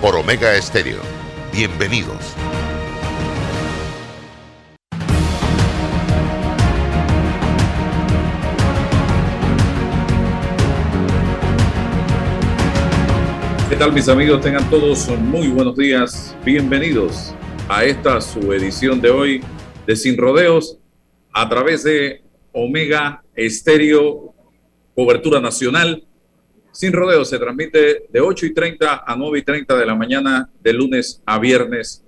por 0.00 0.16
Omega 0.16 0.56
Estéreo. 0.56 1.00
Bienvenidos. 1.52 2.34
¿Qué 13.68 13.76
tal 13.76 13.92
mis 13.92 14.08
amigos? 14.08 14.40
Tengan 14.40 14.68
todos 14.70 15.06
muy 15.18 15.48
buenos 15.48 15.76
días. 15.76 16.34
Bienvenidos 16.44 17.34
a 17.68 17.84
esta 17.84 18.22
su 18.22 18.52
edición 18.54 19.02
de 19.02 19.10
hoy 19.10 19.44
de 19.86 19.96
Sin 19.96 20.16
Rodeos 20.16 20.78
a 21.32 21.46
través 21.48 21.84
de 21.84 22.22
Omega 22.52 23.22
Estéreo, 23.34 24.34
cobertura 24.94 25.40
nacional. 25.40 26.04
Sin 26.72 26.92
Rodeos 26.92 27.28
se 27.28 27.38
transmite 27.38 28.04
de 28.08 28.20
8 28.20 28.46
y 28.46 28.54
30 28.54 29.02
a 29.04 29.16
9 29.16 29.40
y 29.40 29.42
30 29.42 29.76
de 29.76 29.86
la 29.86 29.94
mañana, 29.96 30.48
de 30.62 30.72
lunes 30.72 31.20
a 31.26 31.38
viernes. 31.38 32.04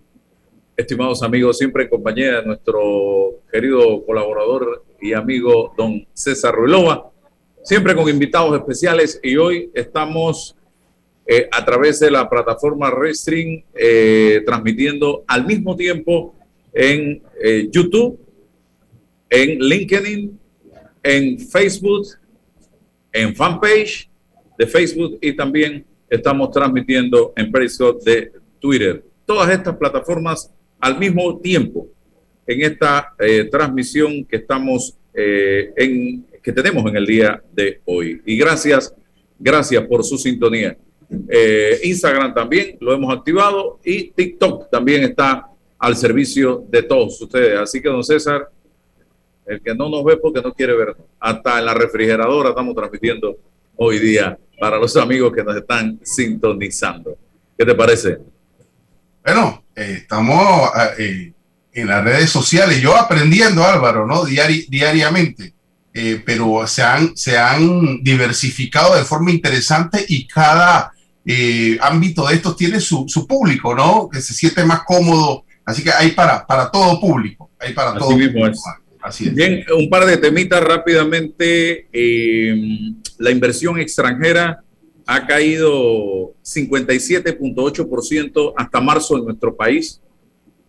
Estimados 0.76 1.22
amigos, 1.22 1.58
siempre 1.58 1.84
en 1.84 1.90
compañía 1.90 2.40
de 2.40 2.46
nuestro 2.46 3.40
querido 3.50 4.04
colaborador 4.06 4.84
y 5.00 5.14
amigo 5.14 5.74
don 5.76 6.06
César 6.14 6.54
Ruilova, 6.54 7.10
siempre 7.64 7.94
con 7.94 8.08
invitados 8.08 8.56
especiales 8.56 9.18
y 9.22 9.36
hoy 9.36 9.70
estamos 9.74 10.56
eh, 11.26 11.48
a 11.50 11.64
través 11.64 11.98
de 11.98 12.12
la 12.12 12.30
plataforma 12.30 12.90
Restring 12.90 13.64
eh, 13.74 14.42
transmitiendo 14.46 15.24
al 15.26 15.44
mismo 15.44 15.74
tiempo 15.74 16.36
en 16.72 17.20
eh, 17.42 17.68
YouTube, 17.70 18.18
en 19.28 19.58
LinkedIn, 19.58 20.38
en 21.02 21.38
Facebook, 21.40 22.06
en 23.12 23.34
fanpage 23.34 24.11
de 24.62 24.66
Facebook 24.68 25.18
y 25.20 25.32
también 25.34 25.84
estamos 26.08 26.52
transmitiendo 26.52 27.32
en 27.34 27.50
Periscope 27.50 28.08
de 28.08 28.32
Twitter. 28.60 29.02
Todas 29.26 29.50
estas 29.50 29.76
plataformas 29.76 30.52
al 30.78 30.98
mismo 30.98 31.40
tiempo 31.40 31.88
en 32.46 32.62
esta 32.62 33.12
eh, 33.18 33.48
transmisión 33.50 34.24
que 34.24 34.36
estamos 34.36 34.96
eh, 35.14 35.72
en 35.76 36.24
que 36.42 36.52
tenemos 36.52 36.84
en 36.86 36.96
el 36.96 37.06
día 37.06 37.42
de 37.52 37.80
hoy. 37.84 38.20
Y 38.24 38.36
gracias, 38.36 38.94
gracias 39.38 39.84
por 39.86 40.04
su 40.04 40.16
sintonía. 40.16 40.76
Eh, 41.28 41.80
Instagram 41.84 42.32
también 42.34 42.76
lo 42.80 42.92
hemos 42.92 43.12
activado 43.14 43.80
y 43.84 44.10
TikTok 44.10 44.70
también 44.70 45.02
está 45.02 45.46
al 45.78 45.96
servicio 45.96 46.64
de 46.68 46.82
todos 46.84 47.20
ustedes. 47.20 47.58
Así 47.58 47.82
que, 47.82 47.88
don 47.88 48.02
César, 48.04 48.48
el 49.46 49.60
que 49.60 49.74
no 49.74 49.88
nos 49.88 50.04
ve 50.04 50.16
porque 50.16 50.40
no 50.40 50.52
quiere 50.52 50.74
vernos. 50.76 51.06
Hasta 51.18 51.58
en 51.58 51.64
la 51.64 51.74
refrigeradora 51.74 52.50
estamos 52.50 52.74
transmitiendo 52.74 53.36
hoy 53.76 53.98
día 53.98 54.38
para 54.58 54.78
los 54.78 54.96
amigos 54.96 55.32
que 55.34 55.42
nos 55.42 55.56
están 55.56 55.98
sintonizando. 56.02 57.16
¿Qué 57.58 57.64
te 57.64 57.74
parece? 57.74 58.18
Bueno, 59.24 59.64
eh, 59.74 59.98
estamos 60.02 60.70
eh, 60.98 61.32
en 61.72 61.86
las 61.86 62.04
redes 62.04 62.30
sociales, 62.30 62.80
yo 62.80 62.96
aprendiendo, 62.96 63.64
Álvaro, 63.64 64.06
¿no? 64.06 64.24
diariamente, 64.24 65.54
eh, 65.94 66.22
pero 66.24 66.66
se 66.66 66.82
han, 66.82 67.16
se 67.16 67.36
han 67.38 68.02
diversificado 68.02 68.96
de 68.96 69.04
forma 69.04 69.30
interesante 69.30 70.04
y 70.08 70.26
cada 70.26 70.92
ámbito 71.80 72.26
de 72.26 72.34
estos 72.34 72.56
tiene 72.56 72.80
su, 72.80 73.04
su, 73.08 73.26
público, 73.26 73.74
¿no? 73.74 74.08
Que 74.08 74.20
se 74.20 74.34
siente 74.34 74.64
más 74.64 74.82
cómodo. 74.84 75.44
Así 75.64 75.84
que 75.84 75.92
hay 75.92 76.10
para, 76.12 76.44
para 76.44 76.68
todo 76.70 77.00
público. 77.00 77.50
Hay 77.60 77.72
para 77.72 77.90
Así 77.90 77.98
todo 78.00 78.16
mismo 78.16 78.40
público. 78.40 78.48
es. 78.48 78.81
Bien, 79.32 79.64
un 79.76 79.90
par 79.90 80.06
de 80.06 80.16
temitas 80.16 80.62
rápidamente. 80.62 81.88
Eh, 81.92 82.54
la 83.18 83.32
inversión 83.32 83.80
extranjera 83.80 84.62
ha 85.06 85.26
caído 85.26 86.34
57.8% 86.42 88.54
hasta 88.56 88.80
marzo 88.80 89.18
en 89.18 89.24
nuestro 89.24 89.56
país. 89.56 90.00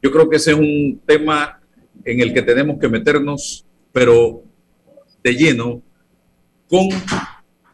Yo 0.02 0.12
creo 0.12 0.28
que 0.30 0.38
ese 0.38 0.52
es 0.52 0.58
un 0.58 1.02
tema 1.06 1.60
en 2.04 2.22
el 2.22 2.34
que 2.34 2.42
tenemos 2.42 2.80
que 2.80 2.90
meternos, 2.90 3.64
pero 3.92 4.42
de 5.24 5.36
lleno, 5.36 5.84
con 6.68 6.90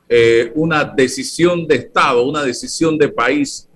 eh, 0.09 0.51
una 0.55 0.83
decisión 0.83 1.65
de 1.65 1.75
Estado, 1.75 2.27
una 2.27 2.43
decisión 2.43 2.97
de 2.97 3.07
país 3.07 3.69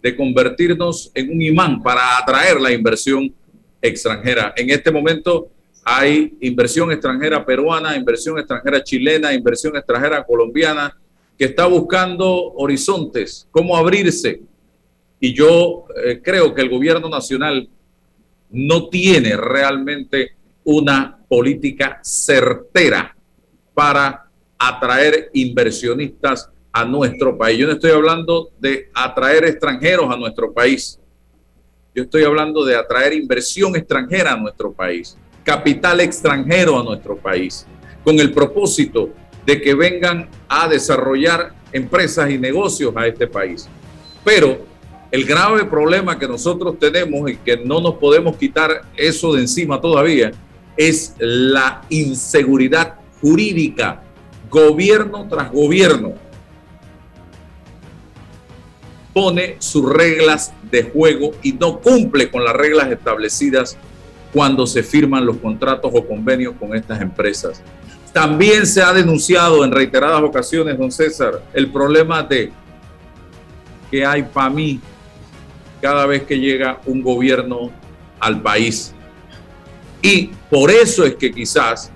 de 0.00 0.16
convertirnos 0.16 1.10
en 1.14 1.30
un 1.30 1.42
imán 1.42 1.82
para 1.82 2.18
atraer 2.18 2.60
la 2.60 2.72
inversión 2.72 3.34
extranjera. 3.82 4.54
En 4.56 4.70
este 4.70 4.90
momento 4.90 5.50
hay 5.92 6.36
inversión 6.40 6.92
extranjera 6.92 7.44
peruana, 7.44 7.96
inversión 7.96 8.38
extranjera 8.38 8.84
chilena, 8.84 9.34
inversión 9.34 9.76
extranjera 9.76 10.22
colombiana, 10.22 10.96
que 11.36 11.46
está 11.46 11.66
buscando 11.66 12.52
horizontes, 12.52 13.48
cómo 13.50 13.76
abrirse. 13.76 14.40
Y 15.18 15.34
yo 15.34 15.86
eh, 15.96 16.20
creo 16.22 16.54
que 16.54 16.62
el 16.62 16.70
gobierno 16.70 17.08
nacional 17.08 17.68
no 18.50 18.88
tiene 18.88 19.36
realmente 19.36 20.36
una 20.62 21.18
política 21.28 21.98
certera 22.04 23.16
para 23.74 24.30
atraer 24.56 25.30
inversionistas 25.32 26.50
a 26.72 26.84
nuestro 26.84 27.36
país. 27.36 27.58
Yo 27.58 27.66
no 27.66 27.72
estoy 27.72 27.90
hablando 27.90 28.52
de 28.60 28.90
atraer 28.94 29.44
extranjeros 29.44 30.08
a 30.08 30.16
nuestro 30.16 30.52
país. 30.52 31.00
Yo 31.96 32.04
estoy 32.04 32.22
hablando 32.22 32.64
de 32.64 32.76
atraer 32.76 33.12
inversión 33.12 33.74
extranjera 33.74 34.34
a 34.34 34.36
nuestro 34.36 34.72
país, 34.72 35.16
capital 35.50 35.98
extranjero 36.00 36.78
a 36.78 36.84
nuestro 36.84 37.16
país, 37.16 37.66
con 38.04 38.20
el 38.20 38.32
propósito 38.32 39.10
de 39.44 39.60
que 39.60 39.74
vengan 39.74 40.28
a 40.48 40.68
desarrollar 40.68 41.52
empresas 41.72 42.30
y 42.30 42.38
negocios 42.38 42.92
a 42.96 43.08
este 43.08 43.26
país. 43.26 43.68
Pero 44.24 44.64
el 45.10 45.24
grave 45.24 45.64
problema 45.64 46.16
que 46.20 46.28
nosotros 46.28 46.78
tenemos 46.78 47.28
y 47.28 47.34
que 47.34 47.56
no 47.56 47.80
nos 47.80 47.94
podemos 47.94 48.36
quitar 48.36 48.82
eso 48.96 49.32
de 49.34 49.40
encima 49.40 49.80
todavía 49.80 50.30
es 50.76 51.16
la 51.18 51.82
inseguridad 51.88 52.94
jurídica, 53.20 54.04
gobierno 54.48 55.26
tras 55.28 55.50
gobierno 55.50 56.14
pone 59.12 59.56
sus 59.58 59.92
reglas 59.92 60.52
de 60.70 60.84
juego 60.84 61.32
y 61.42 61.54
no 61.54 61.80
cumple 61.80 62.30
con 62.30 62.44
las 62.44 62.54
reglas 62.54 62.92
establecidas 62.92 63.76
cuando 64.32 64.66
se 64.66 64.82
firman 64.82 65.26
los 65.26 65.36
contratos 65.38 65.90
o 65.94 66.06
convenios 66.06 66.54
con 66.58 66.74
estas 66.74 67.00
empresas. 67.00 67.62
También 68.12 68.66
se 68.66 68.82
ha 68.82 68.92
denunciado 68.92 69.64
en 69.64 69.70
reiteradas 69.70 70.22
ocasiones, 70.22 70.78
don 70.78 70.90
César, 70.90 71.42
el 71.52 71.70
problema 71.70 72.22
de 72.22 72.52
que 73.90 74.04
hay 74.04 74.22
para 74.22 74.50
mí 74.50 74.80
cada 75.80 76.06
vez 76.06 76.22
que 76.24 76.38
llega 76.38 76.80
un 76.86 77.02
gobierno 77.02 77.70
al 78.18 78.40
país. 78.40 78.94
Y 80.02 80.30
por 80.48 80.70
eso 80.70 81.04
es 81.04 81.14
que 81.16 81.30
quizás 81.32 81.90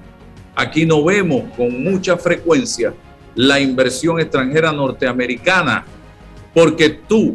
aquí 0.55 0.87
no 0.87 1.05
vemos 1.05 1.45
con 1.57 1.83
mucha 1.83 2.17
frecuencia 2.17 2.95
la 3.35 3.59
inversión 3.61 4.21
extranjera 4.21 4.73
norteamericana 4.73 5.85
porque 6.53 6.89
tú, 6.89 7.35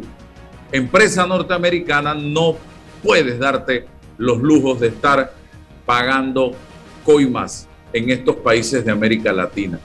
empresa 0.72 1.26
norteamericana, 1.26 2.14
no 2.14 2.56
puedes 3.02 3.38
darte 3.38 3.86
los 4.20 4.38
lujos 4.42 4.78
de 4.78 4.88
estar 4.88 5.32
pagando 5.86 6.52
coimas 7.06 7.66
en 7.90 8.10
estos 8.10 8.36
países 8.36 8.84
de 8.84 8.92
América 8.92 9.32
Latina. 9.32 9.80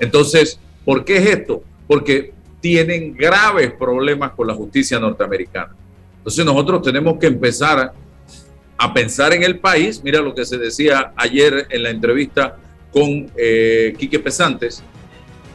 Entonces, 0.00 0.58
¿por 0.84 1.04
qué 1.04 1.18
es 1.18 1.26
esto? 1.26 1.62
Porque 1.86 2.34
tienen 2.60 3.14
graves 3.14 3.72
problemas 3.78 4.32
con 4.32 4.48
la 4.48 4.54
justicia 4.54 4.98
norteamericana. 4.98 5.76
Entonces 6.18 6.44
nosotros 6.44 6.82
tenemos 6.82 7.18
que 7.18 7.28
empezar 7.28 7.92
a 8.76 8.94
pensar 8.94 9.32
en 9.32 9.44
el 9.44 9.60
país. 9.60 10.02
Mira 10.02 10.20
lo 10.20 10.34
que 10.34 10.44
se 10.44 10.58
decía 10.58 11.12
ayer 11.14 11.68
en 11.70 11.84
la 11.84 11.90
entrevista 11.90 12.56
con 12.92 13.30
eh, 13.36 13.94
Quique 13.96 14.18
Pesantes, 14.18 14.82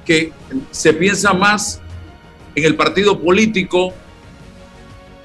que 0.05 0.31
se 0.71 0.93
piensa 0.93 1.33
más 1.33 1.81
en 2.55 2.63
el 2.63 2.75
partido 2.75 3.19
político 3.19 3.93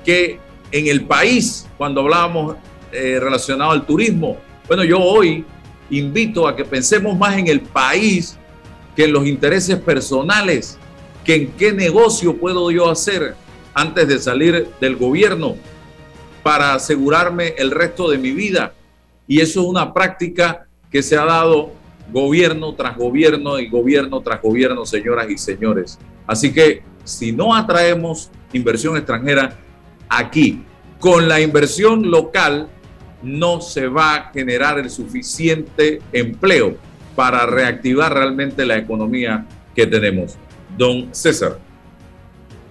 que 0.05 0.41
en 0.73 0.89
el 0.89 1.05
país 1.05 1.69
cuando 1.79 2.01
hablábamos 2.01 2.57
eh, 2.93 3.19
relacionado 3.21 3.71
al 3.71 3.87
turismo. 3.87 4.37
Bueno, 4.69 4.85
yo 4.85 5.01
hoy 5.01 5.45
invito 5.91 6.47
a 6.47 6.55
que 6.55 6.65
pensemos 6.65 7.17
más 7.17 7.37
en 7.37 7.49
el 7.49 7.61
país 7.61 8.39
que 8.95 9.05
en 9.05 9.13
los 9.13 9.27
intereses 9.27 9.79
personales, 9.79 10.79
que 11.25 11.35
en 11.35 11.53
qué 11.53 11.73
negocio 11.73 12.37
puedo 12.37 12.71
yo 12.71 12.91
hacer 12.91 13.35
antes 13.75 14.07
de 14.09 14.19
salir 14.19 14.69
del 14.81 14.97
gobierno 14.97 15.57
para 16.43 16.75
asegurarme 16.75 17.55
el 17.59 17.71
resto 17.71 18.11
de 18.11 18.19
mi 18.19 18.33
vida. 18.33 18.75
Y 19.27 19.41
eso 19.41 19.63
es 19.63 19.67
una 19.67 19.95
práctica 19.95 20.67
que 20.91 21.03
se 21.03 21.17
ha 21.17 21.25
dado 21.25 21.73
gobierno 22.13 22.75
tras 22.75 22.97
gobierno 22.97 23.59
y 23.59 23.69
gobierno 23.69 24.21
tras 24.21 24.43
gobierno, 24.43 24.85
señoras 24.85 25.31
y 25.31 25.39
señores. 25.39 25.99
Así 26.27 26.53
que 26.53 26.83
si 27.05 27.33
no 27.33 27.55
atraemos 27.55 28.31
inversión 28.53 28.97
extranjera 28.97 29.59
aquí, 30.09 30.63
con 30.99 31.29
la 31.29 31.41
inversión 31.41 32.11
local, 32.11 32.69
no 33.23 33.61
se 33.61 33.89
va 33.89 34.15
a 34.15 34.31
generar 34.33 34.79
el 34.79 34.91
suficiente 34.91 36.01
empleo 36.13 36.77
para 37.15 37.47
reactivar 37.47 38.13
realmente 38.13 38.65
la 38.65 38.77
economía 38.77 39.47
que 39.75 39.87
tenemos. 39.87 40.37
Don 40.77 41.15
César. 41.15 41.59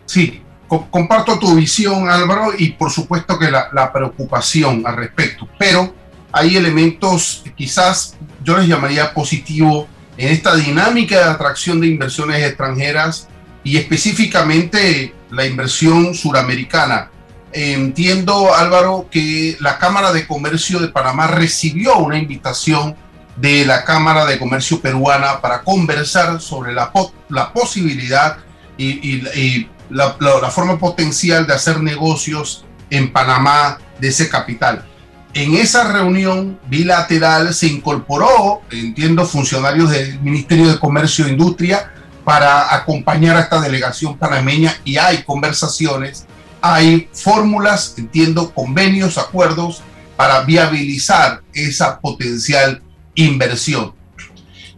Sí, 0.06 0.42
comparto 0.68 1.38
tu 1.40 1.56
visión, 1.56 2.10
Álvaro, 2.10 2.52
y 2.58 2.72
por 2.72 2.92
supuesto 2.92 3.38
que 3.38 3.52
la, 3.52 3.70
la, 3.74 3.92
preocupación 3.94 4.84
al 4.86 4.98
respecto, 4.98 5.48
pero 5.58 5.94
hay 6.32 6.58
elementos 6.58 7.44
quizás 7.56 8.18
yo 8.44 8.58
les 8.58 8.68
llamaría 8.68 9.14
positivo 9.14 9.88
en 10.18 10.30
esta 10.30 10.56
dinámica 10.56 11.18
de 11.18 11.24
atracción 11.26 11.80
de 11.80 11.88
inversiones 11.88 12.44
extranjeras 12.44 13.28
y 13.64 13.78
específicamente 13.78 15.14
la 15.30 15.46
inversión 15.46 16.14
suramericana. 16.14 17.11
Entiendo, 17.54 18.54
Álvaro, 18.54 19.08
que 19.12 19.58
la 19.60 19.78
Cámara 19.78 20.14
de 20.14 20.26
Comercio 20.26 20.80
de 20.80 20.88
Panamá 20.88 21.28
recibió 21.28 21.98
una 21.98 22.18
invitación 22.18 22.96
de 23.36 23.66
la 23.66 23.84
Cámara 23.84 24.26
de 24.26 24.40
Comercio 24.40 24.82
peruana 24.82 25.42
para 25.42 25.64
conversar 25.64 26.40
sobre 26.40 26.74
la, 26.74 26.92
la 27.30 27.52
posibilidad 27.52 28.38
y, 28.78 29.68
la, 29.90 30.16
la, 30.20 30.50
forma 30.50 30.80
potencial 30.80 31.46
de 31.46 31.54
hacer 31.54 31.82
negocios 31.82 32.66
en 32.90 33.12
Panamá 33.12 33.78
de 34.00 34.08
ese 34.08 34.30
capital. 34.30 34.86
En 35.34 35.56
esa 35.56 35.92
reunión 35.92 36.60
bilateral 36.68 37.54
se 37.54 37.68
incorporó, 37.68 38.62
entiendo, 38.70 39.26
funcionarios 39.26 39.90
del 39.92 40.20
Ministerio 40.22 40.68
de 40.70 40.80
Comercio 40.80 41.26
e 41.26 41.32
Industria 41.32 41.92
para 42.24 42.74
acompañar 42.76 43.38
a 43.38 43.42
esta 43.42 43.62
delegación 43.62 44.18
panameña 44.18 44.76
y 44.84 44.98
hay 44.98 45.24
conversaciones, 45.24 46.26
hay 46.62 47.10
fórmulas, 47.14 47.96
entiendo, 47.98 48.54
convenios, 48.54 49.18
acuerdos 49.18 49.82
para 50.16 50.42
viabilizar 50.42 51.42
esa 51.54 52.00
potencial 52.00 52.82
inversión. 53.16 53.94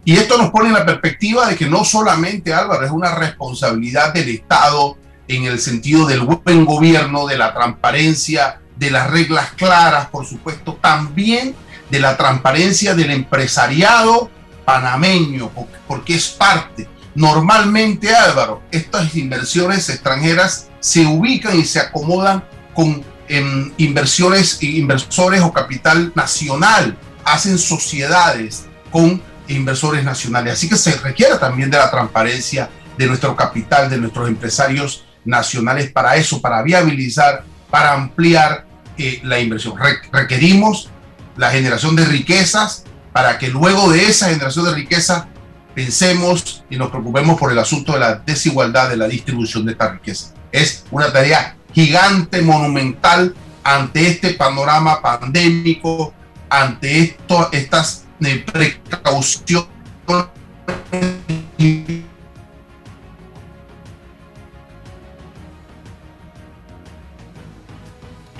Y 0.04 0.16
esto 0.16 0.36
nos 0.36 0.50
pone 0.50 0.68
en 0.68 0.74
la 0.74 0.86
perspectiva 0.86 1.46
de 1.46 1.56
que 1.56 1.66
no 1.66 1.84
solamente, 1.84 2.52
Álvaro, 2.52 2.84
es 2.84 2.90
una 2.90 3.14
responsabilidad 3.14 4.12
del 4.12 4.28
Estado 4.28 4.96
en 5.28 5.44
el 5.44 5.58
sentido 5.58 6.06
del 6.06 6.20
buen 6.20 6.64
gobierno, 6.64 7.26
de 7.26 7.38
la 7.38 7.54
transparencia, 7.54 8.60
de 8.76 8.90
las 8.90 9.10
reglas 9.10 9.52
claras, 9.52 10.08
por 10.08 10.26
supuesto, 10.26 10.78
también 10.80 11.54
de 11.90 12.00
la 12.00 12.16
transparencia 12.16 12.94
del 12.94 13.10
empresariado 13.10 14.30
panameño, 14.64 15.50
porque 15.86 16.16
es 16.16 16.28
parte. 16.28 16.88
Normalmente, 17.14 18.14
Álvaro, 18.14 18.62
estas 18.70 19.14
inversiones 19.14 19.88
extranjeras 19.88 20.68
se 20.80 21.06
ubican 21.06 21.58
y 21.58 21.64
se 21.64 21.80
acomodan 21.80 22.44
con 22.74 23.04
em, 23.28 23.72
inversiones, 23.78 24.62
inversores 24.62 25.40
o 25.42 25.52
capital 25.52 26.12
nacional, 26.14 26.96
hacen 27.24 27.56
sociedades 27.58 28.66
con 28.90 29.22
inversores 29.48 30.04
nacionales. 30.04 30.54
Así 30.54 30.68
que 30.68 30.76
se 30.76 30.96
requiere 30.96 31.38
también 31.38 31.70
de 31.70 31.78
la 31.78 31.90
transparencia 31.90 32.68
de 32.98 33.06
nuestro 33.06 33.36
capital, 33.36 33.88
de 33.88 33.98
nuestros 33.98 34.28
empresarios 34.28 35.04
nacionales 35.24 35.90
para 35.90 36.16
eso, 36.16 36.40
para 36.40 36.62
viabilizar, 36.62 37.44
para 37.70 37.92
ampliar 37.92 38.66
eh, 38.98 39.20
la 39.22 39.40
inversión. 39.40 39.74
requerimos 40.12 40.90
la 41.36 41.50
generación 41.50 41.96
de 41.96 42.04
riquezas 42.04 42.84
para 43.12 43.38
que 43.38 43.48
luego 43.48 43.90
de 43.90 44.06
esa 44.06 44.28
generación 44.28 44.66
de 44.66 44.74
riqueza 44.74 45.28
pensemos 45.74 46.64
y 46.70 46.76
nos 46.76 46.90
preocupemos 46.90 47.38
por 47.38 47.50
el 47.52 47.58
asunto 47.58 47.92
de 47.92 48.00
la 48.00 48.14
desigualdad 48.16 48.88
de 48.88 48.96
la 48.96 49.08
distribución 49.08 49.66
de 49.66 49.72
esta 49.72 49.92
riqueza. 49.92 50.34
Es 50.52 50.84
una 50.90 51.12
tarea 51.12 51.56
gigante, 51.72 52.40
monumental 52.42 53.34
ante 53.64 54.06
este 54.06 54.34
panorama 54.34 55.02
pandémico, 55.02 56.12
ante 56.48 57.00
esto, 57.00 57.48
estas 57.52 58.04
eh, 58.20 58.44
precauciones 58.52 59.68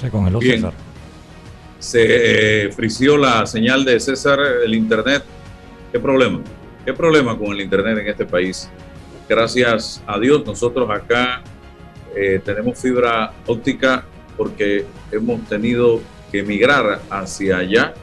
Se 0.00 0.10
congeló 0.10 0.40
César. 0.40 0.72
Se 1.78 2.66
eh, 2.66 2.72
frició 2.72 3.16
la 3.16 3.46
señal 3.46 3.84
de 3.84 3.98
César, 3.98 4.38
el 4.64 4.74
internet. 4.74 5.24
¿Qué 5.92 5.98
problema? 5.98 6.40
¿Qué 6.84 6.92
problema 6.92 7.38
con 7.38 7.52
el 7.52 7.60
internet 7.62 7.98
en 7.98 8.08
este 8.08 8.26
país? 8.26 8.68
Gracias 9.28 10.02
a 10.06 10.18
Dios, 10.18 10.44
nosotros 10.44 10.88
acá 10.90 11.42
eh, 12.14 12.40
tenemos 12.44 12.78
fibra 12.78 13.32
óptica 13.46 14.04
porque 14.36 14.84
hemos 15.10 15.42
tenido 15.48 16.00
que 16.30 16.42
migrar 16.42 17.00
hacia 17.08 17.58
allá 17.58 17.94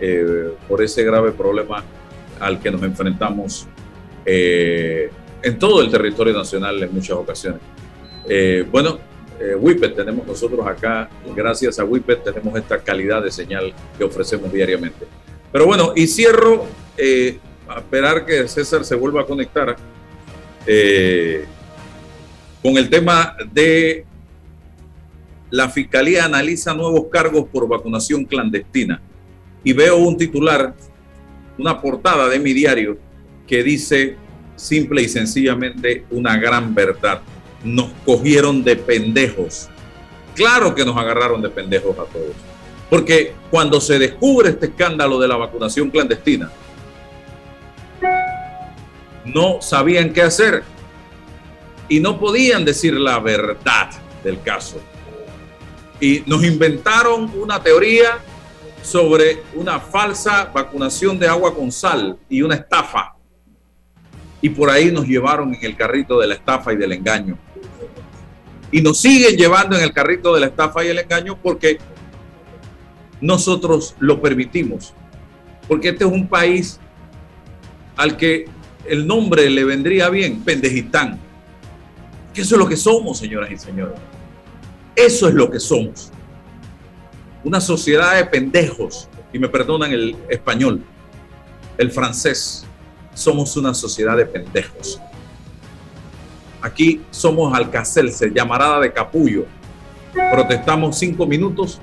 eh, 0.00 0.50
por 0.66 0.82
ese 0.82 1.04
grave 1.04 1.32
problema 1.32 1.84
al 2.40 2.58
que 2.60 2.70
nos 2.70 2.82
enfrentamos 2.82 3.66
en 4.24 5.58
todo 5.58 5.82
el 5.82 5.90
territorio 5.90 6.34
nacional 6.34 6.82
en 6.82 6.92
muchas 6.92 7.16
ocasiones. 7.16 7.60
bueno, 8.70 8.98
eh, 9.38 9.90
tenemos 9.94 10.26
nosotros 10.26 10.66
acá, 10.66 11.10
gracias 11.34 11.78
a 11.78 11.84
Whippet 11.84 12.24
tenemos 12.24 12.56
esta 12.58 12.78
calidad 12.78 13.22
de 13.22 13.30
señal 13.30 13.74
que 13.98 14.04
ofrecemos 14.04 14.50
diariamente. 14.52 15.06
Pero 15.52 15.66
bueno, 15.66 15.92
y 15.94 16.06
cierro, 16.06 16.64
eh, 16.96 17.38
a 17.68 17.78
esperar 17.78 18.24
que 18.24 18.46
César 18.48 18.84
se 18.84 18.94
vuelva 18.94 19.22
a 19.22 19.26
conectar 19.26 19.76
eh, 20.66 21.44
con 22.62 22.76
el 22.76 22.90
tema 22.90 23.36
de 23.52 24.04
la 25.50 25.68
Fiscalía 25.68 26.24
analiza 26.24 26.74
nuevos 26.74 27.04
cargos 27.10 27.48
por 27.48 27.68
vacunación 27.68 28.24
clandestina. 28.24 29.00
Y 29.62 29.72
veo 29.72 29.96
un 29.96 30.16
titular, 30.16 30.74
una 31.58 31.80
portada 31.80 32.28
de 32.28 32.38
mi 32.38 32.52
diario 32.52 32.98
que 33.46 33.62
dice 33.62 34.16
simple 34.56 35.02
y 35.02 35.08
sencillamente 35.08 36.04
una 36.10 36.36
gran 36.36 36.74
verdad 36.74 37.20
nos 37.62 37.90
cogieron 38.04 38.64
de 38.64 38.76
pendejos. 38.76 39.68
Claro 40.34 40.74
que 40.74 40.84
nos 40.84 40.96
agarraron 40.96 41.40
de 41.42 41.48
pendejos 41.48 41.98
a 41.98 42.04
todos. 42.04 42.32
Porque 42.90 43.32
cuando 43.50 43.80
se 43.80 43.98
descubre 43.98 44.50
este 44.50 44.66
escándalo 44.66 45.18
de 45.18 45.28
la 45.28 45.36
vacunación 45.36 45.90
clandestina, 45.90 46.50
no 49.26 49.60
sabían 49.60 50.12
qué 50.12 50.22
hacer 50.22 50.62
y 51.88 52.00
no 52.00 52.18
podían 52.18 52.64
decir 52.64 52.94
la 52.94 53.18
verdad 53.18 53.90
del 54.24 54.40
caso. 54.40 54.80
Y 56.00 56.22
nos 56.26 56.44
inventaron 56.44 57.30
una 57.36 57.62
teoría 57.62 58.18
sobre 58.82 59.42
una 59.54 59.80
falsa 59.80 60.50
vacunación 60.52 61.18
de 61.18 61.28
agua 61.28 61.54
con 61.54 61.70
sal 61.72 62.18
y 62.28 62.42
una 62.42 62.54
estafa. 62.54 63.14
Y 64.40 64.50
por 64.50 64.70
ahí 64.70 64.92
nos 64.92 65.06
llevaron 65.06 65.54
en 65.54 65.64
el 65.64 65.76
carrito 65.76 66.18
de 66.20 66.26
la 66.26 66.34
estafa 66.34 66.72
y 66.72 66.76
del 66.76 66.92
engaño 66.92 67.38
y 68.70 68.80
nos 68.80 68.98
siguen 68.98 69.36
llevando 69.36 69.76
en 69.76 69.82
el 69.82 69.92
carrito 69.92 70.34
de 70.34 70.40
la 70.40 70.46
estafa 70.46 70.84
y 70.84 70.88
el 70.88 70.98
engaño 70.98 71.38
porque 71.40 71.78
nosotros 73.20 73.94
lo 73.98 74.20
permitimos. 74.20 74.92
Porque 75.68 75.90
este 75.90 76.04
es 76.04 76.10
un 76.10 76.28
país 76.28 76.80
al 77.96 78.16
que 78.16 78.46
el 78.88 79.06
nombre 79.06 79.48
le 79.50 79.64
vendría 79.64 80.08
bien, 80.08 80.42
Pendejistán. 80.42 81.18
Que 82.32 82.42
eso 82.42 82.54
es 82.54 82.58
lo 82.58 82.68
que 82.68 82.76
somos, 82.76 83.18
señoras 83.18 83.50
y 83.50 83.56
señores. 83.56 83.98
Eso 84.94 85.28
es 85.28 85.34
lo 85.34 85.50
que 85.50 85.60
somos. 85.60 86.12
Una 87.44 87.60
sociedad 87.60 88.16
de 88.16 88.24
pendejos. 88.24 89.08
Y 89.32 89.38
me 89.38 89.48
perdonan 89.48 89.92
el 89.92 90.16
español, 90.28 90.82
el 91.76 91.90
francés. 91.90 92.64
Somos 93.14 93.56
una 93.56 93.74
sociedad 93.74 94.16
de 94.16 94.26
pendejos. 94.26 95.00
Aquí 96.62 97.02
somos 97.10 97.54
Alcacelce, 97.54 98.30
llamarada 98.34 98.80
de 98.80 98.92
capullo. 98.92 99.46
Protestamos 100.32 100.98
cinco 100.98 101.26
minutos 101.26 101.80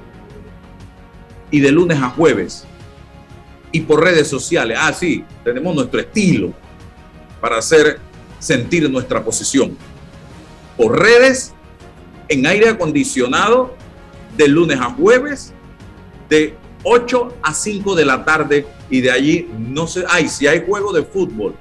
y 1.51 1.59
de 1.59 1.71
lunes 1.71 1.99
a 2.01 2.09
jueves. 2.09 2.65
Y 3.71 3.81
por 3.81 4.03
redes 4.03 4.27
sociales. 4.27 4.77
Ah, 4.79 4.93
sí, 4.93 5.23
tenemos 5.43 5.75
nuestro 5.75 5.99
estilo 5.99 6.53
para 7.43 7.57
hacer 7.57 7.99
sentir 8.39 8.89
nuestra 8.89 9.21
posición. 9.21 9.77
Por 10.77 10.97
redes, 10.97 11.53
en 12.29 12.47
aire 12.47 12.69
acondicionado, 12.69 13.75
de 14.37 14.47
lunes 14.47 14.79
a 14.79 14.85
jueves, 14.85 15.51
de 16.29 16.55
8 16.83 17.35
a 17.43 17.53
5 17.53 17.95
de 17.95 18.05
la 18.05 18.23
tarde 18.23 18.65
y 18.89 19.01
de 19.01 19.11
allí 19.11 19.49
no 19.57 19.87
sé, 19.87 20.05
ay, 20.07 20.29
si 20.29 20.47
hay 20.47 20.63
juego 20.65 20.93
de 20.93 21.03
fútbol 21.03 21.53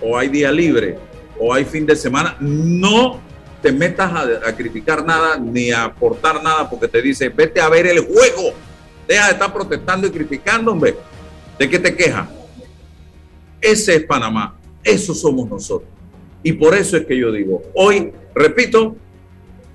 o 0.00 0.16
hay 0.16 0.28
día 0.28 0.52
libre 0.52 0.96
o 1.40 1.52
hay 1.52 1.64
fin 1.64 1.84
de 1.84 1.96
semana, 1.96 2.36
no 2.38 3.18
te 3.60 3.72
metas 3.72 4.12
a, 4.44 4.54
criticar 4.54 5.04
nada 5.04 5.38
ni 5.38 5.72
a 5.72 5.86
aportar 5.86 6.40
nada 6.40 6.70
porque 6.70 6.86
te 6.86 7.02
dice, 7.02 7.30
vete 7.30 7.60
a 7.60 7.68
ver 7.68 7.88
el 7.88 7.98
juego. 7.98 8.54
Deja 9.08 9.26
de 9.26 9.32
estar 9.32 9.52
protestando 9.52 10.06
y 10.06 10.10
criticando, 10.10 10.70
hombre. 10.70 10.96
¿De 11.58 11.68
qué 11.68 11.80
te 11.80 11.96
quejas? 11.96 12.28
Ese 13.60 13.96
es 13.96 14.04
Panamá. 14.04 14.56
Eso 14.86 15.14
somos 15.14 15.50
nosotros. 15.50 15.90
Y 16.44 16.52
por 16.52 16.76
eso 16.76 16.96
es 16.96 17.06
que 17.06 17.18
yo 17.18 17.32
digo, 17.32 17.60
hoy, 17.74 18.12
repito, 18.34 18.94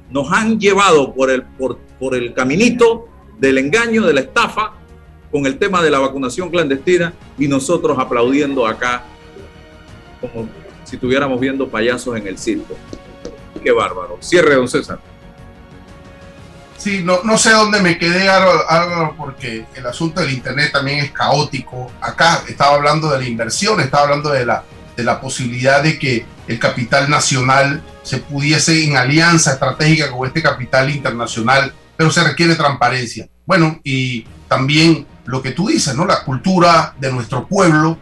nos 0.09 0.31
han 0.31 0.57
llevado 0.57 1.13
por 1.13 1.29
el, 1.29 1.43
por, 1.43 1.77
por 1.99 2.15
el 2.15 2.33
caminito 2.33 3.09
del 3.37 3.57
engaño, 3.57 4.05
de 4.05 4.13
la 4.13 4.21
estafa, 4.21 4.73
con 5.29 5.45
el 5.45 5.57
tema 5.57 5.83
de 5.83 5.91
la 5.91 5.99
vacunación 5.99 6.49
clandestina 6.49 7.13
y 7.37 7.49
nosotros 7.49 7.97
aplaudiendo 7.99 8.65
acá 8.65 9.03
como 10.21 10.47
si 10.85 10.95
estuviéramos 10.95 11.39
viendo 11.39 11.67
payasos 11.67 12.15
en 12.17 12.27
el 12.27 12.37
circo. 12.37 12.75
Qué 13.61 13.71
bárbaro. 13.71 14.17
Cierre, 14.21 14.55
don 14.55 14.67
César. 14.67 14.99
Sí, 16.77 17.01
no, 17.03 17.21
no 17.23 17.37
sé 17.37 17.51
dónde 17.51 17.81
me 17.81 17.97
quedé, 17.97 18.29
Álvaro, 18.29 19.13
porque 19.17 19.65
el 19.75 19.85
asunto 19.85 20.21
del 20.21 20.31
Internet 20.31 20.71
también 20.71 20.99
es 20.99 21.11
caótico. 21.11 21.91
Acá 21.99 22.43
estaba 22.47 22.75
hablando 22.75 23.09
de 23.09 23.19
la 23.19 23.27
inversión, 23.27 23.79
estaba 23.81 24.03
hablando 24.03 24.29
de 24.29 24.45
la, 24.45 24.63
de 25.01 25.05
la 25.05 25.19
posibilidad 25.19 25.81
de 25.81 25.97
que 25.97 26.25
el 26.47 26.59
capital 26.59 27.09
nacional 27.09 27.81
se 28.03 28.17
pudiese 28.17 28.85
en 28.85 28.97
alianza 28.97 29.53
estratégica 29.53 30.11
con 30.11 30.27
este 30.27 30.43
capital 30.43 30.91
internacional, 30.91 31.73
pero 31.97 32.11
se 32.11 32.23
requiere 32.23 32.55
transparencia. 32.55 33.27
Bueno, 33.45 33.79
y 33.83 34.25
también 34.47 35.07
lo 35.25 35.41
que 35.41 35.51
tú 35.51 35.69
dices, 35.69 35.95
¿no? 35.95 36.05
La 36.05 36.23
cultura 36.23 36.93
de 36.99 37.11
nuestro 37.11 37.47
pueblo. 37.47 37.97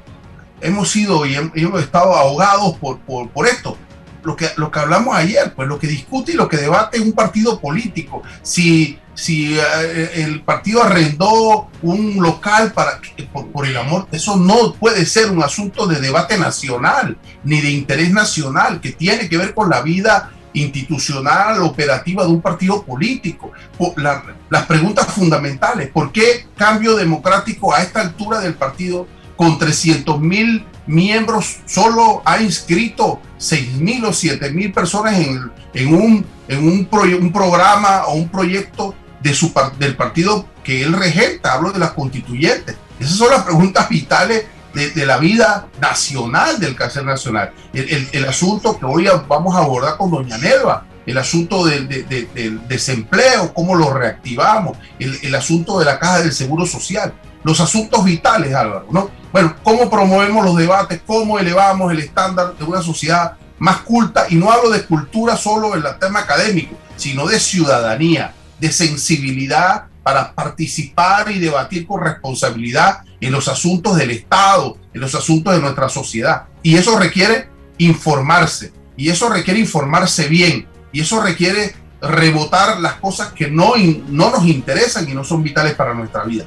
Hemos 0.62 0.90
sido 0.90 1.26
y 1.26 1.36
hemos 1.36 1.82
estado 1.82 2.14
ahogados 2.14 2.76
por, 2.80 3.00
por, 3.00 3.30
por 3.30 3.48
esto 3.48 3.78
lo 4.24 4.36
que, 4.36 4.50
lo 4.58 4.72
que 4.72 4.80
hablamos 4.80 5.16
ayer, 5.16 5.54
pues 5.56 5.68
lo 5.68 5.80
que 5.80 5.88
discute 5.88 6.32
y 6.32 6.36
lo 6.36 6.48
que 6.48 6.58
debate 6.58 7.00
un 7.00 7.14
partido 7.14 7.60
político. 7.60 8.22
Si, 8.42 9.00
si 9.14 9.58
eh, 9.58 10.12
el 10.16 10.42
partido 10.42 10.84
arrendó 10.84 11.70
un 11.82 12.22
local 12.22 12.72
para, 12.74 13.00
por, 13.32 13.66
el 13.66 13.78
amor, 13.78 14.08
eso 14.12 14.36
no 14.36 14.74
puede 14.74 15.06
ser 15.06 15.32
un 15.32 15.44
asunto 15.44 15.88
de 15.88 16.00
debate 16.00 16.38
nacional 16.38 17.18
ni 17.44 17.62
de 17.62 17.72
interés 17.72 18.12
nacional, 18.12 18.82
que 18.82 18.92
tiene 18.92 19.30
que 19.30 19.38
ver 19.38 19.54
con 19.54 19.70
la 19.70 19.82
vida 19.82 20.32
institucional, 20.54 21.62
operativa 21.62 22.24
de 22.24 22.30
un 22.30 22.42
partido 22.42 22.84
político. 22.84 23.52
La, 23.98 24.24
las 24.50 24.66
preguntas 24.66 25.08
fundamentales, 25.08 25.90
¿por 25.90 26.12
qué 26.12 26.48
cambio 26.58 26.96
democrático 26.96 27.74
a 27.74 27.82
esta 27.82 28.02
altura 28.02 28.40
del 28.40 28.56
partido 28.56 29.08
con 29.40 29.58
300 29.58 30.20
mil 30.20 30.66
miembros 30.90 31.60
solo 31.66 32.24
ha 32.26 32.42
inscrito 32.42 33.22
6 33.38 33.74
mil 33.76 34.04
o 34.06 34.12
7 34.12 34.50
mil 34.52 34.74
personas 34.74 35.20
en, 35.20 35.52
en, 35.74 35.94
un, 35.94 36.26
en 36.48 36.58
un, 36.68 36.90
un, 37.22 37.32
programa 37.32 38.06
o 38.08 38.16
un 38.16 38.28
proyecto 38.28 38.96
de 39.22 39.34
su, 39.34 39.54
del 39.78 39.96
partido 39.96 40.48
que 40.64 40.82
él 40.82 40.94
regenta, 40.94 41.54
hablo 41.54 41.72
de 41.72 41.80
las 41.80 41.92
constituyentes. 41.92 42.76
Esas 43.00 43.18
son 43.18 43.30
las 43.30 43.44
preguntas 43.44 43.88
vitales 43.88 44.46
de, 44.74 44.90
de 44.90 45.06
la 45.06 45.18
vida 45.18 45.68
nacional 45.80 46.60
del 46.60 46.76
cáncer 46.76 47.06
nacional. 47.06 47.54
El, 47.72 47.90
el, 47.90 48.10
el, 48.12 48.26
asunto 48.26 48.78
que 48.80 48.86
hoy 48.86 49.08
vamos 49.28 49.56
a 49.56 49.60
abordar 49.60 49.96
con 49.96 50.10
doña 50.10 50.40
Nelva, 50.40 50.86
el 51.06 51.18
asunto 51.18 51.66
del, 51.66 51.88
de, 51.88 52.04
del 52.34 52.68
desempleo, 52.68 53.54
cómo 53.54 53.76
lo 53.76 53.94
reactivamos, 53.94 54.78
el, 54.98 55.20
el 55.22 55.36
asunto 55.36 55.78
de 55.78 55.86
la 55.86 56.00
caja 56.00 56.20
del 56.20 56.34
seguro 56.34 56.66
social, 56.66 57.14
los 57.44 57.60
asuntos 57.60 58.04
vitales, 58.04 58.54
Álvaro, 58.54 58.88
¿no? 58.92 59.19
Bueno, 59.32 59.56
¿cómo 59.64 59.90
promovemos 59.90 60.44
los 60.44 60.58
debates? 60.58 61.02
¿Cómo 61.06 61.38
elevamos 61.38 61.92
el 61.92 62.00
estándar 62.00 62.56
de 62.58 62.64
una 62.64 62.82
sociedad 62.82 63.34
más 63.60 63.78
culta? 63.78 64.26
Y 64.30 64.36
no 64.36 64.52
hablo 64.52 64.72
de 64.72 64.86
cultura 64.86 65.38
solo 65.38 65.76
en 65.76 65.86
el 65.86 66.00
tema 66.00 66.22
académico, 66.22 66.76
sino 66.96 67.28
de 67.28 67.40
ciudadanía, 67.40 68.34
de 68.60 68.72
sensibilidad 68.72 69.86
para 70.02 70.34
participar 70.34 71.32
y 71.32 71.38
debatir 71.38 71.86
con 71.86 72.02
responsabilidad 72.02 73.02
en 73.22 73.32
los 73.32 73.48
asuntos 73.48 73.98
del 73.98 74.10
Estado, 74.10 74.78
en 74.94 75.02
los 75.02 75.14
asuntos 75.14 75.54
de 75.54 75.62
nuestra 75.62 75.90
sociedad. 75.90 76.46
Y 76.64 76.78
eso 76.78 76.98
requiere 76.98 77.50
informarse, 77.78 78.74
y 78.98 79.10
eso 79.10 79.30
requiere 79.30 79.60
informarse 79.60 80.28
bien, 80.28 80.68
y 80.92 81.02
eso 81.02 81.22
requiere 81.22 81.76
rebotar 82.02 82.80
las 82.80 82.94
cosas 82.94 83.34
que 83.34 83.52
no, 83.52 83.74
no 84.08 84.32
nos 84.32 84.46
interesan 84.46 85.08
y 85.08 85.14
no 85.14 85.24
son 85.24 85.44
vitales 85.44 85.76
para 85.76 85.94
nuestra 85.94 86.24
vida. 86.24 86.46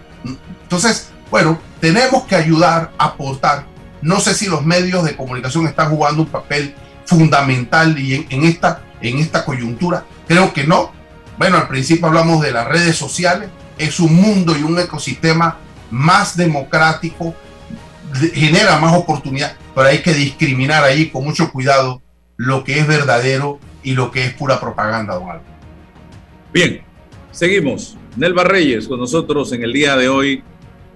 Entonces, 0.65 1.12
bueno, 1.33 1.59
tenemos 1.81 2.25
que 2.25 2.37
ayudar, 2.37 2.93
aportar. 2.99 3.65
No 4.03 4.21
sé 4.21 4.35
si 4.35 4.49
los 4.49 4.67
medios 4.67 5.03
de 5.03 5.17
comunicación 5.17 5.67
están 5.67 5.89
jugando 5.89 6.21
un 6.21 6.29
papel 6.29 6.75
fundamental 7.07 7.99
y 7.99 8.27
en, 8.29 8.45
esta, 8.45 8.83
en 9.01 9.17
esta 9.17 9.43
coyuntura. 9.43 10.05
Creo 10.29 10.53
que 10.53 10.65
no. 10.65 10.93
Bueno, 11.39 11.57
al 11.57 11.69
principio 11.69 12.07
hablamos 12.09 12.43
de 12.43 12.53
las 12.53 12.69
redes 12.69 12.97
sociales. 12.99 13.49
Es 13.79 13.99
un 13.99 14.15
mundo 14.15 14.55
y 14.55 14.63
un 14.63 14.79
ecosistema 14.79 15.57
más 15.91 16.37
democrático, 16.37 17.35
genera 18.35 18.79
más 18.79 18.95
oportunidad, 18.95 19.57
pero 19.75 19.89
hay 19.89 20.03
que 20.03 20.13
discriminar 20.13 20.85
ahí 20.85 21.09
con 21.09 21.25
mucho 21.25 21.51
cuidado 21.51 22.03
lo 22.37 22.63
que 22.63 22.79
es 22.79 22.87
verdadero 22.87 23.59
y 23.83 23.93
lo 23.93 24.11
que 24.11 24.27
es 24.27 24.35
pura 24.35 24.61
propaganda, 24.61 25.15
don 25.15 25.31
Álvaro. 25.31 25.45
Bien, 26.53 26.83
seguimos. 27.31 27.97
Nelva 28.17 28.45
Reyes 28.45 28.87
con 28.87 29.01
nosotros 29.01 29.51
en 29.55 29.63
el 29.63 29.73
día 29.73 29.97
de 29.97 30.11
hoy 30.11 30.45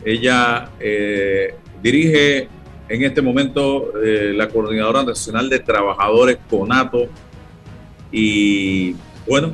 ella 0.07 0.71
eh, 0.79 1.57
dirige 1.83 2.49
en 2.89 3.03
este 3.03 3.21
momento 3.21 4.01
eh, 4.01 4.33
la 4.37 4.49
Coordinadora 4.49 5.03
Nacional 5.03 5.51
de 5.51 5.59
Trabajadores 5.59 6.39
CONATO. 6.49 7.09
Y 8.13 8.95
bueno, 9.27 9.53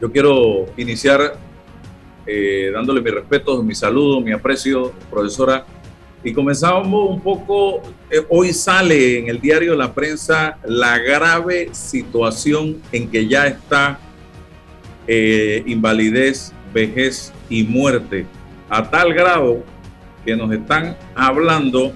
yo 0.00 0.10
quiero 0.10 0.66
iniciar 0.76 1.36
eh, 2.26 2.72
dándole 2.74 3.00
mi 3.00 3.10
respeto, 3.10 3.62
mi 3.62 3.76
saludo, 3.76 4.20
mi 4.20 4.32
aprecio, 4.32 4.92
profesora. 5.08 5.64
Y 6.24 6.32
comenzamos 6.32 7.10
un 7.10 7.20
poco, 7.20 7.80
hoy 8.28 8.52
sale 8.52 9.20
en 9.20 9.28
el 9.28 9.40
diario 9.40 9.76
La 9.76 9.94
Prensa 9.94 10.58
la 10.64 10.98
grave 10.98 11.68
situación 11.72 12.82
en 12.90 13.08
que 13.08 13.28
ya 13.28 13.46
está 13.46 14.00
invalidez, 15.06 16.52
vejez 16.72 17.30
y 17.50 17.62
muerte 17.62 18.26
a 18.68 18.90
tal 18.90 19.12
grado 19.12 19.62
que 20.24 20.36
nos 20.36 20.52
están 20.52 20.96
hablando 21.14 21.92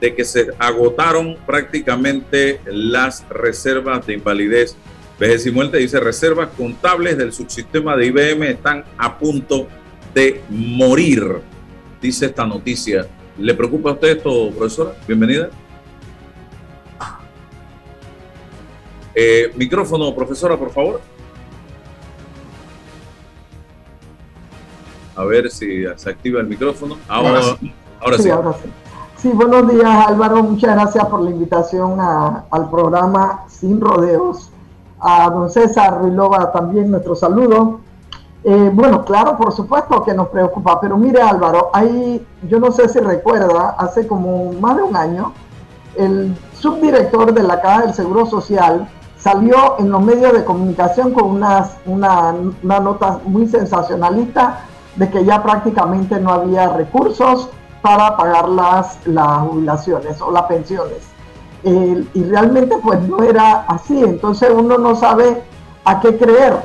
de 0.00 0.14
que 0.14 0.24
se 0.24 0.48
agotaron 0.58 1.36
prácticamente 1.46 2.60
las 2.66 3.28
reservas 3.28 4.04
de 4.06 4.14
invalidez, 4.14 4.76
vejez 5.18 5.46
y 5.46 5.52
muerte. 5.52 5.78
Dice, 5.78 6.00
reservas 6.00 6.48
contables 6.56 7.16
del 7.16 7.32
subsistema 7.32 7.96
de 7.96 8.06
IBM 8.06 8.42
están 8.48 8.84
a 8.98 9.18
punto 9.18 9.68
de 10.14 10.42
morir, 10.50 11.40
dice 12.00 12.26
esta 12.26 12.46
noticia. 12.46 13.06
¿Le 13.38 13.54
preocupa 13.54 13.90
a 13.90 13.92
usted 13.94 14.16
esto, 14.16 14.50
profesora? 14.50 14.94
Bienvenida. 15.06 15.50
Eh, 19.14 19.52
micrófono, 19.56 20.14
profesora, 20.14 20.56
por 20.56 20.70
favor. 20.70 21.00
A 25.14 25.24
ver 25.24 25.50
si 25.50 25.84
se 25.96 26.10
activa 26.10 26.40
el 26.40 26.46
micrófono. 26.46 26.96
Ahora, 27.08 27.42
sí. 27.42 27.72
Ahora 28.00 28.18
sí. 28.18 28.30
sí. 29.16 29.28
buenos 29.28 29.68
días 29.70 30.08
Álvaro, 30.08 30.42
muchas 30.42 30.74
gracias 30.74 31.04
por 31.06 31.20
la 31.20 31.30
invitación 31.30 31.98
al 32.00 32.70
programa 32.70 33.44
Sin 33.48 33.80
Rodeos. 33.80 34.50
A 35.00 35.28
don 35.30 35.50
César 35.50 36.00
Ruilova 36.00 36.52
también 36.52 36.90
nuestro 36.90 37.14
saludo. 37.14 37.80
Eh, 38.44 38.70
bueno, 38.72 39.04
claro, 39.04 39.36
por 39.36 39.52
supuesto 39.52 40.02
que 40.02 40.14
nos 40.14 40.28
preocupa, 40.28 40.80
pero 40.80 40.96
mire 40.96 41.20
Álvaro, 41.20 41.70
ahí 41.72 42.24
yo 42.48 42.58
no 42.58 42.72
sé 42.72 42.88
si 42.88 42.98
recuerda, 42.98 43.76
hace 43.78 44.06
como 44.06 44.52
más 44.54 44.76
de 44.76 44.82
un 44.82 44.96
año, 44.96 45.32
el 45.96 46.36
subdirector 46.58 47.34
de 47.34 47.42
la 47.42 47.60
Caja 47.60 47.82
del 47.82 47.94
Seguro 47.94 48.26
Social 48.26 48.88
salió 49.16 49.76
en 49.78 49.90
los 49.90 50.02
medios 50.02 50.32
de 50.32 50.44
comunicación 50.44 51.12
con 51.12 51.30
unas, 51.30 51.76
una, 51.86 52.34
una 52.62 52.80
nota 52.80 53.20
muy 53.24 53.46
sensacionalista 53.46 54.64
de 54.96 55.10
que 55.10 55.24
ya 55.24 55.42
prácticamente 55.42 56.20
no 56.20 56.32
había 56.32 56.68
recursos 56.68 57.48
para 57.80 58.16
pagar 58.16 58.48
las, 58.48 58.98
las 59.06 59.38
jubilaciones 59.40 60.20
o 60.20 60.30
las 60.30 60.42
pensiones. 60.44 60.98
y 61.64 62.24
realmente 62.24 62.76
pues 62.82 63.00
no 63.02 63.22
era 63.22 63.64
así, 63.68 64.02
entonces 64.02 64.50
uno 64.54 64.78
no 64.78 64.94
sabe 64.96 65.42
a 65.84 66.00
qué 66.00 66.16
creer, 66.16 66.56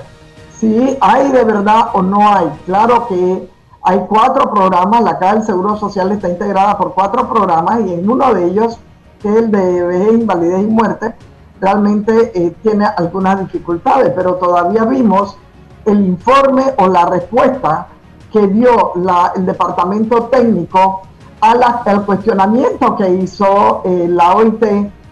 si 0.60 0.98
hay 1.02 1.32
de 1.32 1.44
verdad 1.44 1.90
o 1.94 2.02
no 2.02 2.28
hay. 2.28 2.48
Claro 2.66 3.08
que 3.08 3.50
hay 3.84 4.00
cuatro 4.10 4.52
programas, 4.52 5.04
la 5.04 5.18
Caja 5.18 5.36
del 5.36 5.44
Seguro 5.44 5.78
Social 5.78 6.12
está 6.12 6.30
integrada 6.30 6.78
por 6.78 6.94
cuatro 6.94 7.30
programas 7.30 7.82
y 7.82 7.94
en 7.94 8.10
uno 8.10 8.34
de 8.34 8.46
ellos, 8.46 8.80
que 9.22 9.30
es 9.30 9.36
el 9.36 9.52
de 9.52 9.84
vejez, 9.84 10.14
invalidez 10.14 10.64
y 10.64 10.68
muerte, 10.68 11.16
realmente 11.62 12.32
eh, 12.36 12.56
tiene 12.62 12.86
algunas 12.86 13.40
dificultades, 13.40 14.12
pero 14.16 14.36
todavía 14.36 14.84
vimos 14.84 15.38
el 15.86 16.06
informe 16.06 16.64
o 16.78 16.88
la 16.88 17.06
respuesta 17.06 17.88
que 18.38 18.48
dio 18.48 18.94
el 19.36 19.46
departamento 19.46 20.26
técnico 20.26 21.02
al 21.42 22.06
cuestionamiento 22.06 22.96
que 22.96 23.10
hizo 23.10 23.82
eh, 23.86 24.08
la 24.10 24.36
OIT 24.36 24.64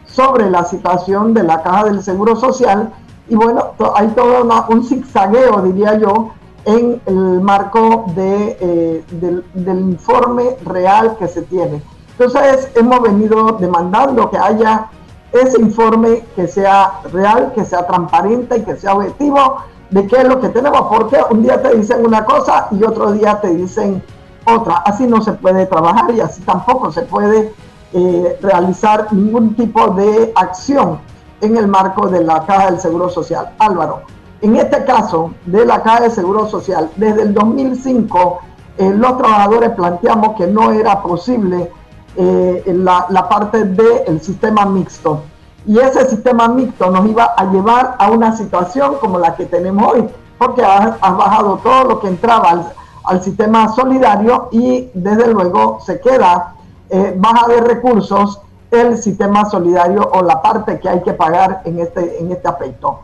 sobre 0.05 0.49
la 0.49 0.63
situación 0.63 1.33
de 1.33 1.43
la 1.43 1.61
caja 1.63 1.85
del 1.85 2.03
Seguro 2.03 2.35
Social 2.35 2.91
y 3.27 3.35
bueno, 3.35 3.71
hay 3.95 4.07
todo 4.09 4.47
un 4.69 4.83
zigzagueo, 4.83 5.61
diría 5.63 5.97
yo, 5.97 6.29
en 6.65 7.01
el 7.05 7.41
marco 7.41 8.05
de, 8.15 8.57
eh, 8.59 9.03
del, 9.11 9.79
informe 9.79 10.57
real 10.63 11.15
que 11.17 11.27
se 11.27 11.41
tiene. 11.43 11.81
Entonces 12.17 12.69
hemos 12.75 13.01
venido 13.01 13.57
demandando 13.59 14.29
que 14.29 14.37
haya 14.37 14.87
ese 15.31 15.59
informe 15.59 16.23
que 16.35 16.47
sea 16.47 17.01
real, 17.11 17.51
que 17.53 17.65
sea 17.65 17.85
transparente 17.87 18.59
y 18.59 18.61
que 18.61 18.77
sea 18.77 18.93
objetivo 18.93 19.57
de 19.89 20.07
qué 20.07 20.17
es 20.17 20.27
lo 20.27 20.39
que 20.39 20.49
tenemos, 20.49 20.81
porque 20.89 21.17
un 21.29 21.43
día 21.43 21.61
te 21.61 21.75
dicen 21.75 22.05
una 22.05 22.25
cosa 22.25 22.67
y 22.71 22.83
otro 22.83 23.11
día 23.11 23.39
te 23.39 23.49
dicen 23.49 24.01
otra. 24.45 24.77
Así 24.85 25.07
no 25.07 25.21
se 25.21 25.33
puede 25.33 25.65
trabajar 25.65 26.13
y 26.13 26.19
así 26.19 26.41
tampoco 26.41 26.91
se 26.91 27.03
puede 27.03 27.53
eh, 27.93 28.39
realizar 28.41 29.11
ningún 29.11 29.55
tipo 29.55 29.87
de 29.89 30.31
acción 30.35 30.99
en 31.41 31.57
el 31.57 31.67
marco 31.67 32.07
de 32.07 32.23
la 32.23 32.45
Caja 32.45 32.71
del 32.71 32.79
Seguro 32.79 33.09
Social. 33.09 33.51
Álvaro, 33.59 34.01
en 34.41 34.55
este 34.55 34.83
caso 34.85 35.31
de 35.45 35.65
la 35.65 35.81
Caja 35.81 36.01
del 36.01 36.11
Seguro 36.11 36.47
Social, 36.47 36.89
desde 36.95 37.23
el 37.23 37.33
2005 37.33 38.39
eh, 38.77 38.91
los 38.93 39.17
trabajadores 39.17 39.69
planteamos 39.71 40.35
que 40.35 40.47
no 40.47 40.71
era 40.71 41.01
posible 41.01 41.71
eh, 42.17 42.63
la, 42.67 43.05
la, 43.09 43.29
parte 43.29 43.63
del 43.63 44.21
sistema 44.21 44.65
mixto. 44.65 45.23
Y 45.67 45.79
ese 45.79 46.07
sistema 46.09 46.47
mixto 46.47 46.91
nos 46.91 47.07
iba 47.07 47.33
a 47.35 47.45
llevar 47.45 47.95
a 47.97 48.11
una 48.11 48.35
situación 48.35 48.97
como 48.99 49.17
la 49.17 49.35
que 49.35 49.45
tenemos 49.45 49.93
hoy, 49.93 50.07
porque 50.37 50.63
ha, 50.63 50.97
bajado 51.01 51.59
todo 51.63 51.83
lo 51.85 51.99
que 51.99 52.07
entraba 52.07 52.51
al, 52.51 52.73
al, 53.05 53.23
sistema 53.23 53.69
solidario 53.69 54.49
y 54.51 54.89
desde 54.93 55.27
luego 55.27 55.79
se 55.79 55.99
queda 55.99 56.55
eh, 56.89 57.15
baja 57.17 57.47
de 57.47 57.61
recursos 57.61 58.41
el 58.69 58.97
sistema 58.97 59.45
solidario 59.45 60.07
o 60.13 60.21
la 60.21 60.41
parte 60.41 60.79
que 60.79 60.89
hay 60.89 61.01
que 61.01 61.13
pagar 61.13 61.61
en 61.65 61.79
este, 61.79 62.19
en 62.19 62.31
este 62.31 62.47
aspecto. 62.47 62.99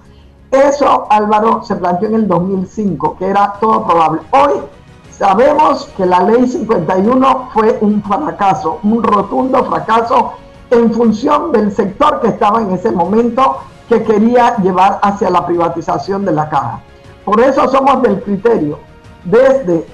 Eso, 0.51 1.07
Álvaro, 1.09 1.63
se 1.63 1.75
planteó 1.75 2.09
en 2.09 2.15
el 2.15 2.27
2005, 2.27 3.15
que 3.17 3.27
era 3.27 3.53
todo 3.59 3.85
probable. 3.85 4.21
Hoy 4.31 4.61
sabemos 5.09 5.85
que 5.95 6.05
la 6.05 6.21
ley 6.23 6.45
51 6.47 7.49
fue 7.53 7.77
un 7.81 8.03
fracaso, 8.03 8.79
un 8.83 9.01
rotundo 9.01 9.63
fracaso 9.63 10.33
en 10.71 10.93
función 10.93 11.51
del 11.51 11.71
sector 11.71 12.21
que 12.21 12.29
estaba 12.29 12.61
en 12.61 12.71
ese 12.71 12.91
momento 12.91 13.57
que 13.87 14.03
quería 14.03 14.55
llevar 14.57 14.99
hacia 15.03 15.29
la 15.29 15.45
privatización 15.45 16.25
de 16.25 16.31
la 16.31 16.49
caja. 16.49 16.79
Por 17.25 17.41
eso 17.41 17.67
somos 17.67 18.01
del 18.01 18.21
criterio, 18.23 18.79
desde 19.25 19.85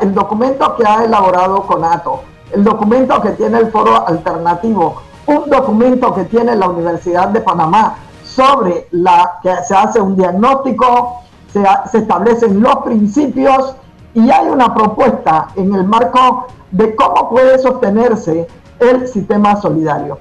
el 0.00 0.14
documento 0.14 0.76
que 0.76 0.86
ha 0.86 1.04
elaborado 1.04 1.62
CONATO, 1.66 2.22
el 2.52 2.64
documento 2.64 3.20
que 3.20 3.30
tiene 3.30 3.58
el 3.58 3.70
foro 3.70 4.06
alternativo, 4.06 5.02
un 5.26 5.50
documento 5.50 6.14
que 6.14 6.24
tiene 6.24 6.54
la 6.56 6.68
Universidad 6.68 7.28
de 7.28 7.40
Panamá 7.40 7.96
sobre 8.24 8.86
la 8.92 9.38
que 9.42 9.54
se 9.66 9.74
hace 9.74 10.00
un 10.00 10.16
diagnóstico, 10.16 11.20
se 11.52 11.98
establecen 11.98 12.62
los 12.62 12.76
principios 12.78 13.74
y 14.14 14.30
hay 14.30 14.48
una 14.48 14.72
propuesta 14.72 15.48
en 15.56 15.74
el 15.74 15.84
marco 15.84 16.46
de 16.70 16.94
cómo 16.94 17.28
puede 17.28 17.58
sostenerse 17.58 18.46
el 18.80 19.06
sistema 19.08 19.60
solidario. 19.60 20.18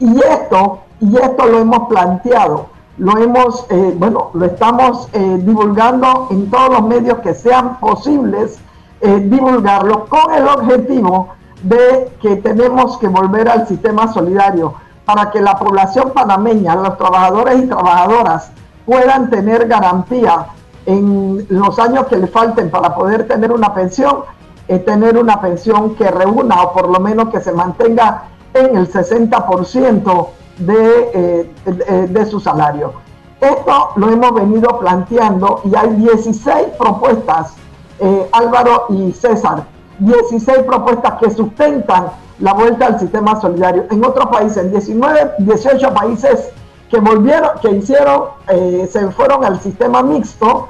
Y 0.00 0.18
esto, 0.18 0.80
y 1.00 1.16
esto 1.16 1.46
lo 1.46 1.58
hemos 1.58 1.88
planteado, 1.88 2.68
lo 2.98 3.16
hemos, 3.18 3.66
eh, 3.70 3.94
bueno, 3.96 4.30
lo 4.34 4.44
estamos 4.44 5.08
eh, 5.12 5.38
divulgando 5.42 6.28
en 6.30 6.50
todos 6.50 6.70
los 6.70 6.82
medios 6.82 7.18
que 7.18 7.34
sean 7.34 7.78
posibles 7.78 8.58
eh, 9.00 9.20
divulgarlo 9.20 10.06
con 10.06 10.34
el 10.34 10.48
objetivo 10.48 11.28
de 11.62 12.10
que 12.20 12.36
tenemos 12.36 12.98
que 12.98 13.06
volver 13.06 13.48
al 13.48 13.66
sistema 13.68 14.12
solidario 14.12 14.74
para 15.04 15.30
que 15.30 15.40
la 15.40 15.56
población 15.56 16.10
panameña, 16.12 16.74
los 16.74 16.98
trabajadores 16.98 17.62
y 17.62 17.66
trabajadoras 17.68 18.50
puedan 18.84 19.30
tener 19.30 19.68
garantía 19.68 20.46
en 20.86 21.46
los 21.48 21.78
años 21.78 22.06
que 22.06 22.16
le 22.16 22.26
falten 22.26 22.70
para 22.70 22.94
poder 22.94 23.28
tener 23.28 23.52
una 23.52 23.72
pensión, 23.72 24.18
eh, 24.68 24.78
tener 24.78 25.16
una 25.18 25.40
pensión 25.40 25.94
que 25.96 26.10
reúna 26.10 26.62
o 26.62 26.72
por 26.72 26.88
lo 26.88 27.00
menos 27.00 27.30
que 27.30 27.40
se 27.40 27.52
mantenga 27.52 28.24
en 28.54 28.76
el 28.76 28.90
60% 28.90 30.28
de, 30.58 31.10
eh, 31.14 31.50
de, 31.64 32.08
de 32.08 32.26
su 32.26 32.40
salario. 32.40 32.92
Esto 33.40 33.90
lo 33.96 34.10
hemos 34.10 34.34
venido 34.34 34.80
planteando 34.80 35.60
y 35.64 35.74
hay 35.76 35.90
16 35.90 36.68
propuestas, 36.76 37.54
eh, 38.00 38.28
Álvaro 38.32 38.86
y 38.88 39.12
César, 39.12 39.64
16 40.00 40.64
propuestas 40.64 41.14
que 41.20 41.30
sustentan 41.30 42.06
la 42.40 42.52
vuelta 42.52 42.86
al 42.86 42.98
sistema 42.98 43.40
solidario. 43.40 43.86
En 43.90 44.04
otros 44.04 44.26
países, 44.26 44.58
en 44.58 44.72
19, 44.72 45.34
18 45.38 45.94
países 45.94 46.50
que 46.90 46.98
volvieron, 46.98 47.50
que 47.62 47.70
hicieron, 47.70 48.24
eh, 48.48 48.88
se 48.90 49.08
fueron 49.12 49.44
al 49.44 49.60
sistema 49.60 50.02
mixto, 50.02 50.68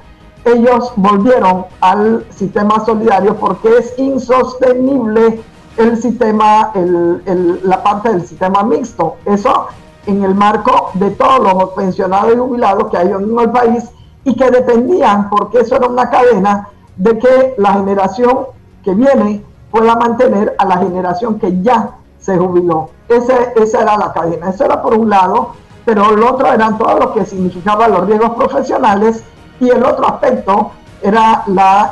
ellos 0.53 0.93
volvieron 0.97 1.67
al 1.81 2.25
sistema 2.31 2.85
solidario 2.85 3.37
porque 3.37 3.69
es 3.79 3.99
insostenible 3.99 5.41
el 5.77 6.01
sistema, 6.01 6.73
el, 6.75 7.61
la 7.63 7.83
parte 7.83 8.11
del 8.11 8.27
sistema 8.27 8.63
mixto. 8.63 9.17
Eso 9.25 9.69
en 10.07 10.25
el 10.25 10.35
marco 10.35 10.91
de 10.95 11.11
todos 11.11 11.41
los 11.41 11.71
pensionados 11.71 12.35
y 12.35 12.39
jubilados 12.39 12.91
que 12.91 12.97
hay 12.97 13.09
en 13.09 13.39
el 13.39 13.51
país 13.51 13.85
y 14.25 14.35
que 14.35 14.51
dependían, 14.51 15.31
porque 15.31 15.61
eso 15.61 15.77
era 15.77 15.87
una 15.87 16.11
cadena, 16.11 16.69
de 16.97 17.19
que 17.19 17.55
la 17.59 17.75
generación 17.75 18.47
que 18.83 18.95
viene 18.95 19.45
pueda 19.71 19.95
mantener 19.95 20.55
a 20.59 20.65
la 20.65 20.79
generación 20.79 21.39
que 21.39 21.63
ya 21.63 21.91
se 22.19 22.37
jubiló. 22.37 22.91
Ese, 23.09 23.53
esa 23.57 23.83
era 23.83 23.97
la 23.97 24.13
cadena. 24.13 24.51
Eso 24.51 24.65
era 24.65 24.83
por 24.83 24.95
un 24.95 25.09
lado, 25.09 25.53
pero 25.85 26.11
el 26.13 26.23
otro 26.23 26.53
eran 26.53 26.77
todo 26.77 26.99
lo 26.99 27.15
que 27.15 27.25
significaba 27.25 27.87
los 27.89 28.07
riesgos 28.07 28.31
profesionales 28.31 29.23
y 29.61 29.71
el 29.71 29.85
otro 29.85 30.07
aspecto 30.07 30.73
era 31.03 31.45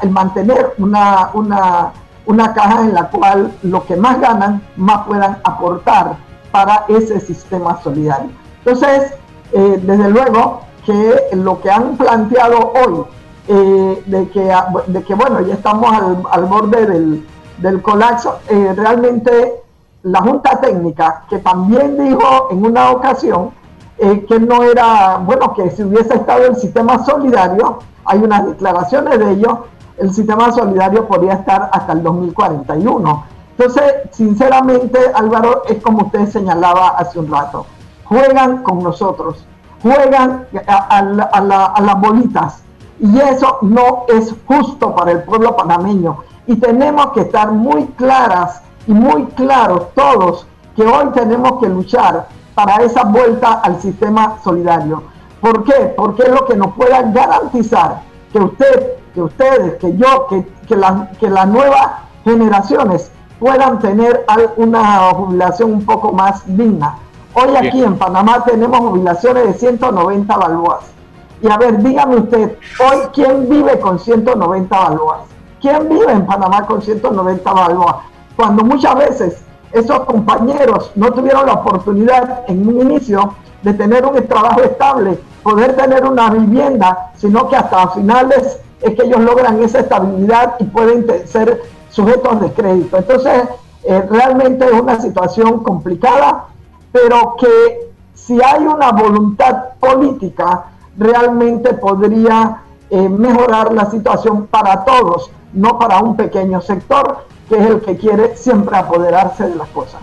el 0.03 0.11
mantener 0.11 0.75
una, 0.79 1.31
una, 1.35 1.93
una 2.27 2.55
caja 2.55 2.81
en 2.83 2.95
la 2.95 3.09
cual 3.09 3.53
los 3.63 3.85
que 3.85 3.97
más 3.97 4.21
ganan 4.21 4.63
más 4.77 5.07
puedan 5.07 5.39
aportar 5.45 6.17
para 6.51 6.85
ese 6.89 7.21
sistema 7.21 7.81
solidario. 7.83 8.31
Entonces, 8.65 9.15
eh, 9.53 9.81
desde 9.83 10.11
luego 10.11 10.63
que 10.85 11.15
lo 11.33 11.61
que 11.61 11.71
han 11.71 11.97
planteado 11.97 12.73
hoy 12.73 13.05
eh, 13.49 14.03
de, 14.07 14.29
que, 14.31 14.53
de 14.89 15.03
que, 15.05 15.15
bueno, 15.15 15.41
ya 15.43 15.55
estamos 15.55 15.93
al, 16.31 16.45
borde 16.47 16.87
del, 16.87 17.27
del 17.59 17.83
colapso. 17.83 18.39
Eh, 18.49 18.73
realmente 18.77 19.63
la 20.03 20.21
Junta 20.21 20.61
Técnica, 20.61 21.25
que 21.29 21.39
también 21.39 21.97
dijo 21.99 22.49
en 22.51 22.65
una 22.65 22.91
ocasión 22.91 23.51
eh, 23.99 24.27
que 24.27 24.39
no 24.39 24.63
era, 24.63 25.19
bueno, 25.19 25.55
que 25.55 25.71
si 25.71 25.83
hubiese 25.83 26.15
estado 26.15 26.47
el 26.47 26.57
sistema 26.57 27.05
solidario, 27.05 27.79
hay 28.05 28.19
unas 28.19 28.47
declaraciones 28.47 29.19
de 29.19 29.33
ello, 29.33 29.65
el 29.97 30.13
sistema 30.13 30.53
solidario 30.53 31.07
podría 31.07 31.35
estar 31.35 31.71
hasta 31.73 31.93
el 31.93 32.03
2041. 32.03 33.25
Entonces, 33.57 33.95
sinceramente, 34.11 34.99
Álvaro, 35.15 35.63
es 35.67 35.83
como 35.83 36.07
usted 36.07 36.29
señalaba 36.29 36.91
hace 36.91 37.19
un 37.19 37.31
rato, 37.31 37.65
juegan 38.05 38.63
con 38.63 38.83
nosotros, 38.83 39.47
juegan 39.83 40.47
a 40.67 41.81
las 41.81 42.01
bolitas 42.01 42.63
y 43.01 43.19
eso 43.19 43.59
no 43.63 44.05
es 44.09 44.35
justo 44.47 44.95
para 44.95 45.13
el 45.13 45.23
pueblo 45.23 45.57
panameño. 45.57 46.19
Y 46.47 46.57
tenemos 46.57 47.13
que 47.13 47.23
estar 47.23 47.51
muy 47.51 47.87
claras 47.97 48.63
y 48.87 48.93
muy 48.93 49.25
claros 49.29 49.89
todos 49.95 50.47
que 50.75 50.83
hoy 50.83 51.07
tenemos 51.15 51.61
que 51.61 51.69
luchar 51.69 52.29
para 52.57 52.83
esa 52.83 53.05
vuelta 53.05 53.61
al 53.63 53.81
sistema 53.81 54.39
solidario. 54.43 55.05
¿Por 55.41 55.63
qué? 55.63 55.95
Porque 55.97 56.23
es 56.23 56.31
lo 56.31 56.45
que 56.47 56.57
nos 56.57 56.75
pueda 56.75 57.03
garantizar 57.03 58.01
que 58.33 58.41
usted, 58.41 58.95
que 59.15 59.23
ustedes, 59.23 59.75
que 59.75 59.97
yo, 59.97 60.27
que, 60.27 60.45
que, 60.67 60.77
que 61.21 61.31
las 61.31 61.47
nuevas 61.49 61.89
generaciones 62.25 63.13
puedan 63.39 63.79
tener 63.79 64.25
una 64.57 65.11
jubilación 65.11 65.75
un 65.75 65.85
poco 65.85 66.13
más 66.13 66.43
digna. 66.47 66.97
Hoy 67.35 67.55
aquí 67.55 67.85
en 67.85 67.99
Panamá 67.99 68.43
tenemos 68.45 68.81
jubilaciones 68.81 69.47
de 69.47 69.53
190 69.53 70.37
balboas 70.37 70.97
y 71.43 71.51
a 71.51 71.59
ver, 71.59 71.83
dígame 71.83 72.17
usted, 72.17 72.57
hoy, 72.81 72.99
¿quién 73.13 73.49
vive 73.49 73.79
con 73.79 73.99
190 73.99 74.79
balboas? 74.79 75.21
¿Quién 75.61 75.89
vive 75.89 76.11
en 76.11 76.25
Panamá 76.25 76.67
con 76.67 76.81
190 76.81 77.53
balboas? 77.53 77.97
Cuando 78.37 78.65
muchas 78.65 78.95
veces 78.95 79.45
esos 79.79 80.01
compañeros 80.01 80.91
no 80.95 81.13
tuvieron 81.13 81.47
la 81.47 81.55
oportunidad 81.55 82.45
en 82.49 82.67
un 82.67 82.81
inicio 82.81 83.35
de 83.63 83.75
tener 83.75 84.05
un 84.05 84.27
trabajo 84.27 84.63
estable, 84.63 85.19
poder 85.43 85.77
tener 85.77 86.05
una 86.05 86.31
vivienda, 86.31 87.11
sino 87.17 87.49
que 87.49 87.57
hasta 87.57 87.89
finales 87.89 88.59
es 88.81 88.95
que 88.95 89.03
ellos 89.03 89.21
logran 89.21 89.63
esa 89.63 89.81
estabilidad 89.81 90.55
y 90.59 90.65
pueden 90.65 91.07
ser 91.27 91.63
sujetos 91.91 92.41
de 92.41 92.53
crédito. 92.53 92.97
Entonces, 92.97 93.43
eh, 93.85 94.03
realmente 94.11 94.65
es 94.65 94.81
una 94.81 95.01
situación 95.01 95.63
complicada, 95.63 96.47
pero 96.93 97.37
que 97.39 97.91
si 98.15 98.41
hay 98.43 98.67
una 98.67 98.93
voluntad 98.93 99.75
política, 99.79 100.67
realmente 100.97 101.75
podría 101.75 102.63
eh, 102.91 103.09
mejorar 103.09 103.73
la 103.73 103.91
situación 103.91 104.47
para 104.47 104.85
todos, 104.85 105.31
no 105.53 105.79
para 105.79 105.99
un 106.01 106.17
pequeño 106.17 106.61
sector 106.61 107.27
que 107.49 107.57
es 107.57 107.67
el 107.67 107.81
que 107.81 107.97
quiere 107.97 108.37
siempre 108.37 108.77
apoderarse 108.77 109.45
de 109.45 109.57
las 109.57 109.69
cosas. 109.69 110.01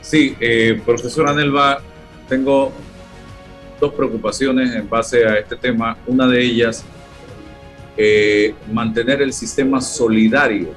Sí, 0.00 0.36
eh, 0.38 0.80
profesora 0.84 1.32
Nelva, 1.32 1.80
tengo 2.28 2.72
dos 3.80 3.94
preocupaciones 3.94 4.74
en 4.74 4.88
base 4.88 5.26
a 5.26 5.38
este 5.38 5.56
tema. 5.56 5.96
Una 6.06 6.26
de 6.26 6.42
ellas, 6.42 6.84
eh, 7.96 8.54
mantener 8.72 9.22
el 9.22 9.32
sistema 9.32 9.80
solidario. 9.80 10.68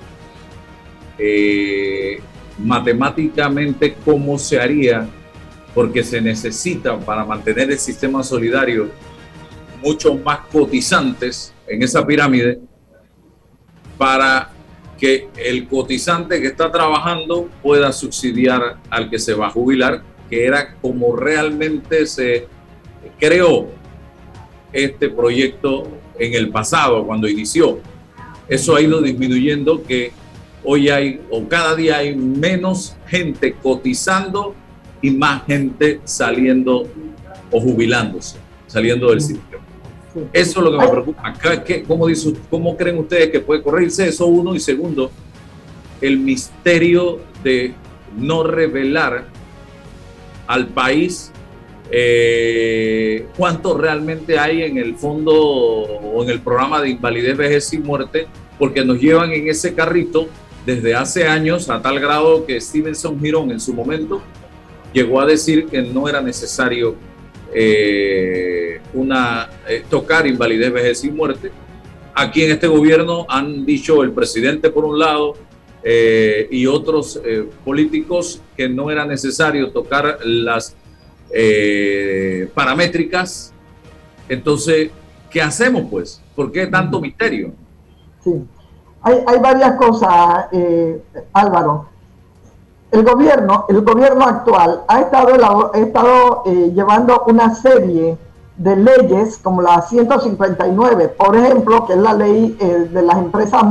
Eh, 1.18 2.22
matemáticamente, 2.58 3.96
¿cómo 4.06 4.38
se 4.40 4.60
haría? 4.60 5.08
Porque 5.74 6.04
se 6.04 6.22
necesita 6.22 6.98
para 6.98 7.24
mantener 7.24 7.72
el 7.72 7.80
sistema 7.80 8.24
solidario 8.24 8.90
muchos 9.84 10.20
más 10.24 10.40
cotizantes 10.52 11.54
en 11.68 11.84
esa 11.84 12.06
pirámide 12.06 12.60
para 13.98 14.52
que 14.98 15.30
el 15.38 15.68
cotizante 15.68 16.42
que 16.42 16.48
está 16.48 16.72
trabajando 16.72 17.50
pueda 17.62 17.92
subsidiar 17.92 18.78
al 18.90 19.10
que 19.10 19.20
se 19.20 19.34
va 19.34 19.48
a 19.48 19.50
jubilar, 19.52 20.02
que 20.30 20.46
era 20.46 20.76
como 20.82 21.16
realmente 21.16 22.06
se 22.06 22.48
creó 23.20 23.68
este 24.74 25.10
proyecto 25.10 25.88
en 26.20 26.34
el 26.34 26.50
pasado, 26.50 27.06
cuando 27.06 27.28
inició. 27.28 27.80
Eso 28.48 28.76
ha 28.76 28.82
ido 28.82 29.02
disminuyendo 29.02 29.84
que 29.84 30.12
hoy 30.64 30.90
hay, 30.90 31.22
o 31.30 31.48
cada 31.48 31.76
día 31.76 31.98
hay 31.98 32.16
menos 32.16 32.96
gente 33.08 33.54
cotizando 33.54 34.56
y 35.02 35.12
más 35.12 35.46
gente 35.46 36.02
saliendo 36.04 36.88
o 37.52 37.62
jubilándose, 37.62 38.38
saliendo 38.68 39.10
del 39.10 39.22
sistema. 39.22 39.57
Eso 40.34 40.60
es 40.60 40.66
lo 40.66 40.72
que 40.72 40.78
me 40.78 40.88
preocupa. 40.88 41.34
¿Cómo, 41.88 42.08
dice, 42.08 42.34
¿Cómo 42.50 42.76
creen 42.76 42.98
ustedes 42.98 43.30
que 43.30 43.40
puede 43.40 43.62
corregirse 43.62 44.08
eso? 44.08 44.28
Uno 44.28 44.56
y 44.56 44.60
segundo, 44.60 45.12
el 46.02 46.20
misterio 46.20 47.20
de 47.44 47.74
no 48.18 48.44
revelar 48.44 49.26
al 50.48 50.68
país 50.68 51.32
eh, 51.90 53.26
cuánto 53.38 53.78
realmente 53.78 54.38
hay 54.38 54.64
en 54.64 54.78
el 54.78 54.96
fondo 54.96 55.34
o 55.34 56.24
en 56.24 56.30
el 56.30 56.42
programa 56.42 56.82
de 56.82 56.90
invalidez, 56.90 57.38
vejez 57.38 57.74
y 57.74 57.80
muerte, 57.80 58.28
porque 58.60 58.84
nos 58.84 59.00
llevan 59.00 59.32
en 59.32 59.48
ese 59.48 59.74
carrito 59.74 60.28
desde 60.66 60.96
hace 60.96 61.28
años 61.28 61.70
a 61.70 61.82
tal 61.82 62.00
grado 62.00 62.46
que 62.46 62.60
Stevenson 62.60 63.20
Girón 63.22 63.52
en 63.52 63.60
su 63.60 63.74
momento 63.74 64.22
llegó 64.92 65.22
a 65.22 65.26
decir 65.26 65.68
que 65.68 65.82
no 65.82 66.10
era 66.10 66.22
necesario 66.22 66.96
eh, 67.54 68.82
una, 68.94 69.50
eh, 69.68 69.84
tocar 69.90 70.28
invalidez, 70.28 70.72
vejez 70.72 71.04
y 71.04 71.12
muerte. 71.12 71.52
Aquí 72.14 72.44
en 72.44 72.52
este 72.52 72.68
gobierno 72.68 73.26
han 73.30 73.66
dicho 73.66 74.04
el 74.04 74.12
presidente 74.12 74.70
por 74.70 74.86
un 74.86 74.98
lado 74.98 75.36
eh, 75.84 76.48
y 76.50 76.66
otros 76.66 77.22
políticos 77.64 78.42
que 78.56 78.68
no 78.68 78.90
era 78.90 79.06
necesario 79.06 79.72
tocar 79.72 80.20
las 80.24 80.76
paramétricas. 82.56 83.54
Entonces, 84.28 84.90
¿qué 85.30 85.42
hacemos 85.42 85.84
pues? 85.90 86.22
¿Por 86.36 86.52
qué 86.52 86.66
tanto 86.68 87.00
misterio? 87.00 87.54
Sí, 88.24 88.32
hay, 89.02 89.18
hay 89.28 89.40
varias 89.40 89.74
cosas, 89.74 90.48
Álvaro 91.34 91.97
el 92.98 93.06
gobierno, 93.06 93.66
el 93.70 93.82
gobierno 93.82 94.26
actual 94.26 94.82
ha 94.88 95.02
estado, 95.02 96.42
eh, 96.46 96.72
llevando 96.74 97.26
una 97.28 97.54
serie 97.54 98.18
de 98.56 98.76
leyes 98.76 99.38
como 99.38 99.62
la 99.62 99.84
159, 99.84 101.10
por 101.10 101.36
ejemplo, 101.36 101.86
que 101.86 101.94
es 101.94 102.00
la 102.00 102.14
ley 102.14 102.58
eh, 102.60 102.90
de 102.92 103.02
las 103.04 103.18
empresas 103.18 103.64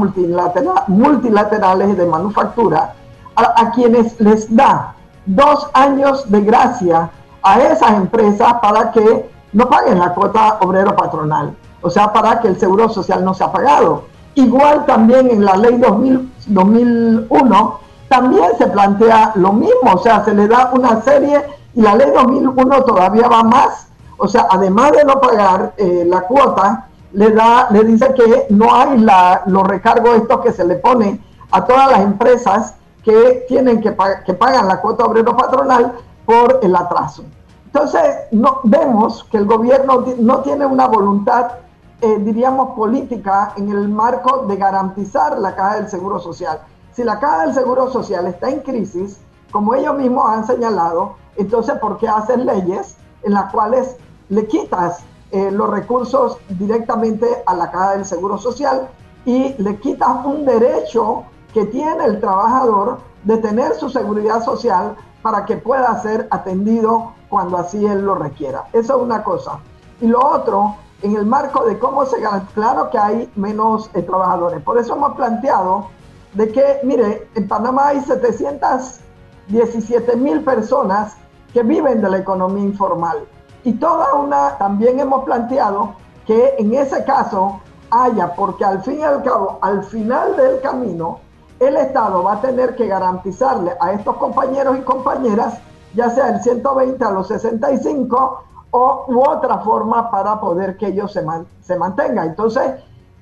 multilaterales 0.87 1.97
de 1.97 2.07
manufactura, 2.07 2.95
a, 3.35 3.73
quienes 3.73 4.19
les 4.21 4.55
da 4.55 4.95
dos 5.27 5.69
años 5.75 6.31
de 6.31 6.43
gracia 6.43 7.11
a 7.43 7.61
esas 7.61 7.95
empresas 7.95 8.55
para 8.63 8.93
que 8.93 9.29
no 9.53 9.69
paguen 9.69 9.99
la 9.99 10.15
cuota 10.15 10.59
obrero 10.61 10.95
patronal, 10.95 11.53
o 11.83 11.91
sea, 11.91 12.13
para 12.13 12.41
que 12.41 12.47
el 12.49 12.61
seguro 12.61 12.89
social 12.89 13.25
no 13.25 13.35
sea 13.35 13.51
pagado. 13.51 14.05
Igual 14.37 14.87
también 14.87 15.29
en 15.31 15.45
la 15.45 15.57
ley 15.57 15.79
2000, 15.79 16.33
2001 16.47 17.86
también 18.09 18.51
se 18.59 18.67
plantea 18.67 19.33
lo 19.35 19.53
mismo, 19.53 19.93
o 19.95 19.99
sea, 19.99 20.25
se 20.25 20.35
le 20.35 20.47
da 20.49 20.71
una 20.73 21.03
serie 21.03 21.45
y 21.75 21.81
la 21.81 21.95
ley 21.95 22.11
2001 22.11 22.83
todavía 22.85 23.29
va 23.29 23.43
más, 23.43 23.89
o 24.17 24.29
sea, 24.29 24.47
además 24.51 24.93
de 24.93 25.05
no 25.05 25.21
pagar 25.21 25.75
eh, 25.77 26.05
la 26.07 26.23
cuota, 26.23 26.89
le 27.13 27.31
da, 27.31 27.69
le 27.71 27.85
dice 27.85 28.13
que 28.15 28.47
no 28.51 28.75
hay 28.75 28.99
la, 28.99 29.43
los 29.47 29.67
recargos 29.67 30.17
estos 30.17 30.41
que 30.41 30.53
se 30.53 30.65
le 30.65 30.77
pone 30.77 31.21
a 31.51 31.65
todas 31.65 31.91
las 31.91 32.01
empresas 32.01 32.75
que 33.05 33.45
tienen 33.49 33.81
que, 33.81 33.95
que 34.25 34.35
pagan 34.35 34.67
la 34.69 34.81
cuota 34.81 35.05
obrero 35.05 35.37
patronal 35.37 35.95
por 36.25 36.59
el 36.63 36.75
atraso. 36.75 37.25
Entonces, 37.67 38.03
no, 38.33 38.61
vemos 38.65 39.25
que 39.25 39.37
el 39.37 39.45
gobierno 39.45 40.05
no 40.19 40.39
tiene 40.41 40.67
una 40.67 40.87
voluntad, 40.87 41.53
eh, 42.01 42.19
diríamos, 42.21 42.75
política 42.75 43.53
en 43.57 43.71
el 43.71 43.89
marco 43.89 44.47
de 44.47 44.57
garantizar 44.57 45.39
la 45.39 45.55
caja 45.55 45.77
del 45.77 45.89
Seguro 45.89 46.19
Social. 46.19 46.61
Si 46.97 47.05
la 47.05 47.21
caja 47.21 47.43
del 47.43 47.53
Seguro 47.53 47.93
Social 47.93 48.27
está 48.27 48.49
en 48.49 48.61
crisis, 48.61 49.19
como 49.53 49.75
ellos 49.75 49.99
mismos 49.99 50.31
han 50.31 50.47
señalado, 50.47 51.17
entonces 51.37 51.79
¿por 51.79 51.99
qué 51.99 52.09
hacen 52.09 52.47
leyes 52.47 52.97
en 53.23 53.35
las 53.35 53.53
cuales 53.53 53.97
le 54.31 54.47
quitas 54.47 55.01
eh, 55.31 55.51
los 55.51 55.69
recursos 55.69 56.39
directamente 56.49 57.27
a 57.45 57.55
la 57.55 57.71
caja 57.71 57.91
del 57.97 58.07
Seguro 58.07 58.39
Social 58.39 58.89
y 59.27 59.55
le 59.63 59.77
quitas 59.77 60.25
un 60.25 60.47
derecho 60.47 61.25
que 61.53 61.67
tiene 61.67 62.03
el 62.03 62.19
trabajador 62.19 63.01
de 63.25 63.37
tener 63.37 63.75
su 63.75 63.91
seguridad 63.91 64.43
social 64.43 64.97
para 65.21 65.45
que 65.45 65.59
pueda 65.59 66.01
ser 66.01 66.27
atendido 66.31 67.13
cuando 67.29 67.59
así 67.59 67.85
él 67.85 68.07
lo 68.07 68.15
requiera. 68.15 68.69
Eso 68.73 68.97
es 68.97 69.03
una 69.03 69.23
cosa. 69.23 69.59
Y 70.01 70.07
lo 70.07 70.27
otro, 70.27 70.77
en 71.03 71.15
el 71.15 71.27
marco 71.27 71.63
de 71.67 71.79
cómo 71.79 72.07
se 72.07 72.23
gana, 72.23 72.49
claro 72.55 72.89
que 72.89 72.97
hay 72.97 73.31
menos 73.37 73.91
eh, 73.93 74.01
trabajadores. 74.01 74.63
Por 74.63 74.79
eso 74.79 74.95
hemos 74.95 75.15
planteado 75.15 75.95
de 76.37 76.53
que, 76.53 76.81
mire, 76.83 77.29
en 77.35 77.49
Panamá 77.49 77.89
hay 77.89 78.01
717 78.03 80.17
mil 80.17 80.45
personas 80.45 81.17
que 81.53 81.63
viven 81.63 82.03
de 82.03 82.11
la 82.11 82.19
economía 82.19 82.65
informal. 82.65 83.25
Y 83.65 83.73
toda 83.73 84.15
una, 84.15 84.59
también 84.59 85.01
hemos 85.01 85.25
planteado 85.25 85.95
que 86.27 86.55
en 86.59 86.75
ese 86.75 87.03
caso 87.05 87.61
haya, 87.91 88.35
porque 88.35 88.65
al 88.65 88.83
fin 88.83 89.01
y 89.01 89.03
al 89.03 89.23
cabo, 89.23 89.59
al 89.63 89.83
final 89.85 90.37
del 90.37 90.61
camino, 90.61 91.21
el 91.59 91.77
Estado 91.77 92.23
va 92.23 92.35
a 92.35 92.41
tener 92.43 92.77
que 92.77 92.87
garantizarle 92.87 93.73
a 93.81 93.93
estos 93.93 94.17
compañeros 94.17 94.77
y 94.77 94.83
compañeras, 94.83 95.59
ya 95.95 96.11
sea 96.11 96.29
el 96.29 96.43
120 96.43 97.03
a 97.03 97.11
los 97.13 97.29
65 97.29 98.43
o 98.73 99.05
u 99.09 99.27
otra 99.27 99.61
forma 99.61 100.11
para 100.11 100.39
poder 100.39 100.77
que 100.77 100.89
ellos 100.89 101.13
se, 101.13 101.25
se 101.63 101.77
mantengan. 101.77 102.29
Entonces, 102.29 102.73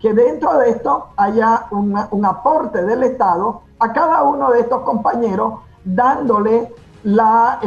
que 0.05 0.13
dentro 0.13 0.59
de 0.59 0.69
esto 0.69 1.07
haya 1.17 1.65
un 1.71 2.27
aporte 2.27 2.85
del 2.85 3.05
Estado 3.05 3.63
a 3.79 3.91
cada 3.95 4.23
uno 4.23 4.51
de 4.51 4.61
estos 4.61 4.83
compañeros, 4.83 5.61
dándole 5.83 6.71
la, 7.05 7.59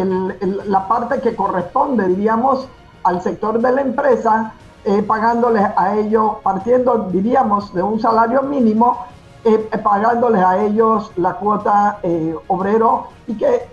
la 0.68 0.88
parte 0.88 1.20
que 1.20 1.36
corresponde, 1.36 2.08
diríamos, 2.08 2.70
al 3.02 3.24
sector 3.24 3.60
de 3.60 3.72
la 3.72 3.82
empresa, 3.82 4.54
eh, 4.86 5.02
pagándoles 5.02 5.64
a 5.76 5.96
ellos, 5.96 6.34
partiendo, 6.44 7.10
diríamos, 7.12 7.74
de 7.74 7.82
un 7.82 8.00
salario 8.00 8.44
mínimo, 8.44 9.08
eh, 9.44 9.68
eh, 9.72 9.78
pagándoles 9.80 10.44
a 10.44 10.64
ellos 10.64 11.12
la 11.16 11.34
cuota 11.34 11.98
obrero 12.50 13.08
y 13.26 13.36
que 13.36 13.68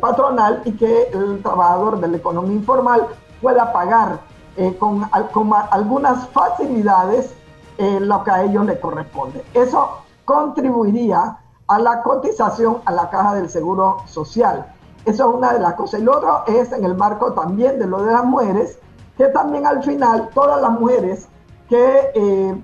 patronal 0.00 0.62
y 0.64 0.76
que 0.76 1.08
el 1.12 1.42
trabajador 1.42 1.98
de 1.98 2.06
la 2.06 2.18
economía 2.18 2.54
informal 2.54 3.08
pueda 3.42 3.72
pagar 3.72 4.20
con 4.78 5.08
algunas 5.12 6.28
facilidades 6.28 7.34
lo 7.80 8.22
que 8.22 8.30
a 8.30 8.42
ellos 8.42 8.64
les 8.66 8.78
corresponde. 8.78 9.44
Eso 9.54 10.00
contribuiría 10.24 11.38
a 11.66 11.78
la 11.78 12.02
cotización 12.02 12.78
a 12.84 12.92
la 12.92 13.08
caja 13.08 13.34
del 13.34 13.48
seguro 13.48 13.98
social. 14.06 14.66
Eso 15.04 15.28
es 15.30 15.34
una 15.34 15.52
de 15.52 15.60
las 15.60 15.74
cosas. 15.74 16.00
Y 16.00 16.04
lo 16.04 16.18
otro 16.18 16.44
es 16.46 16.72
en 16.72 16.84
el 16.84 16.94
marco 16.94 17.32
también 17.32 17.78
de 17.78 17.86
lo 17.86 18.02
de 18.02 18.12
las 18.12 18.24
mujeres, 18.24 18.78
que 19.16 19.26
también 19.28 19.66
al 19.66 19.82
final 19.82 20.28
todas 20.34 20.60
las 20.60 20.72
mujeres 20.72 21.28
que, 21.68 22.10
eh, 22.14 22.62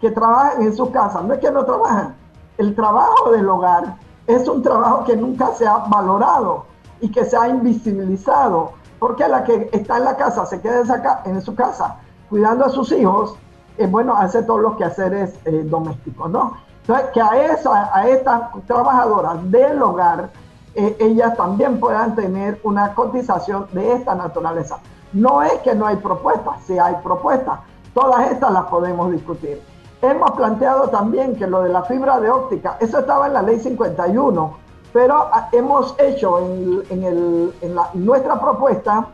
que 0.00 0.10
trabajan 0.10 0.62
en 0.62 0.74
su 0.74 0.90
casa, 0.90 1.22
no 1.22 1.34
es 1.34 1.40
que 1.40 1.50
no 1.50 1.64
trabajan, 1.64 2.16
el 2.58 2.74
trabajo 2.74 3.30
del 3.30 3.48
hogar 3.48 3.96
es 4.26 4.48
un 4.48 4.62
trabajo 4.62 5.04
que 5.04 5.16
nunca 5.16 5.52
se 5.54 5.66
ha 5.66 5.76
valorado 5.88 6.64
y 7.00 7.10
que 7.10 7.24
se 7.24 7.36
ha 7.36 7.48
invisibilizado, 7.48 8.72
porque 8.98 9.28
la 9.28 9.44
que 9.44 9.68
está 9.72 9.98
en 9.98 10.04
la 10.04 10.16
casa 10.16 10.46
se 10.46 10.60
queda 10.60 10.82
en 11.24 11.40
su 11.42 11.54
casa 11.54 11.98
cuidando 12.28 12.64
a 12.64 12.70
sus 12.70 12.90
hijos, 12.92 13.36
eh, 13.78 13.86
bueno, 13.86 14.14
hace 14.16 14.42
todos 14.42 14.60
los 14.60 14.76
quehaceres 14.76 15.34
eh, 15.44 15.62
domésticos, 15.64 16.30
¿no? 16.30 16.56
Entonces, 16.82 17.10
que 17.12 17.20
a, 17.20 17.52
esa, 17.52 17.90
a 17.96 18.08
estas 18.08 18.42
trabajadoras 18.66 19.50
del 19.50 19.82
hogar, 19.82 20.30
eh, 20.74 20.96
ellas 21.00 21.36
también 21.36 21.80
puedan 21.80 22.14
tener 22.14 22.60
una 22.62 22.94
cotización 22.94 23.66
de 23.72 23.94
esta 23.94 24.14
naturaleza. 24.14 24.78
No 25.12 25.42
es 25.42 25.54
que 25.64 25.74
no 25.74 25.86
hay 25.86 25.96
propuestas, 25.96 26.60
sí 26.66 26.78
hay 26.78 26.94
propuestas, 27.02 27.60
todas 27.92 28.30
estas 28.30 28.52
las 28.52 28.66
podemos 28.66 29.10
discutir. 29.10 29.60
Hemos 30.02 30.30
planteado 30.32 30.88
también 30.88 31.34
que 31.34 31.46
lo 31.46 31.62
de 31.62 31.70
la 31.70 31.82
fibra 31.82 32.20
de 32.20 32.30
óptica, 32.30 32.76
eso 32.80 33.00
estaba 33.00 33.26
en 33.26 33.32
la 33.32 33.42
ley 33.42 33.58
51, 33.58 34.56
pero 34.92 35.28
ah, 35.32 35.48
hemos 35.52 35.94
hecho 35.98 36.38
en, 36.38 37.52
nuestra 37.94 38.40
propuesta 38.40 39.06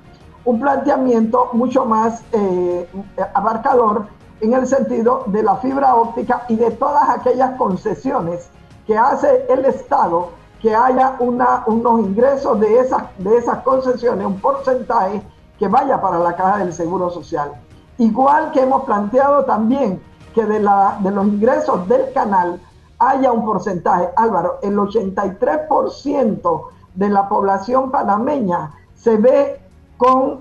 un 0.45 0.61
planteamiento 0.61 1.51
mucho 1.53 1.85
más 1.85 2.23
eh, 2.33 2.89
abarcador 3.33 4.07
en 4.43 4.53
el 4.55 4.67
sentido 4.67 5.23
de 5.27 5.43
la 5.43 5.57
fibra 5.57 5.95
óptica 5.95 6.45
y 6.49 6.57
de 6.57 6.73
todas 6.73 7.09
aquellas 7.09 7.57
concesiones 7.57 8.51
que 8.87 8.99
hace 8.99 9.47
el 9.49 9.65
Estado 9.65 10.31
que 10.61 10.75
haya 10.75 11.17
unos 11.21 12.01
ingresos 12.01 12.59
de 12.59 12.81
esas, 12.81 13.05
de 13.19 13.37
esas 13.37 13.59
concesiones, 13.63 14.27
un 14.27 14.41
porcentaje 14.41 15.23
que 15.59 15.69
vaya 15.69 16.01
para 16.01 16.19
la 16.19 16.35
caja 16.35 16.59
del 16.59 16.73
Seguro 16.73 17.09
Social. 17.11 17.53
Igual 17.99 18.51
que 18.51 18.63
hemos 18.63 18.83
planteado 18.83 19.45
también 19.45 20.03
que 20.35 20.45
de, 20.45 20.59
la, 20.59 20.99
de 21.01 21.13
los 21.13 21.25
ingresos 21.27 21.87
del 21.89 22.13
canal 22.13 22.61
haya 22.99 23.31
un 23.31 23.45
porcentaje. 23.45 24.09
Álvaro, 24.17 24.59
el 24.63 24.77
83% 24.77 26.63
de 26.95 27.09
la 27.09 27.29
población 27.29 27.93
panameña 27.93 28.73
se 28.95 29.17
ve 29.17 29.62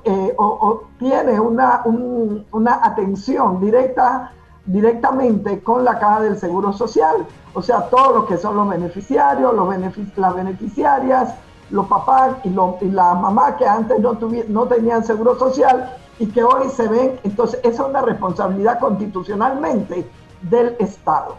eh, 0.05 0.33
o, 0.37 0.83
tiene 0.97 1.39
una, 1.39 1.83
una 1.85 2.79
atención 2.83 3.59
directa 3.59 4.31
directamente 4.65 5.61
con 5.61 5.83
la 5.83 5.99
caja 5.99 6.21
del 6.21 6.37
Seguro 6.37 6.73
Social. 6.73 7.25
O 7.53 7.61
sea, 7.61 7.89
todos 7.89 8.15
los 8.15 8.25
que 8.25 8.37
son 8.37 8.55
los 8.55 8.69
beneficiarios, 8.69 9.53
los 9.53 9.67
las 10.15 10.35
beneficiarias, 10.35 11.35
los 11.69 11.87
papás 11.87 12.35
y, 12.43 12.49
y 12.49 12.91
las 12.91 13.19
mamás 13.19 13.55
que 13.55 13.67
antes 13.67 13.99
no, 13.99 14.17
no 14.47 14.65
tenían 14.65 15.03
seguro 15.03 15.37
social 15.37 15.95
y 16.19 16.27
que 16.27 16.43
hoy 16.43 16.69
se 16.69 16.87
ven. 16.87 17.19
Entonces, 17.23 17.59
esa 17.63 17.83
es 17.83 17.89
una 17.89 18.01
responsabilidad 18.01 18.79
constitucionalmente 18.79 20.09
del 20.43 20.75
Estado. 20.79 21.35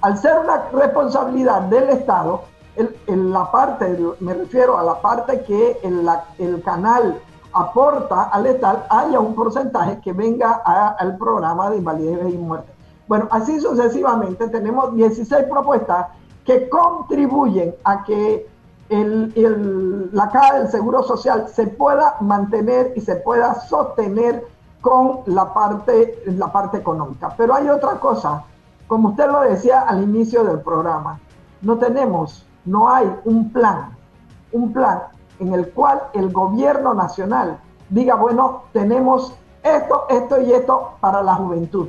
Al 0.00 0.16
ser 0.18 0.38
una 0.38 0.68
responsabilidad 0.72 1.62
del 1.62 1.88
Estado, 1.90 2.42
en 2.76 3.32
la 3.32 3.50
parte, 3.50 3.98
me 4.20 4.34
refiero 4.34 4.76
a 4.76 4.82
la 4.82 5.00
parte 5.00 5.42
que 5.44 5.78
el, 5.82 6.06
el 6.38 6.62
canal 6.62 7.20
aporta 7.56 8.24
al 8.24 8.46
Estado, 8.46 8.84
haya 8.90 9.18
un 9.18 9.34
porcentaje 9.34 9.98
que 10.00 10.12
venga 10.12 10.52
al 10.98 11.16
programa 11.16 11.70
de 11.70 11.78
invalidez 11.78 12.34
y 12.34 12.36
muerte. 12.36 12.70
Bueno, 13.08 13.28
así 13.30 13.58
sucesivamente 13.60 14.48
tenemos 14.48 14.94
16 14.94 15.44
propuestas 15.44 16.08
que 16.44 16.68
contribuyen 16.68 17.74
a 17.84 18.04
que 18.04 18.46
la 18.90 20.30
caja 20.30 20.58
del 20.58 20.68
Seguro 20.68 21.02
Social 21.02 21.48
se 21.48 21.66
pueda 21.66 22.16
mantener 22.20 22.92
y 22.94 23.00
se 23.00 23.16
pueda 23.16 23.54
sostener 23.54 24.46
con 24.80 25.20
la 25.26 25.52
parte, 25.54 26.22
la 26.26 26.52
parte 26.52 26.76
económica. 26.76 27.34
Pero 27.36 27.54
hay 27.54 27.68
otra 27.68 27.98
cosa, 27.98 28.44
como 28.86 29.08
usted 29.08 29.26
lo 29.28 29.40
decía 29.40 29.80
al 29.80 30.02
inicio 30.02 30.44
del 30.44 30.60
programa, 30.60 31.18
no 31.62 31.78
tenemos, 31.78 32.46
no 32.64 32.88
hay 32.88 33.12
un 33.24 33.50
plan, 33.50 33.96
un 34.52 34.72
plan 34.72 35.00
en 35.38 35.54
el 35.54 35.70
cual 35.70 36.02
el 36.14 36.32
gobierno 36.32 36.94
nacional 36.94 37.58
diga, 37.88 38.14
bueno, 38.14 38.62
tenemos 38.72 39.34
esto, 39.62 40.06
esto 40.08 40.40
y 40.40 40.52
esto 40.52 40.92
para 41.00 41.22
la 41.22 41.34
juventud. 41.34 41.88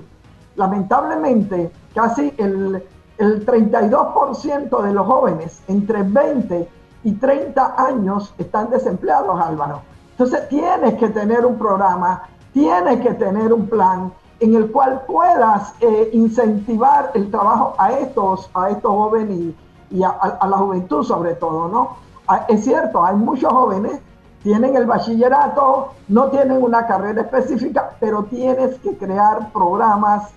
Lamentablemente, 0.56 1.72
casi 1.94 2.34
el, 2.38 2.84
el 3.18 3.46
32% 3.46 4.82
de 4.82 4.94
los 4.94 5.06
jóvenes 5.06 5.62
entre 5.68 6.04
20 6.04 6.70
y 7.04 7.12
30 7.14 7.76
años 7.78 8.34
están 8.38 8.70
desempleados, 8.70 9.40
Álvaro. 9.40 9.82
Entonces 10.12 10.50
tienes 10.50 10.96
que 10.96 11.10
tener 11.10 11.46
un 11.46 11.58
programa, 11.58 12.24
tienes 12.54 13.02
que 13.02 13.14
tener 13.14 13.54
un 13.54 13.68
plan 13.68 14.12
en 14.40 14.56
el 14.56 14.72
cual 14.72 15.04
puedas 15.08 15.74
eh, 15.80 16.10
incentivar 16.14 17.12
el 17.14 17.32
trabajo 17.32 17.76
a 17.78 17.92
estos, 17.92 18.50
a 18.54 18.70
estos 18.70 18.92
jóvenes 18.92 19.56
y, 19.90 20.04
a, 20.04 20.38
la 20.48 20.58
juventud 20.58 21.04
sobre 21.04 21.36
todo, 21.36 21.68
¿no? 21.68 22.07
Ah, 22.28 22.46
es 22.50 22.66
cierto, 22.66 23.06
hay 23.06 23.16
muchos 23.16 23.52
jóvenes, 23.52 24.02
tienen 24.44 24.76
el 24.76 24.86
bachillerato, 24.86 25.94
no 26.10 26.26
tienen 26.26 26.62
una 26.62 26.86
carrera 26.86 27.22
específica, 27.22 27.92
pero 28.00 28.24
tienes 28.26 28.78
que 28.80 28.98
crear 28.98 29.52
programas 29.54 30.32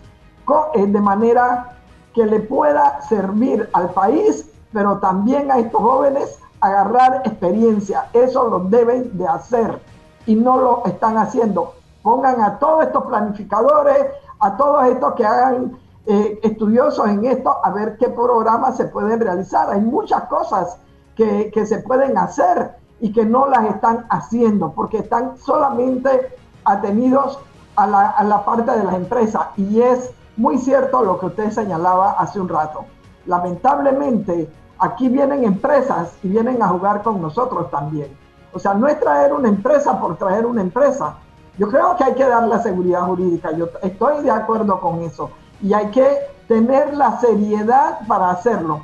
eh, 0.75 0.87
de 0.87 1.01
manera 1.01 1.77
que 2.15 2.27
le 2.27 2.41
pueda 2.41 3.01
servir 3.03 3.69
al 3.73 3.91
país, 3.91 4.49
pero 4.73 4.99
también 4.99 5.51
a 5.51 5.59
estos 5.59 5.81
jóvenes 5.81 6.39
agarrar 6.61 7.23
experiencia. 7.25 8.09
Eso 8.13 8.49
lo 8.49 8.61
deben 8.61 9.17
de 9.17 9.27
hacer 9.27 9.81
y 10.27 10.35
no 10.35 10.59
lo 10.59 10.83
están 10.87 11.17
haciendo. 11.19 11.75
Pongan 12.03 12.41
a 12.41 12.59
todos 12.59 12.85
estos 12.85 13.05
planificadores, 13.05 14.07
a 14.39 14.57
todos 14.57 14.87
estos 14.87 15.15
que 15.15 15.25
hagan 15.25 15.77
eh, 16.07 16.39
estudiosos 16.43 17.09
en 17.09 17.25
esto, 17.25 17.57
a 17.63 17.71
ver 17.71 17.97
qué 17.99 18.09
programas 18.09 18.77
se 18.77 18.87
pueden 18.87 19.21
realizar. 19.21 19.71
Hay 19.71 19.81
muchas 19.81 20.25
cosas 20.25 20.79
que, 21.17 21.67
se 21.67 21.79
pueden 21.81 22.17
hacer 22.17 22.77
y 23.01 23.13
que 23.13 23.25
no 23.25 23.47
las 23.47 23.67
están 23.67 24.07
haciendo 24.11 24.73
porque 24.73 24.99
están 24.99 25.37
solamente 25.39 26.37
atenidos 26.65 27.39
a 27.77 27.87
la, 27.87 28.11
a 28.11 28.25
la 28.25 28.45
parte 28.45 28.71
de 28.71 28.85
las 28.85 28.95
empresas. 28.95 29.47
Y 29.57 29.81
es 29.81 30.11
muy 30.37 30.59
cierto 30.59 31.03
lo 31.03 31.19
que 31.19 31.27
usted 31.27 31.51
señalaba 31.51 32.13
hace 32.13 32.41
un 32.41 32.49
rato. 32.49 32.85
Lamentablemente, 33.27 34.51
aquí 34.79 35.09
vienen 35.09 35.45
empresas 35.45 36.15
y 36.23 36.29
vienen 36.29 36.63
a 36.63 36.69
jugar 36.69 37.03
con 37.03 37.21
nosotros 37.21 37.71
también. 37.71 38.09
O 38.53 38.59
sea, 38.59 38.75
no 38.75 38.89
es 38.89 38.99
traer 38.99 39.33
una 39.33 39.49
empresa 39.49 40.01
por 40.01 40.17
traer 40.17 40.47
una 40.47 40.63
empresa. 40.63 41.17
Yo 41.59 41.69
creo 41.69 41.95
que 41.97 42.05
hay 42.05 42.15
que 42.15 42.27
dar 42.27 42.49
la 42.49 42.63
seguridad 42.63 43.03
jurídica, 43.03 43.53
yo 43.53 43.69
estoy 43.83 44.25
de 44.25 44.31
acuerdo 44.31 44.81
con 44.81 45.03
eso. 45.03 45.31
Y 45.63 45.75
hay 45.75 45.91
que 45.91 46.19
tener 46.49 46.97
la 46.97 47.21
seriedad 47.21 48.01
para 48.09 48.31
hacerlo. 48.31 48.81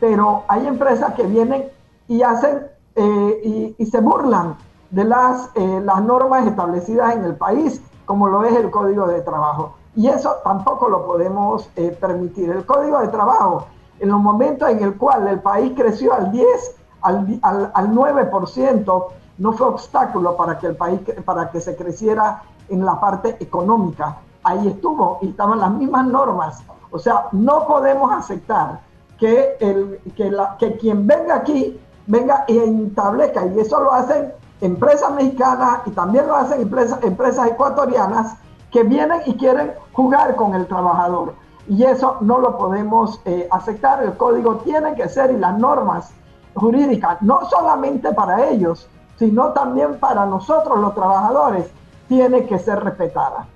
Pero 0.00 0.44
hay 0.48 0.66
empresas 0.66 1.14
que 1.14 1.24
vienen 1.24 1.68
y 2.08 2.22
hacen 2.22 2.66
eh, 2.96 3.74
y, 3.78 3.86
se 3.86 4.00
burlan 4.00 4.56
de 4.90 5.04
las, 5.04 5.48
eh, 5.54 5.80
las 5.84 6.02
normas 6.02 6.46
establecidas 6.46 7.14
en 7.14 7.24
el 7.24 7.36
país, 7.36 7.80
como 8.04 8.26
lo 8.28 8.42
es 8.44 8.54
el 8.56 8.70
Código 8.70 9.06
de 9.06 9.20
Trabajo. 9.20 9.74
Y 9.94 10.08
eso 10.08 10.36
tampoco 10.42 10.88
lo 10.88 11.06
podemos 11.06 11.70
eh, 11.76 11.96
permitir. 12.00 12.50
El 12.50 12.66
Código 12.66 12.98
de 13.00 13.08
Trabajo 13.08 13.66
en 14.00 14.08
los 14.08 14.20
momentos 14.20 14.68
en 14.68 14.82
el 14.82 14.96
cual 14.96 15.28
el 15.28 15.40
país 15.40 15.72
creció 15.76 16.14
al 16.14 16.32
10, 16.32 16.76
al, 17.02 17.40
al, 17.74 17.90
9%, 17.90 19.04
no 19.38 19.52
fue 19.52 19.66
obstáculo 19.66 20.36
para 20.36 20.58
que 20.58 20.68
el 20.68 20.76
país, 20.76 21.00
para 21.24 21.50
que 21.50 21.60
se 21.60 21.76
creciera 21.76 22.42
en 22.68 22.84
la 22.84 22.98
parte 22.98 23.36
económica. 23.40 24.18
Ahí 24.42 24.68
estuvo 24.68 25.18
y 25.22 25.28
estaban 25.28 25.60
las 25.60 25.70
mismas 25.70 26.06
normas. 26.06 26.62
O 26.90 26.98
sea, 26.98 27.26
no 27.32 27.66
podemos 27.66 28.10
aceptar 28.12 28.80
que, 29.20 29.56
el, 29.60 30.00
que, 30.16 30.30
la, 30.30 30.56
que 30.58 30.76
quien 30.78 31.06
venga 31.06 31.36
aquí 31.36 31.78
venga 32.06 32.44
y 32.48 32.58
establezca, 32.58 33.46
y 33.46 33.60
eso 33.60 33.80
lo 33.80 33.92
hacen 33.92 34.32
empresas 34.60 35.12
mexicanas 35.12 35.82
y 35.86 35.90
también 35.90 36.26
lo 36.26 36.34
hacen 36.34 36.62
empresas, 36.62 36.98
empresas 37.04 37.46
ecuatorianas 37.48 38.34
que 38.72 38.82
vienen 38.82 39.20
y 39.26 39.34
quieren 39.34 39.72
jugar 39.92 40.34
con 40.34 40.54
el 40.54 40.66
trabajador 40.66 41.34
y 41.68 41.84
eso 41.84 42.16
no 42.20 42.38
lo 42.38 42.58
podemos 42.58 43.20
eh, 43.24 43.46
aceptar. 43.52 44.02
El 44.02 44.16
código 44.16 44.56
tiene 44.58 44.94
que 44.96 45.08
ser 45.08 45.30
y 45.30 45.36
las 45.36 45.56
normas 45.56 46.10
jurídicas, 46.54 47.22
no 47.22 47.48
solamente 47.48 48.12
para 48.12 48.48
ellos, 48.48 48.88
sino 49.16 49.52
también 49.52 50.00
para 50.00 50.26
nosotros 50.26 50.80
los 50.80 50.94
trabajadores, 50.94 51.66
tiene 52.08 52.44
que 52.46 52.58
ser 52.58 52.82
respetada. 52.82 53.46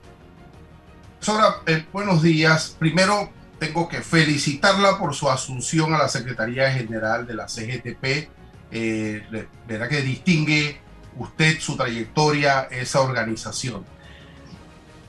Profesora, 1.19 1.57
eh, 1.67 1.85
buenos 1.93 2.23
días. 2.23 2.77
Primero 2.79 3.31
tengo 3.67 3.89
que 3.89 4.03
felicitarla 4.03 4.99
por 4.99 5.15
su 5.15 5.31
asunción 5.31 5.95
a 5.95 5.99
la 5.99 6.09
Secretaría 6.09 6.71
General 6.73 7.27
de 7.27 7.35
la 7.35 7.47
CGTP. 7.47 8.29
Eh, 8.71 9.47
verá 9.67 9.89
que 9.89 10.03
distingue 10.03 10.81
usted 11.17 11.59
su 11.61 11.77
trayectoria, 11.77 12.69
esa 12.71 13.01
organización. 13.01 13.85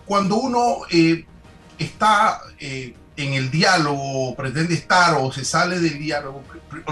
Cuando 0.05 0.37
uno 0.37 0.77
eh, 0.89 1.25
está 1.77 2.41
eh, 2.59 2.95
en 3.17 3.33
el 3.33 3.51
diálogo, 3.51 4.35
pretende 4.35 4.75
estar 4.75 5.17
o 5.19 5.31
se 5.31 5.43
sale 5.43 5.79
del 5.79 5.99
diálogo, 5.99 6.43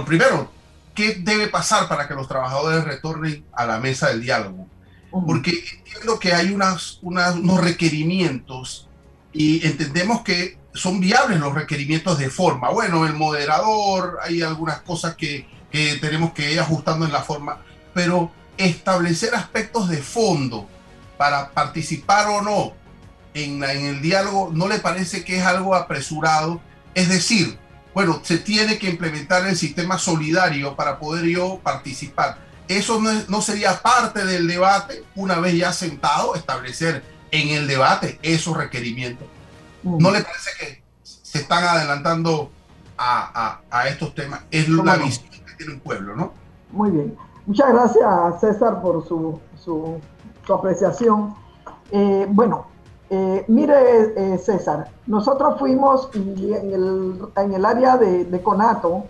primero, 0.05 0.51
¿qué 0.95 1.15
debe 1.15 1.47
pasar 1.47 1.87
para 1.87 2.07
que 2.07 2.15
los 2.15 2.27
trabajadores 2.27 2.83
retornen 2.83 3.45
a 3.53 3.65
la 3.65 3.79
mesa 3.79 4.09
del 4.09 4.21
diálogo? 4.21 4.67
Porque 5.11 5.63
entiendo 5.77 6.19
que 6.19 6.33
hay 6.33 6.49
unas, 6.51 6.97
unos 7.03 7.61
requerimientos 7.61 8.89
y 9.31 9.65
entendemos 9.65 10.23
que 10.23 10.57
son 10.73 10.99
viables 10.99 11.39
los 11.39 11.53
requerimientos 11.53 12.17
de 12.17 12.29
forma. 12.29 12.69
Bueno, 12.69 13.05
el 13.05 13.13
moderador, 13.13 14.19
hay 14.23 14.41
algunas 14.41 14.81
cosas 14.81 15.15
que, 15.15 15.47
que 15.71 15.95
tenemos 15.95 16.33
que 16.33 16.51
ir 16.51 16.59
ajustando 16.59 17.05
en 17.05 17.11
la 17.11 17.23
forma, 17.23 17.61
pero 17.93 18.31
establecer 18.57 19.35
aspectos 19.35 19.89
de 19.89 19.97
fondo 19.97 20.67
para 21.17 21.51
participar 21.51 22.27
o 22.27 22.41
no 22.41 22.83
en, 23.33 23.63
el 23.63 24.01
diálogo 24.01 24.51
no 24.53 24.67
le 24.67 24.79
parece 24.79 25.23
que 25.23 25.37
es 25.37 25.45
algo 25.45 25.75
apresurado. 25.75 26.61
Es 26.93 27.09
decir, 27.09 27.57
bueno, 27.93 28.21
se 28.23 28.37
tiene 28.37 28.77
que 28.77 28.89
implementar 28.89 29.45
el 29.47 29.57
sistema 29.57 29.97
solidario 29.97 30.75
para 30.75 30.99
poder 30.99 31.25
yo 31.25 31.59
participar. 31.63 32.37
Eso 32.67 33.01
no, 33.01 33.41
sería 33.41 33.81
parte 33.81 34.25
del 34.25 34.47
debate, 34.47 35.03
una 35.15 35.39
vez 35.39 35.55
ya 35.55 35.73
sentado, 35.73 36.35
establecer 36.35 37.03
en 37.31 37.49
el 37.49 37.67
debate 37.67 38.19
esos 38.21 38.55
requerimientos. 38.55 39.27
¿No 39.83 40.11
le 40.11 40.21
parece 40.21 40.49
que 40.59 40.83
se 41.03 41.39
están 41.39 41.63
adelantando 41.63 42.49
a, 42.97 43.59
estos 43.87 44.13
temas? 44.15 44.41
Es 44.51 44.69
la 44.69 44.95
visión 44.95 45.29
que 45.45 45.53
tiene 45.57 45.73
un 45.73 45.79
pueblo, 45.79 46.15
¿no? 46.15 46.31
Muy 46.71 46.91
bien. 46.91 47.17
Muchas 47.45 47.73
gracias, 47.73 48.39
César, 48.39 48.81
por 48.81 49.05
su, 49.05 49.39
su, 49.57 49.99
apreciación. 50.53 51.35
Eh, 51.91 52.25
bueno, 52.29 52.67
eh, 53.09 53.43
mire, 53.47 54.37
César, 54.39 54.89
nosotros 55.05 55.59
fuimos 55.59 56.09
y 56.13 56.53
en, 56.53 56.73
el, 56.73 57.21
en 57.35 57.53
el 57.53 57.65
área 57.65 57.97
de, 57.97 58.25
de 58.25 58.41
Conato, 58.41 59.05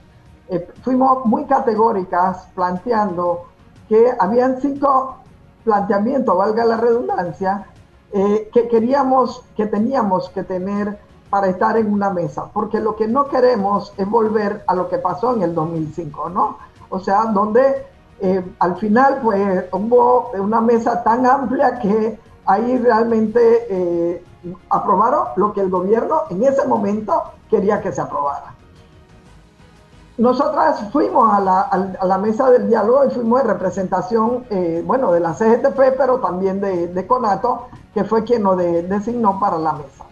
fuimos 0.83 1.25
muy 1.25 1.45
categóricas 1.45 2.47
planteando 2.55 3.47
que 3.89 4.11
habían 4.19 4.61
cinco 4.61 5.17
planteamientos, 5.63 6.37
valga 6.37 6.65
la 6.65 6.77
redundancia, 6.77 7.65
que 8.13 8.67
queríamos, 8.69 9.43
que 9.57 9.65
teníamos 9.65 10.29
que 10.29 10.43
tener 10.43 10.99
para 11.33 11.47
estar 11.47 11.75
en 11.77 11.91
una 11.91 12.11
mesa, 12.11 12.45
porque 12.53 12.79
lo 12.79 12.95
que 12.95 13.07
no 13.07 13.27
queremos 13.27 13.91
es 13.97 14.07
volver 14.07 14.63
a 14.67 14.75
lo 14.75 14.87
que 14.87 14.99
pasó 14.99 15.35
en 15.35 15.41
el 15.41 15.55
2005, 15.55 16.29
¿no? 16.29 16.57
O 16.89 16.99
sea, 16.99 17.23
donde 17.25 17.87
eh, 18.19 18.45
al 18.59 18.75
final 18.75 19.19
pues 19.23 19.65
hubo 19.71 20.29
una 20.35 20.61
mesa 20.61 21.01
tan 21.01 21.25
amplia 21.25 21.79
que 21.79 22.19
ahí 22.45 22.77
realmente 22.77 23.65
eh, 23.67 24.23
aprobaron 24.69 25.29
lo 25.35 25.53
que 25.53 25.61
el 25.61 25.71
gobierno 25.71 26.21
en 26.29 26.43
ese 26.43 26.67
momento 26.67 27.23
quería 27.49 27.81
que 27.81 27.91
se 27.91 28.01
aprobara. 28.01 28.52
Nosotras 30.17 30.91
fuimos 30.91 31.27
a 31.33 31.39
la, 31.39 32.17
mesa 32.19 32.51
del 32.51 32.69
diálogo 32.69 33.05
y 33.05 33.09
fuimos 33.09 33.41
de 33.41 33.51
representación, 33.51 34.45
eh, 34.51 34.83
bueno, 34.85 35.11
de 35.11 35.19
la 35.19 35.33
CGTP, 35.33 35.97
pero 35.97 36.19
también 36.19 36.61
de, 36.61 37.07
CONATO, 37.07 37.69
que 37.95 38.03
fue 38.03 38.23
quien 38.23 38.43
nos 38.43 38.57
designó 38.57 39.39
para 39.39 39.57
la 39.57 39.73
mesa. 39.73 40.05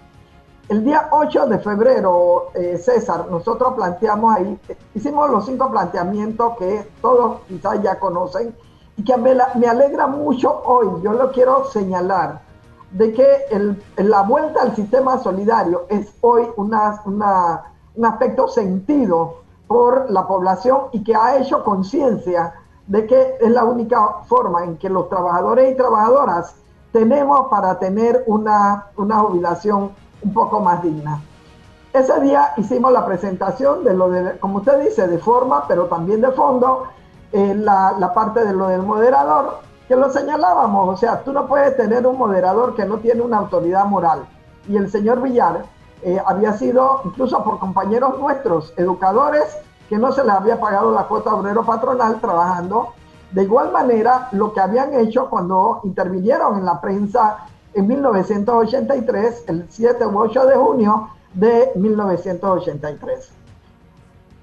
El 0.69 0.83
día 0.83 1.07
8 1.11 1.45
de 1.47 1.59
febrero, 1.59 2.47
eh, 2.55 2.79
César, 2.79 3.27
nosotros 3.29 3.73
planteamos 3.75 4.35
ahí, 4.35 4.59
hicimos 4.95 5.29
los 5.29 5.45
cinco 5.45 5.69
planteamientos 5.69 6.57
que 6.57 6.89
todos 6.99 7.41
quizás 7.47 7.79
ya 7.83 7.99
conocen 7.99 8.55
y 8.97 9.03
que 9.03 9.15
me, 9.17 9.31
alegra 9.67 10.07
mucho 10.07 10.63
hoy, 10.65 10.87
yo 11.03 11.13
lo 11.13 11.31
quiero 11.31 11.65
señalar, 11.65 12.41
de 12.91 13.13
que 13.13 13.75
la 13.97 14.21
vuelta 14.23 14.63
al 14.63 14.75
sistema 14.75 15.19
solidario 15.19 15.85
es 15.89 16.11
hoy 16.21 16.47
una, 16.55 17.01
un 17.05 18.05
aspecto 18.05 18.47
sentido 18.47 19.40
por 19.71 20.11
la 20.11 20.27
población 20.27 20.89
y 20.91 21.01
que 21.01 21.15
ha 21.15 21.37
hecho 21.37 21.63
conciencia 21.63 22.53
de 22.87 23.07
que 23.07 23.37
es 23.39 23.49
la 23.49 23.63
única 23.63 24.17
forma 24.27 24.65
en 24.65 24.77
que 24.77 24.89
los 24.89 25.07
trabajadores 25.07 25.71
y 25.71 25.77
trabajadoras 25.77 26.55
tenemos 26.91 27.47
para 27.47 27.79
tener 27.79 28.25
una, 28.27 28.87
una 28.97 29.19
jubilación 29.19 29.91
un 30.23 30.33
poco 30.33 30.59
más 30.59 30.83
digna. 30.83 31.21
Ese 31.93 32.19
día 32.19 32.51
hicimos 32.57 32.91
la 32.91 33.05
presentación 33.05 33.85
de 33.85 33.93
lo 33.93 34.09
de, 34.09 34.37
como 34.39 34.57
usted 34.57 34.83
dice, 34.83 35.07
de 35.07 35.19
forma, 35.19 35.65
pero 35.69 35.85
también 35.85 36.19
de 36.19 36.31
fondo, 36.31 36.87
eh, 37.31 37.55
la, 37.55 37.95
la, 37.97 38.13
parte 38.13 38.43
de 38.43 38.51
lo 38.51 38.67
del 38.67 38.81
moderador, 38.81 39.59
que 39.87 39.95
lo 39.95 40.11
señalábamos, 40.11 40.95
o 40.95 40.97
sea, 40.97 41.23
tú 41.23 41.31
no 41.31 41.47
puedes 41.47 41.77
tener 41.77 42.05
un 42.05 42.17
moderador 42.17 42.75
que 42.75 42.83
no 42.83 42.97
tiene 42.97 43.21
una 43.21 43.37
autoridad 43.37 43.85
moral. 43.85 44.25
Y 44.67 44.75
el 44.75 44.91
señor 44.91 45.21
Villar 45.21 45.63
eh, 46.03 46.21
había 46.25 46.53
sido, 46.53 47.01
incluso 47.05 47.43
por 47.43 47.59
compañeros 47.59 48.19
nuestros, 48.19 48.73
educadores, 48.77 49.57
que 49.89 49.97
no 49.97 50.11
se 50.11 50.23
les 50.23 50.33
había 50.33 50.59
pagado 50.59 50.91
la 50.91 51.07
cuota 51.07 51.35
obrero 51.35 51.65
patronal 51.65 52.19
trabajando. 52.19 52.93
De 53.31 53.43
igual 53.43 53.71
manera, 53.71 54.29
lo 54.31 54.53
que 54.53 54.59
habían 54.59 54.93
hecho 54.93 55.29
cuando 55.29 55.81
intervinieron 55.83 56.57
en 56.57 56.65
la 56.65 56.79
prensa 56.81 57.45
en 57.73 57.87
1983, 57.87 59.45
el 59.47 59.65
7 59.69 60.05
u 60.05 60.19
8 60.19 60.45
de 60.45 60.55
junio 60.55 61.09
de 61.33 61.71
1983. 61.75 63.31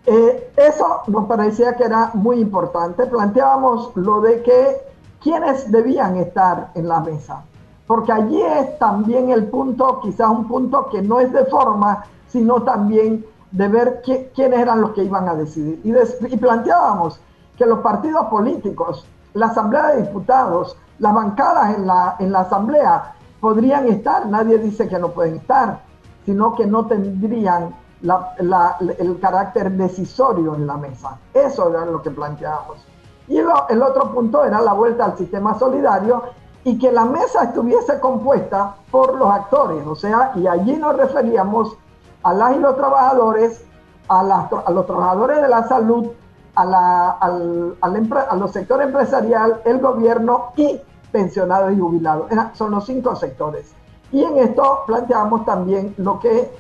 Eh, 0.07 0.53
eso 0.57 1.03
nos 1.07 1.27
parecía 1.27 1.77
que 1.77 1.85
era 1.85 2.11
muy 2.15 2.41
importante. 2.41 3.05
Planteábamos 3.07 3.95
lo 3.95 4.21
de 4.23 4.43
que 4.43 4.83
quienes 5.23 5.71
debían 5.71 6.17
estar 6.17 6.71
en 6.75 6.89
la 6.89 7.01
mesa, 7.01 7.45
porque 7.89 8.13
allí 8.13 8.41
es 8.41 8.79
también 8.79 9.31
el 9.31 9.47
punto, 9.47 10.01
quizás 10.03 10.29
un 10.29 10.47
punto 10.47 10.91
que 10.91 11.01
no 11.01 11.21
es 11.21 11.33
de 11.33 11.47
forma, 11.47 12.05
sino 12.29 12.63
también 12.63 13.25
de 13.51 13.67
ver 13.67 14.03
quiénes 14.03 14.61
eran 14.61 14.83
los 14.83 14.91
que 14.91 15.05
iban 15.05 15.27
a 15.27 15.35
decidir. 15.35 15.81
Y, 15.83 16.37
planteábamos 16.37 17.19
que 17.57 17.65
los 17.65 17.79
partidos 17.79 18.27
políticos, 18.27 19.07
la 19.33 19.47
Asamblea 19.47 19.95
de 19.95 20.03
Diputados, 20.03 20.77
las 20.99 21.15
bancadas 21.15 21.77
en 21.77 21.87
la, 21.87 22.17
en 22.19 22.31
la 22.31 22.41
Asamblea 22.41 23.15
podrían 23.41 23.89
estar, 23.89 24.27
nadie 24.27 24.59
dice 24.59 24.87
que 24.87 24.99
no 24.99 25.09
pueden 25.09 25.37
estar, 25.37 25.81
sino 26.27 26.55
que 26.55 26.67
no 26.67 26.85
tendrían 26.85 27.75
el 28.03 29.19
carácter 29.19 29.73
decisorio 29.73 30.55
en 30.57 30.67
la 30.67 30.77
mesa. 30.77 31.19
Eso 31.33 31.71
era 31.71 31.87
lo 31.87 32.03
que 32.03 32.11
planteábamos. 32.11 32.85
Y 33.29 33.39
el 33.39 33.83
otro 33.83 34.13
punto 34.13 34.45
era 34.45 34.61
la 34.61 34.75
vuelta 34.75 35.07
al 35.07 35.17
sistema 35.17 35.59
solidario 35.59 36.23
y 36.65 36.79
que 36.79 36.93
la 36.93 37.05
mesa 37.05 37.45
estuviese 37.45 37.99
compuesta 38.01 38.77
por 38.91 39.15
los 39.17 39.31
actores, 39.31 39.87
o 39.87 39.95
sea, 39.95 40.33
y 40.35 40.47
allí 40.47 40.77
nos 40.77 40.97
referíamos 40.97 41.77
a 42.23 42.33
las 42.35 42.57
y 42.57 42.59
los 42.59 42.77
trabajadores, 42.77 43.65
a, 44.09 44.21
a 44.21 44.71
los 44.71 44.87
trabajadores 44.87 45.41
de 45.41 45.49
la 45.49 45.67
salud, 45.69 46.09
a, 46.55 46.65
la, 46.65 47.11
al, 47.11 47.77
a 47.81 48.37
los 48.37 48.51
sectores 48.51 48.89
empresarial, 48.89 49.63
el 49.65 49.79
gobierno 49.79 50.53
y 50.57 50.81
pensionados 51.13 51.73
y 51.73 51.79
jubilados. 51.79 52.27
son 52.55 52.73
los 52.73 52.85
cinco 52.85 53.15
sectores. 53.15 53.73
Y 54.11 54.25
en 54.25 54.39
esto 54.39 54.81
planteamos 54.87 55.45
también 55.45 55.95
lo 55.99 56.19
que, 56.19 56.51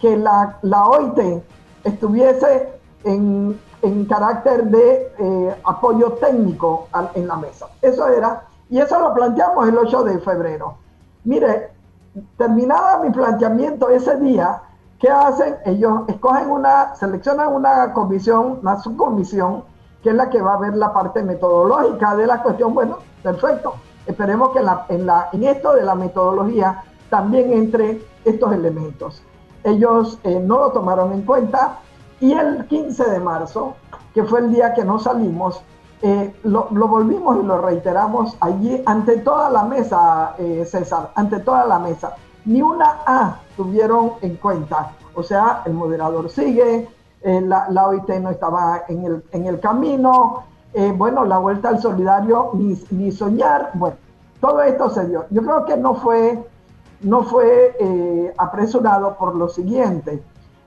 que 0.00 0.16
la, 0.16 0.58
la 0.62 0.86
OIT 0.86 1.42
estuviese 1.84 2.72
en, 3.04 3.60
en 3.82 4.04
carácter 4.06 4.64
de 4.64 5.12
eh, 5.18 5.56
apoyo 5.64 6.12
técnico 6.14 6.88
en 7.14 7.28
la 7.28 7.36
mesa. 7.36 7.66
Eso 7.80 8.08
era, 8.08 8.44
y 8.70 8.78
eso 8.78 8.98
lo 9.00 9.14
planteamos 9.14 9.68
el 9.68 9.76
8 9.76 10.04
de 10.04 10.18
febrero. 10.18 10.76
Mire, 11.24 11.70
terminada 12.36 12.98
mi 12.98 13.10
planteamiento 13.10 13.88
ese 13.88 14.16
día, 14.16 14.62
¿qué 14.98 15.08
hacen? 15.08 15.56
Ellos 15.64 16.02
escogen 16.08 16.50
una, 16.50 16.94
seleccionan 16.94 17.52
una 17.52 17.92
comisión, 17.92 18.58
una 18.62 18.78
subcomisión, 18.78 19.64
que 20.02 20.10
es 20.10 20.14
la 20.16 20.28
que 20.30 20.40
va 20.40 20.54
a 20.54 20.58
ver 20.58 20.76
la 20.76 20.92
parte 20.92 21.22
metodológica 21.22 22.14
de 22.14 22.26
la 22.26 22.42
cuestión. 22.42 22.74
Bueno, 22.74 22.98
perfecto. 23.22 23.74
Esperemos 24.06 24.50
que 24.50 24.58
en, 24.58 24.66
la, 24.66 24.86
en, 24.88 25.06
la, 25.06 25.28
en 25.32 25.44
esto 25.44 25.72
de 25.74 25.82
la 25.82 25.94
metodología 25.94 26.82
también 27.08 27.52
entre 27.52 28.02
estos 28.24 28.52
elementos. 28.52 29.22
Ellos 29.62 30.18
eh, 30.24 30.40
no 30.40 30.58
lo 30.58 30.72
tomaron 30.72 31.12
en 31.12 31.22
cuenta 31.22 31.78
y 32.20 32.32
el 32.32 32.66
15 32.66 33.10
de 33.10 33.20
marzo, 33.20 33.74
que 34.12 34.24
fue 34.24 34.40
el 34.40 34.52
día 34.52 34.74
que 34.74 34.84
nos 34.84 35.04
salimos, 35.04 35.62
eh, 36.04 36.34
lo, 36.44 36.68
volvimos 36.70 37.38
y 37.42 37.46
lo 37.46 37.60
reiteramos 37.60 38.36
allí 38.40 38.82
ante 38.86 39.18
toda 39.18 39.50
la 39.50 39.64
mesa, 39.64 40.34
eh, 40.38 40.64
César, 40.64 41.10
ante 41.14 41.40
toda 41.40 41.66
la 41.66 41.78
mesa. 41.78 42.14
Ni 42.44 42.62
una 42.62 43.00
A 43.06 43.40
tuvieron 43.56 44.12
en 44.20 44.36
cuenta. 44.36 44.92
O 45.14 45.22
sea, 45.22 45.62
el 45.64 45.74
moderador 45.74 46.28
sigue, 46.28 46.88
la, 47.22 47.66
la, 47.70 47.88
OIT 47.88 48.08
no 48.20 48.30
estaba 48.30 48.82
en 48.88 49.04
el, 49.04 49.24
en 49.32 49.46
el 49.46 49.58
camino, 49.58 50.44
eh, 50.76 50.92
bueno, 50.92 51.24
la 51.24 51.38
vuelta 51.38 51.68
al 51.68 51.80
solidario, 51.80 52.50
ni, 52.54 53.12
soñar, 53.12 53.70
bueno, 53.74 53.96
todo 54.40 54.60
esto 54.60 54.90
se 54.90 55.06
dio. 55.06 55.24
Yo 55.30 55.42
creo 55.42 55.64
que 55.64 55.76
no 55.76 55.94
fue, 55.94 56.44
no 57.00 57.22
fue 57.22 57.76
eh, 57.78 58.34
apresurado 58.36 59.14
por 59.16 59.36
lo 59.36 59.48
siguiente, 59.48 60.20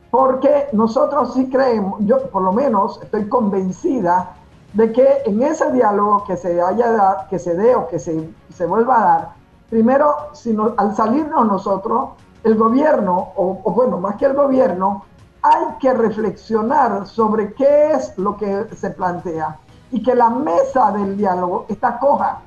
porque 0.10 0.68
nosotros 0.72 1.34
sí 1.34 1.50
creemos, 1.50 2.00
yo 2.06 2.22
por 2.30 2.42
lo 2.42 2.54
menos 2.54 3.02
estoy 3.04 3.28
convencida 3.28 4.37
de 4.74 4.92
que 4.92 5.24
en 5.26 5.42
ese 5.44 5.72
diálogo 5.72 6.24
que 6.26 6.38
se 6.38 6.62
haya 6.62 7.28
que 7.30 7.40
se 7.40 7.56
dé 7.56 7.76
o 7.76 7.88
que 7.88 8.00
se, 8.00 8.30
se 8.54 8.66
vuelva 8.66 9.02
a 9.02 9.06
dar, 9.06 9.30
primero, 9.70 10.16
si 10.34 10.56
al 10.78 10.96
salirnos 10.96 11.48
nosotros, 11.48 12.10
el 12.44 12.56
gobierno, 12.56 13.34
o, 13.36 13.62
o 13.64 13.72
bueno, 13.72 13.98
más 13.98 14.16
que 14.16 14.26
el 14.26 14.34
gobierno, 14.34 15.04
hay 15.42 15.66
que 15.80 15.94
reflexionar 15.94 17.06
sobre 17.08 17.54
qué 17.54 17.92
es 17.92 18.18
lo 18.18 18.38
que 18.38 18.68
se 18.76 18.90
plantea 18.92 19.60
y 19.92 20.04
que 20.04 20.16
la 20.16 20.30
mesa 20.30 20.92
del 20.92 21.18
diálogo 21.18 21.66
está 21.70 22.00
coja, 22.00 22.42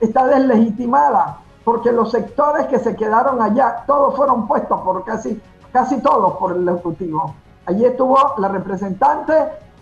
está 0.00 0.26
deslegitimada, 0.26 1.38
porque 1.64 1.92
los 1.92 2.10
sectores 2.10 2.66
que 2.66 2.78
se 2.78 2.94
quedaron 2.96 3.42
allá, 3.42 3.84
todos 3.86 4.16
fueron 4.16 4.46
puestos 4.46 4.80
por 4.80 5.04
casi, 5.04 5.40
casi 5.72 6.00
todos 6.00 6.34
por 6.38 6.52
el 6.52 6.68
Ejecutivo. 6.68 7.34
Allí 7.66 7.84
estuvo 7.84 8.16
la 8.38 8.48
representante 8.48 9.32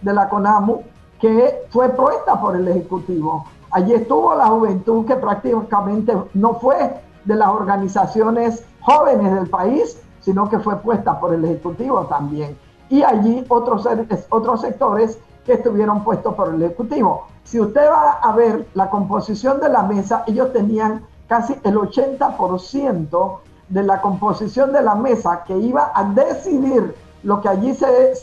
de 0.00 0.12
la 0.12 0.28
CONAMU, 0.28 0.82
que 1.24 1.66
fue 1.70 1.88
puesta 1.88 2.38
por 2.38 2.54
el 2.54 2.68
Ejecutivo. 2.68 3.46
Allí 3.70 3.94
estuvo 3.94 4.34
la 4.34 4.48
juventud, 4.48 5.06
que 5.06 5.16
prácticamente 5.16 6.14
no 6.34 6.54
fue 6.60 7.00
de 7.24 7.34
las 7.34 7.48
organizaciones 7.48 8.62
jóvenes 8.82 9.34
del 9.34 9.48
país, 9.48 9.98
sino 10.20 10.50
que 10.50 10.58
fue 10.58 10.76
puesta 10.76 11.18
por 11.18 11.32
el 11.32 11.42
Ejecutivo 11.46 12.04
también. 12.04 12.58
Y 12.90 13.02
allí 13.02 13.42
otros, 13.48 13.88
otros 14.28 14.60
sectores 14.60 15.18
que 15.46 15.54
estuvieron 15.54 16.04
puestos 16.04 16.34
por 16.34 16.52
el 16.52 16.62
Ejecutivo. 16.62 17.26
Si 17.44 17.58
usted 17.58 17.88
va 17.88 18.18
a 18.22 18.36
ver 18.36 18.68
la 18.74 18.90
composición 18.90 19.60
de 19.60 19.70
la 19.70 19.82
mesa, 19.82 20.24
ellos 20.26 20.52
tenían 20.52 21.06
casi 21.26 21.54
el 21.64 21.76
80% 21.76 23.38
de 23.70 23.82
la 23.82 24.02
composición 24.02 24.74
de 24.74 24.82
la 24.82 24.94
mesa 24.94 25.42
que 25.46 25.56
iba 25.56 25.90
a 25.94 26.04
decidir 26.04 26.94
lo 27.22 27.40
que 27.40 27.48
allí 27.48 27.74
se, 27.74 28.14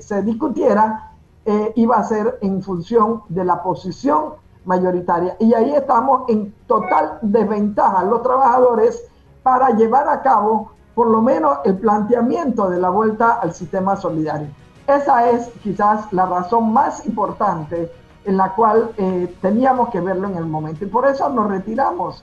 se, 0.00 0.22
discutiera, 0.22 1.10
eh, 1.46 1.72
iba 1.76 1.96
a 1.96 2.04
ser 2.04 2.38
en 2.40 2.62
función 2.62 3.22
de 3.28 3.44
la 3.44 3.62
posición 3.62 4.34
mayoritaria. 4.64 5.36
Y 5.38 5.52
ahí 5.54 5.74
estamos 5.74 6.28
en 6.28 6.54
total 6.66 7.18
desventaja 7.22 8.04
los 8.04 8.22
trabajadores 8.22 9.02
para 9.42 9.70
llevar 9.70 10.08
a 10.08 10.22
cabo 10.22 10.70
por 10.94 11.08
lo 11.08 11.20
menos 11.20 11.58
el 11.64 11.76
planteamiento 11.78 12.70
de 12.70 12.78
la 12.78 12.88
vuelta 12.88 13.34
al 13.34 13.52
sistema 13.52 13.96
solidario. 13.96 14.48
Esa 14.86 15.30
es 15.30 15.48
quizás 15.62 16.12
la 16.12 16.26
razón 16.26 16.72
más 16.72 17.04
importante 17.06 17.90
en 18.24 18.36
la 18.36 18.54
cual 18.54 18.90
eh, 18.96 19.34
teníamos 19.42 19.90
que 19.90 20.00
verlo 20.00 20.28
en 20.28 20.36
el 20.36 20.46
momento. 20.46 20.84
Y 20.84 20.88
por 20.88 21.06
eso 21.06 21.28
nos 21.28 21.48
retiramos. 21.48 22.22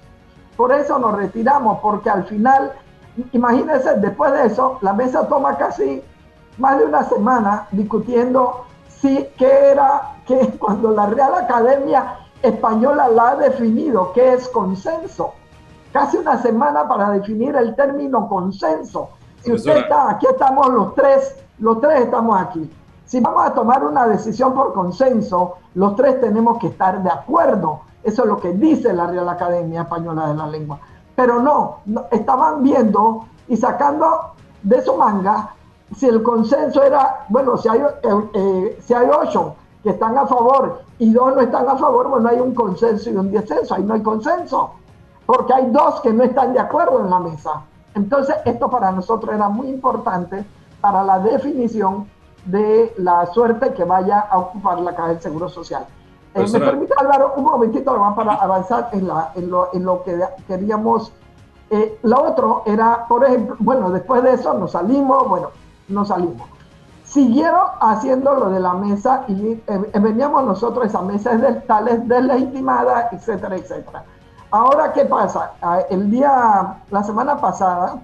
Por 0.57 0.71
eso 0.71 0.99
nos 0.99 1.15
retiramos, 1.15 1.79
porque 1.79 2.09
al 2.09 2.23
final, 2.25 2.73
imagínense, 3.31 3.95
después 3.97 4.31
de 4.33 4.47
eso, 4.47 4.77
la 4.81 4.93
mesa 4.93 5.27
toma 5.27 5.57
casi 5.57 6.03
más 6.57 6.77
de 6.77 6.85
una 6.85 7.03
semana 7.03 7.67
discutiendo 7.71 8.65
si 9.01 9.27
qué 9.37 9.71
era, 9.71 10.13
que 10.25 10.37
cuando 10.59 10.91
la 10.91 11.07
Real 11.07 11.33
Academia 11.35 12.19
Española 12.41 13.07
la 13.09 13.29
ha 13.29 13.35
definido, 13.35 14.11
qué 14.13 14.33
es 14.33 14.47
consenso. 14.49 15.33
Casi 15.91 16.17
una 16.17 16.41
semana 16.41 16.87
para 16.87 17.09
definir 17.09 17.55
el 17.55 17.75
término 17.75 18.29
consenso. 18.29 19.09
Si 19.41 19.51
usted 19.51 19.77
está, 19.77 20.11
aquí 20.11 20.27
estamos 20.27 20.69
los 20.69 20.95
tres, 20.95 21.35
los 21.59 21.81
tres 21.81 22.01
estamos 22.01 22.39
aquí. 22.39 22.71
Si 23.05 23.19
vamos 23.19 23.45
a 23.45 23.53
tomar 23.53 23.83
una 23.83 24.07
decisión 24.07 24.53
por 24.53 24.71
consenso, 24.73 25.55
los 25.73 25.95
tres 25.95 26.21
tenemos 26.21 26.59
que 26.59 26.67
estar 26.67 27.01
de 27.03 27.09
acuerdo. 27.09 27.81
Eso 28.03 28.23
es 28.23 28.27
lo 28.27 28.39
que 28.39 28.53
dice 28.53 28.93
la 28.93 29.07
Real 29.07 29.27
Academia 29.27 29.81
Española 29.81 30.27
de 30.27 30.35
la 30.35 30.47
Lengua. 30.47 30.79
Pero 31.15 31.41
no, 31.41 31.79
estaban 32.11 32.63
viendo 32.63 33.25
y 33.47 33.57
sacando 33.57 34.33
de 34.63 34.81
su 34.81 34.95
manga 34.95 35.55
si 35.95 36.07
el 36.07 36.23
consenso 36.23 36.83
era, 36.83 37.25
bueno, 37.29 37.57
si 37.57 37.69
hay, 37.69 37.79
eh, 37.79 38.29
eh, 38.33 38.79
si 38.83 38.93
hay 38.93 39.07
ocho 39.09 39.55
que 39.83 39.89
están 39.89 40.17
a 40.17 40.25
favor 40.25 40.81
y 40.99 41.11
dos 41.11 41.35
no 41.35 41.41
están 41.41 41.67
a 41.67 41.75
favor, 41.75 42.07
bueno, 42.07 42.29
hay 42.29 42.39
un 42.39 42.53
consenso 42.53 43.09
y 43.09 43.15
un 43.15 43.31
descenso, 43.31 43.75
ahí 43.75 43.83
no 43.83 43.93
hay 43.93 44.01
consenso, 44.01 44.71
porque 45.25 45.53
hay 45.53 45.71
dos 45.71 46.01
que 46.01 46.13
no 46.13 46.23
están 46.23 46.53
de 46.53 46.59
acuerdo 46.59 46.99
en 46.99 47.09
la 47.09 47.19
mesa. 47.19 47.63
Entonces, 47.95 48.35
esto 48.45 48.69
para 48.69 48.91
nosotros 48.91 49.33
era 49.33 49.49
muy 49.49 49.67
importante 49.67 50.45
para 50.79 51.03
la 51.03 51.19
definición 51.19 52.07
de 52.45 52.93
la 52.97 53.25
suerte 53.27 53.73
que 53.73 53.83
vaya 53.83 54.19
a 54.19 54.37
ocupar 54.39 54.79
la 54.79 54.95
caja 54.95 55.09
del 55.09 55.21
Seguro 55.21 55.49
Social. 55.49 55.85
Eh, 56.33 56.45
me 56.53 56.59
permite, 56.59 56.93
Álvaro, 56.97 57.33
un 57.35 57.43
momentito 57.43 57.95
más 57.97 58.15
para 58.15 58.35
avanzar 58.35 58.89
en, 58.93 59.07
la, 59.07 59.31
en, 59.35 59.49
lo, 59.51 59.69
en 59.73 59.83
lo 59.83 60.03
que 60.03 60.17
queríamos. 60.47 61.11
Eh, 61.69 61.99
lo 62.03 62.21
otro 62.23 62.63
era, 62.65 63.05
por 63.07 63.23
ejemplo, 63.25 63.55
bueno, 63.59 63.89
después 63.89 64.23
de 64.23 64.33
eso 64.33 64.53
nos 64.53 64.71
salimos, 64.71 65.27
bueno, 65.27 65.49
nos 65.91 66.07
salimos. 66.07 66.47
Siguieron 67.03 67.67
haciendo 67.81 68.33
lo 68.33 68.49
de 68.49 68.59
la 68.59 68.73
mesa 68.73 69.25
y 69.27 69.61
eh, 69.67 69.99
veníamos 69.99 70.45
nosotros, 70.45 70.85
esa 70.85 71.01
mesa 71.01 71.33
es 71.33 71.41
de, 71.41 71.53
tales 71.61 72.07
deslegitimada, 72.07 73.09
etcétera, 73.11 73.57
etcétera. 73.57 74.03
Ahora, 74.51 74.93
¿qué 74.93 75.05
pasa? 75.05 75.51
Ah, 75.61 75.79
el 75.89 76.09
día, 76.09 76.77
la 76.89 77.03
semana 77.03 77.39
pasada, 77.39 78.01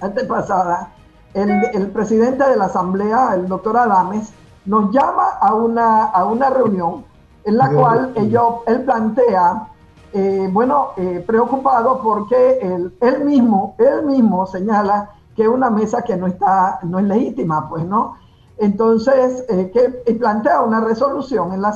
antepasada, 0.00 0.90
el, 1.34 1.90
presidente 1.90 2.48
de 2.48 2.56
la 2.56 2.66
Asamblea, 2.66 3.34
el 3.34 3.48
doctor 3.48 3.76
Adames, 3.76 4.32
nos 4.64 4.90
llama 4.90 5.28
a 5.40 5.54
una, 5.54 6.04
a 6.06 6.24
una 6.24 6.50
reunión 6.50 7.04
en 7.44 7.56
la 7.56 7.70
cual 7.70 8.12
ellos, 8.16 8.56
él 8.66 8.82
plantea, 8.84 9.68
eh, 10.12 10.48
bueno, 10.52 10.90
eh, 10.96 11.24
preocupado 11.26 12.00
porque 12.02 12.58
él, 12.60 12.94
él, 13.00 13.24
mismo, 13.24 13.74
él 13.78 14.04
mismo 14.04 14.46
señala 14.46 15.10
que 15.40 15.48
una 15.48 15.70
mesa 15.70 16.02
que 16.02 16.16
no 16.16 16.26
está, 16.26 16.80
no 16.82 16.98
es 16.98 17.06
legítima, 17.06 17.68
pues, 17.68 17.84
¿no? 17.86 18.16
Entonces, 18.58 19.44
eh, 19.48 19.70
que 19.72 20.14
plantea 20.14 20.60
una 20.60 20.80
resolución, 20.80 21.54
en 21.54 21.62
la, 21.62 21.72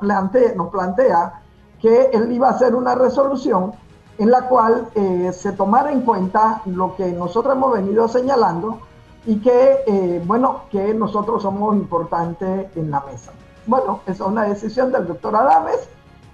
plantea, 0.00 0.54
nos 0.54 0.68
plantea 0.68 1.40
que 1.80 2.10
él 2.12 2.30
iba 2.30 2.48
a 2.48 2.50
hacer 2.50 2.74
una 2.74 2.94
resolución 2.94 3.72
en 4.18 4.30
la 4.30 4.48
cual 4.48 4.88
se 5.32 5.52
tomara 5.52 5.92
en 5.92 6.00
cuenta 6.00 6.62
lo 6.64 6.96
que 6.96 7.12
nosotros 7.12 7.54
hemos 7.54 7.72
venido 7.72 8.08
señalando, 8.08 8.78
y 9.26 9.40
que, 9.40 9.82
eh, 9.86 10.22
bueno, 10.24 10.62
que 10.70 10.94
nosotros 10.94 11.42
somos 11.42 11.74
importantes 11.74 12.68
en 12.76 12.90
la 12.90 13.00
mesa. 13.00 13.32
Bueno, 13.66 14.00
esa 14.06 14.24
es 14.24 14.30
una 14.30 14.44
decisión 14.44 14.92
del 14.92 15.06
doctor 15.08 15.34
Adames. 15.34 15.88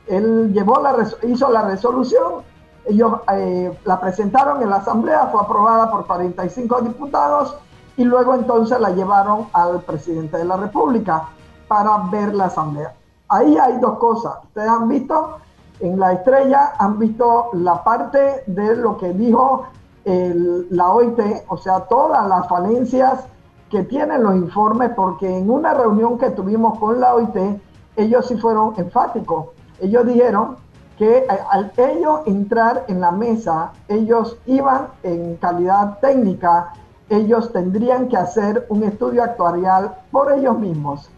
Él 0.06 0.52
llevó 0.52 0.80
la 0.80 0.94
hizo 1.22 1.50
la 1.50 1.62
resolución, 1.62 2.42
ellos 2.84 3.14
eh, 3.34 3.78
la 3.84 4.00
presentaron 4.00 4.62
en 4.62 4.70
la 4.70 4.76
Asamblea, 4.76 5.28
fue 5.28 5.40
aprobada 5.40 5.90
por 5.90 6.06
45 6.06 6.80
diputados 6.82 7.56
y 7.96 8.04
luego 8.04 8.34
entonces 8.34 8.80
la 8.80 8.90
llevaron 8.90 9.46
al 9.52 9.82
presidente 9.82 10.38
de 10.38 10.44
la 10.44 10.56
República 10.56 11.28
para 11.68 11.96
ver 12.10 12.34
la 12.34 12.46
Asamblea. 12.46 12.94
Ahí 13.28 13.56
hay 13.56 13.78
dos 13.78 13.98
cosas. 13.98 14.34
Ustedes 14.44 14.68
han 14.68 14.88
visto 14.88 15.38
en 15.80 15.98
la 15.98 16.12
estrella, 16.12 16.74
han 16.78 16.98
visto 16.98 17.50
la 17.54 17.82
parte 17.82 18.44
de 18.46 18.76
lo 18.76 18.96
que 18.96 19.12
dijo 19.12 19.66
la 20.04 20.90
OIT, 20.90 21.20
o 21.48 21.56
sea, 21.56 21.80
todas 21.80 22.26
las 22.26 22.48
falencias 22.48 23.24
que 23.70 23.84
tienen 23.84 24.22
los 24.22 24.34
informes, 24.34 24.90
porque 24.96 25.38
en 25.38 25.48
una 25.48 25.74
reunión 25.74 26.18
que 26.18 26.30
tuvimos 26.30 26.78
con 26.78 27.00
la 27.00 27.14
OIT, 27.14 27.60
ellos 27.96 28.26
sí 28.26 28.36
fueron 28.36 28.74
enfáticos. 28.76 29.46
Ellos 29.80 30.06
dijeron 30.06 30.56
que 31.02 31.26
al 31.50 31.72
ellos 31.76 32.20
entrar 32.26 32.84
en 32.86 33.00
la 33.00 33.10
mesa, 33.10 33.72
ellos 33.88 34.38
iban 34.46 34.86
en 35.02 35.34
calidad 35.38 35.98
técnica, 35.98 36.74
ellos 37.08 37.52
tendrían 37.52 38.06
que 38.08 38.16
hacer 38.16 38.66
un 38.68 38.84
estudio 38.84 39.24
actuarial 39.24 39.96
por 40.12 40.30
ellos 40.30 40.56
mismos. 40.60 41.10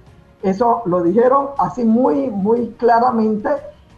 Eso 0.43 0.80
lo 0.87 1.03
dijeron 1.03 1.49
así 1.59 1.85
muy, 1.85 2.30
muy 2.30 2.68
claramente. 2.78 3.51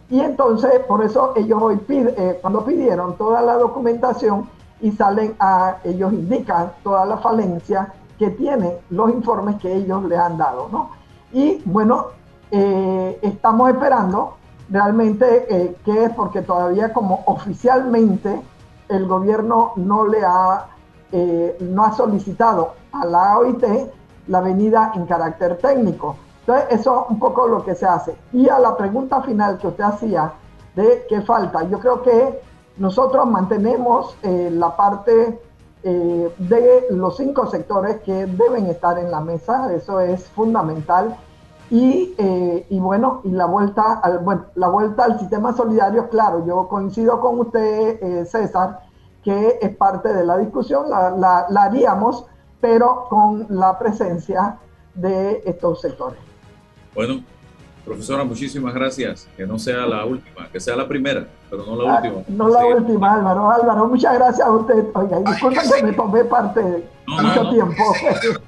Y 0.09 0.19
entonces, 0.19 0.77
por 0.89 1.05
eso 1.05 1.31
ellos 1.37 1.63
hoy 1.63 1.77
piden, 1.77 2.13
eh, 2.17 2.37
cuando 2.41 2.65
pidieron 2.65 3.15
toda 3.15 3.41
la 3.41 3.53
documentación, 3.53 4.49
y 4.81 4.91
salen 4.91 5.37
a, 5.39 5.77
ellos 5.85 6.11
indican 6.11 6.73
toda 6.83 7.05
la 7.05 7.15
falencia 7.15 7.93
que 8.19 8.29
tienen 8.31 8.73
los 8.89 9.09
informes 9.09 9.55
que 9.55 9.73
ellos 9.73 10.03
le 10.03 10.17
han 10.17 10.37
dado, 10.37 10.67
¿no? 10.69 10.89
Y 11.31 11.61
bueno, 11.63 12.07
eh, 12.51 13.19
estamos 13.21 13.69
esperando 13.69 14.35
realmente 14.69 15.45
eh, 15.49 15.75
que 15.83 16.05
es 16.05 16.13
porque 16.13 16.41
todavía 16.41 16.93
como 16.93 17.23
oficialmente 17.25 18.41
el 18.89 19.07
gobierno 19.07 19.73
no 19.75 20.07
le 20.07 20.23
ha, 20.23 20.67
eh, 21.11 21.57
no 21.61 21.85
ha 21.85 21.93
solicitado 21.93 22.73
a 22.91 23.05
la 23.05 23.37
OIT 23.39 23.63
la 24.27 24.41
venida 24.41 24.91
en 24.95 25.05
carácter 25.05 25.57
técnico. 25.57 26.15
Entonces, 26.41 26.79
eso 26.79 27.03
es 27.05 27.11
un 27.11 27.19
poco 27.19 27.47
lo 27.47 27.63
que 27.63 27.75
se 27.75 27.85
hace. 27.85 28.15
Y 28.31 28.47
a 28.47 28.59
la 28.59 28.75
pregunta 28.77 29.21
final 29.21 29.57
que 29.57 29.67
usted 29.67 29.83
hacía 29.83 30.31
de 30.75 31.05
qué 31.09 31.21
falta, 31.21 31.63
yo 31.63 31.79
creo 31.79 32.01
que 32.01 32.41
nosotros 32.77 33.25
mantenemos 33.27 34.15
eh, 34.21 34.49
la 34.51 34.75
parte 34.75 35.39
eh, 35.83 36.33
de 36.37 36.85
los 36.91 37.17
cinco 37.17 37.47
sectores 37.47 37.97
que 38.01 38.25
deben 38.25 38.67
estar 38.67 38.97
en 38.99 39.11
la 39.11 39.19
mesa, 39.21 39.73
eso 39.73 39.99
es 39.99 40.27
fundamental. 40.29 41.17
Y, 41.69 42.15
eh, 42.17 42.65
y, 42.69 42.79
bueno, 42.79 43.21
y 43.23 43.29
la 43.29 43.45
vuelta, 43.45 43.99
al, 44.01 44.19
bueno, 44.19 44.45
la 44.55 44.69
vuelta 44.69 45.03
al 45.03 45.19
sistema 45.19 45.53
solidario, 45.53 46.09
claro, 46.09 46.45
yo 46.45 46.67
coincido 46.67 47.19
con 47.19 47.39
usted, 47.39 48.25
César, 48.25 48.79
que 49.23 49.59
es 49.61 49.75
parte 49.75 50.13
de 50.13 50.25
la 50.25 50.37
discusión, 50.37 50.89
la, 50.89 51.09
la, 51.09 51.45
la 51.49 51.63
haríamos, 51.63 52.25
pero 52.61 53.07
con 53.09 53.45
la 53.49 53.77
presencia 53.77 54.57
de 54.95 55.43
estos 55.45 55.81
sectores. 55.81 56.19
Bueno, 56.95 57.21
Profesora, 57.87 58.25
muchísimas 58.25 58.73
gracias. 58.73 59.29
Que 59.37 59.47
no 59.47 59.57
sea 59.57 59.85
la 59.85 60.03
última, 60.03 60.49
que 60.51 60.59
sea 60.59 60.75
la 60.75 60.85
primera, 60.85 61.25
pero 61.49 61.65
no 61.65 61.81
la 61.81 61.93
ah, 61.93 62.01
última. 62.03 62.23
No 62.27 62.49
la 62.49 62.65
última, 62.65 63.13
Álvaro. 63.13 63.49
Álvaro, 63.49 63.87
muchas 63.87 64.13
gracias 64.13 64.45
a 64.45 64.51
usted. 64.51 64.87
Oiga, 64.93 65.19
disculpen 65.21 65.63
que 65.73 65.83
me 65.83 65.93
tomé 65.93 66.25
parte 66.25 66.61
de 66.61 66.89
mucho 67.07 67.49
tiempo. 67.49 67.83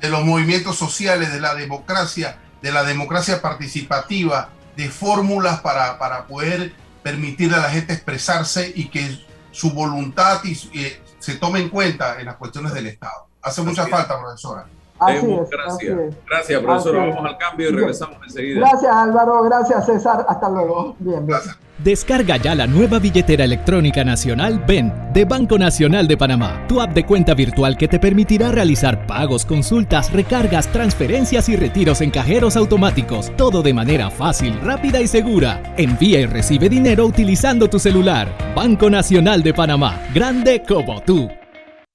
De 0.00 0.10
los 0.10 0.24
movimientos 0.24 0.76
sociales, 0.76 1.32
de 1.32 1.40
la 1.40 1.54
democracia, 1.54 2.38
de 2.62 2.72
la 2.72 2.84
democracia 2.84 3.40
participativa, 3.40 4.50
de 4.76 4.90
fórmulas 4.90 5.60
para, 5.60 5.98
para 5.98 6.26
poder 6.26 6.74
permitirle 7.02 7.56
a 7.56 7.60
la 7.60 7.70
gente 7.70 7.92
expresarse 7.92 8.72
y 8.74 8.88
que 8.88 9.24
su 9.52 9.72
voluntad 9.72 10.42
y, 10.44 10.52
eh, 10.78 11.02
se 11.18 11.36
tome 11.36 11.60
en 11.60 11.70
cuenta 11.70 12.20
en 12.20 12.26
las 12.26 12.36
cuestiones 12.36 12.74
del 12.74 12.86
Estado. 12.86 13.28
Hace 13.40 13.62
mucha 13.62 13.86
falta, 13.86 14.18
profesora 14.18 14.66
gracias. 15.00 16.14
Gracias, 16.28 16.62
profesor. 16.62 16.96
Vamos 16.96 17.24
al 17.24 17.38
cambio 17.38 17.70
y 17.70 17.72
regresamos 17.72 18.18
enseguida. 18.22 18.60
Gracias, 18.60 18.92
Álvaro. 18.94 19.42
Gracias, 19.44 19.86
César. 19.86 20.24
Hasta 20.28 20.48
luego. 20.48 20.96
Bien, 20.98 21.26
bien. 21.26 21.38
Descarga 21.78 22.38
ya 22.38 22.54
la 22.54 22.66
nueva 22.66 22.98
billetera 22.98 23.44
electrónica 23.44 24.02
nacional 24.02 24.58
BEN 24.66 24.92
de 25.12 25.26
Banco 25.26 25.58
Nacional 25.58 26.08
de 26.08 26.16
Panamá, 26.16 26.64
tu 26.68 26.80
app 26.80 26.94
de 26.94 27.04
cuenta 27.04 27.34
virtual 27.34 27.76
que 27.76 27.86
te 27.86 27.98
permitirá 27.98 28.50
realizar 28.50 29.06
pagos, 29.06 29.44
consultas, 29.44 30.10
recargas, 30.10 30.68
transferencias 30.68 31.50
y 31.50 31.56
retiros 31.56 32.00
en 32.00 32.10
cajeros 32.10 32.56
automáticos, 32.56 33.30
todo 33.36 33.62
de 33.62 33.74
manera 33.74 34.10
fácil, 34.10 34.58
rápida 34.62 35.02
y 35.02 35.06
segura. 35.06 35.74
Envía 35.76 36.20
y 36.20 36.26
recibe 36.26 36.70
dinero 36.70 37.04
utilizando 37.04 37.68
tu 37.68 37.78
celular. 37.78 38.32
Banco 38.54 38.88
Nacional 38.88 39.42
de 39.42 39.52
Panamá, 39.52 40.00
grande 40.14 40.62
como 40.66 41.02
tú. 41.02 41.28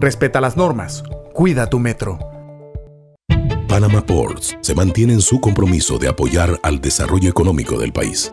Respeta 0.00 0.40
las 0.40 0.56
normas. 0.56 1.04
Cuida 1.34 1.68
tu 1.68 1.78
metro. 1.78 2.18
Panama 3.68 4.00
Ports 4.00 4.56
se 4.62 4.74
mantiene 4.74 5.12
en 5.12 5.20
su 5.20 5.42
compromiso 5.42 5.98
de 5.98 6.08
apoyar 6.08 6.58
al 6.62 6.80
desarrollo 6.80 7.28
económico 7.28 7.78
del 7.78 7.92
país. 7.92 8.32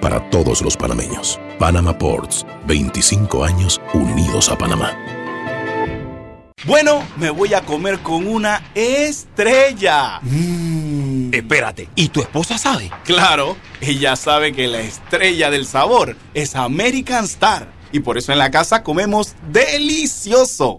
para 0.00 0.30
todos 0.30 0.62
los 0.62 0.76
panameños. 0.76 1.40
Panama 1.58 1.96
Ports, 1.96 2.46
25 2.66 3.44
años 3.44 3.80
unidos 3.94 4.48
a 4.48 4.58
Panamá. 4.58 4.96
Bueno, 6.64 7.06
me 7.16 7.30
voy 7.30 7.54
a 7.54 7.60
comer 7.60 8.00
con 8.00 8.26
una 8.26 8.70
estrella. 8.74 10.20
Mmm. 10.22 11.32
Espérate, 11.32 11.88
¿y 11.94 12.08
tu 12.08 12.20
esposa 12.20 12.58
sabe? 12.58 12.90
Claro, 13.04 13.56
ella 13.80 14.16
sabe 14.16 14.52
que 14.52 14.66
la 14.66 14.80
estrella 14.80 15.50
del 15.50 15.66
sabor 15.66 16.16
es 16.34 16.56
American 16.56 17.24
Star. 17.24 17.68
Y 17.92 18.00
por 18.00 18.18
eso 18.18 18.32
en 18.32 18.38
la 18.38 18.50
casa 18.50 18.82
comemos 18.82 19.34
delicioso. 19.50 20.78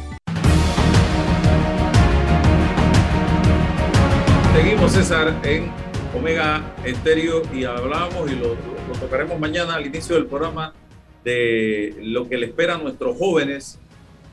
Seguimos, 4.53 4.91
César, 4.91 5.33
en 5.43 5.71
Omega 6.13 6.75
Estéreo 6.83 7.41
y 7.53 7.63
hablamos 7.63 8.29
y 8.29 8.35
lo, 8.35 8.49
lo, 8.49 8.99
tocaremos 8.99 9.39
mañana 9.39 9.75
al 9.75 9.85
inicio 9.85 10.15
del 10.15 10.25
programa 10.25 10.73
de 11.23 11.95
lo 12.01 12.27
que 12.27 12.37
le 12.37 12.47
espera 12.47 12.75
a 12.75 12.77
nuestros 12.77 13.17
jóvenes 13.17 13.79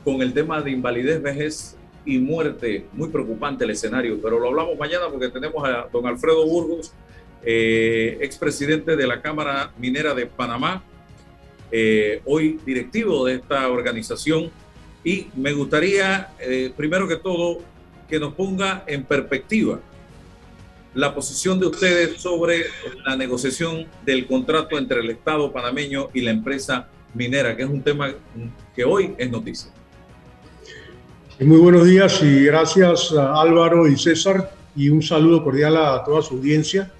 con 0.03 0.21
el 0.21 0.33
tema 0.33 0.61
de 0.61 0.71
invalidez, 0.71 1.21
vejez 1.21 1.77
y 2.05 2.19
muerte. 2.19 2.85
Muy 2.91 3.09
preocupante 3.09 3.63
el 3.63 3.71
escenario, 3.71 4.19
pero 4.21 4.39
lo 4.39 4.49
hablamos 4.49 4.77
mañana 4.77 5.05
porque 5.09 5.29
tenemos 5.29 5.63
a 5.67 5.87
don 5.91 6.05
Alfredo 6.05 6.45
Burgos, 6.45 6.91
eh, 7.43 8.17
expresidente 8.21 8.97
de 8.97 9.07
la 9.07 9.21
Cámara 9.21 9.71
Minera 9.77 10.13
de 10.13 10.25
Panamá, 10.25 10.83
eh, 11.71 12.21
hoy 12.25 12.59
directivo 12.65 13.25
de 13.25 13.35
esta 13.35 13.69
organización. 13.69 14.51
Y 15.01 15.27
me 15.37 15.53
gustaría, 15.53 16.29
eh, 16.39 16.73
primero 16.75 17.07
que 17.07 17.15
todo, 17.15 17.59
que 18.09 18.19
nos 18.19 18.33
ponga 18.33 18.83
en 18.85 19.05
perspectiva 19.05 19.79
la 20.93 21.13
posición 21.13 21.59
de 21.59 21.67
ustedes 21.67 22.21
sobre 22.21 22.65
la 23.05 23.15
negociación 23.15 23.85
del 24.05 24.25
contrato 24.25 24.77
entre 24.77 25.01
el 25.01 25.09
Estado 25.11 25.51
panameño 25.51 26.09
y 26.13 26.21
la 26.21 26.31
empresa 26.31 26.87
minera, 27.13 27.55
que 27.55 27.63
es 27.63 27.69
un 27.69 27.81
tema 27.81 28.11
que 28.75 28.83
hoy 28.83 29.13
es 29.17 29.29
noticia. 29.29 29.71
Muy 31.39 31.57
buenos 31.57 31.85
días 31.85 32.21
y 32.21 32.45
gracias 32.45 33.13
a 33.13 33.39
Álvaro 33.39 33.87
y 33.87 33.97
César 33.97 34.51
y 34.75 34.89
un 34.89 35.01
saludo 35.01 35.43
cordial 35.43 35.77
a 35.77 36.03
toda 36.03 36.21
su 36.21 36.35
audiencia. 36.35 36.91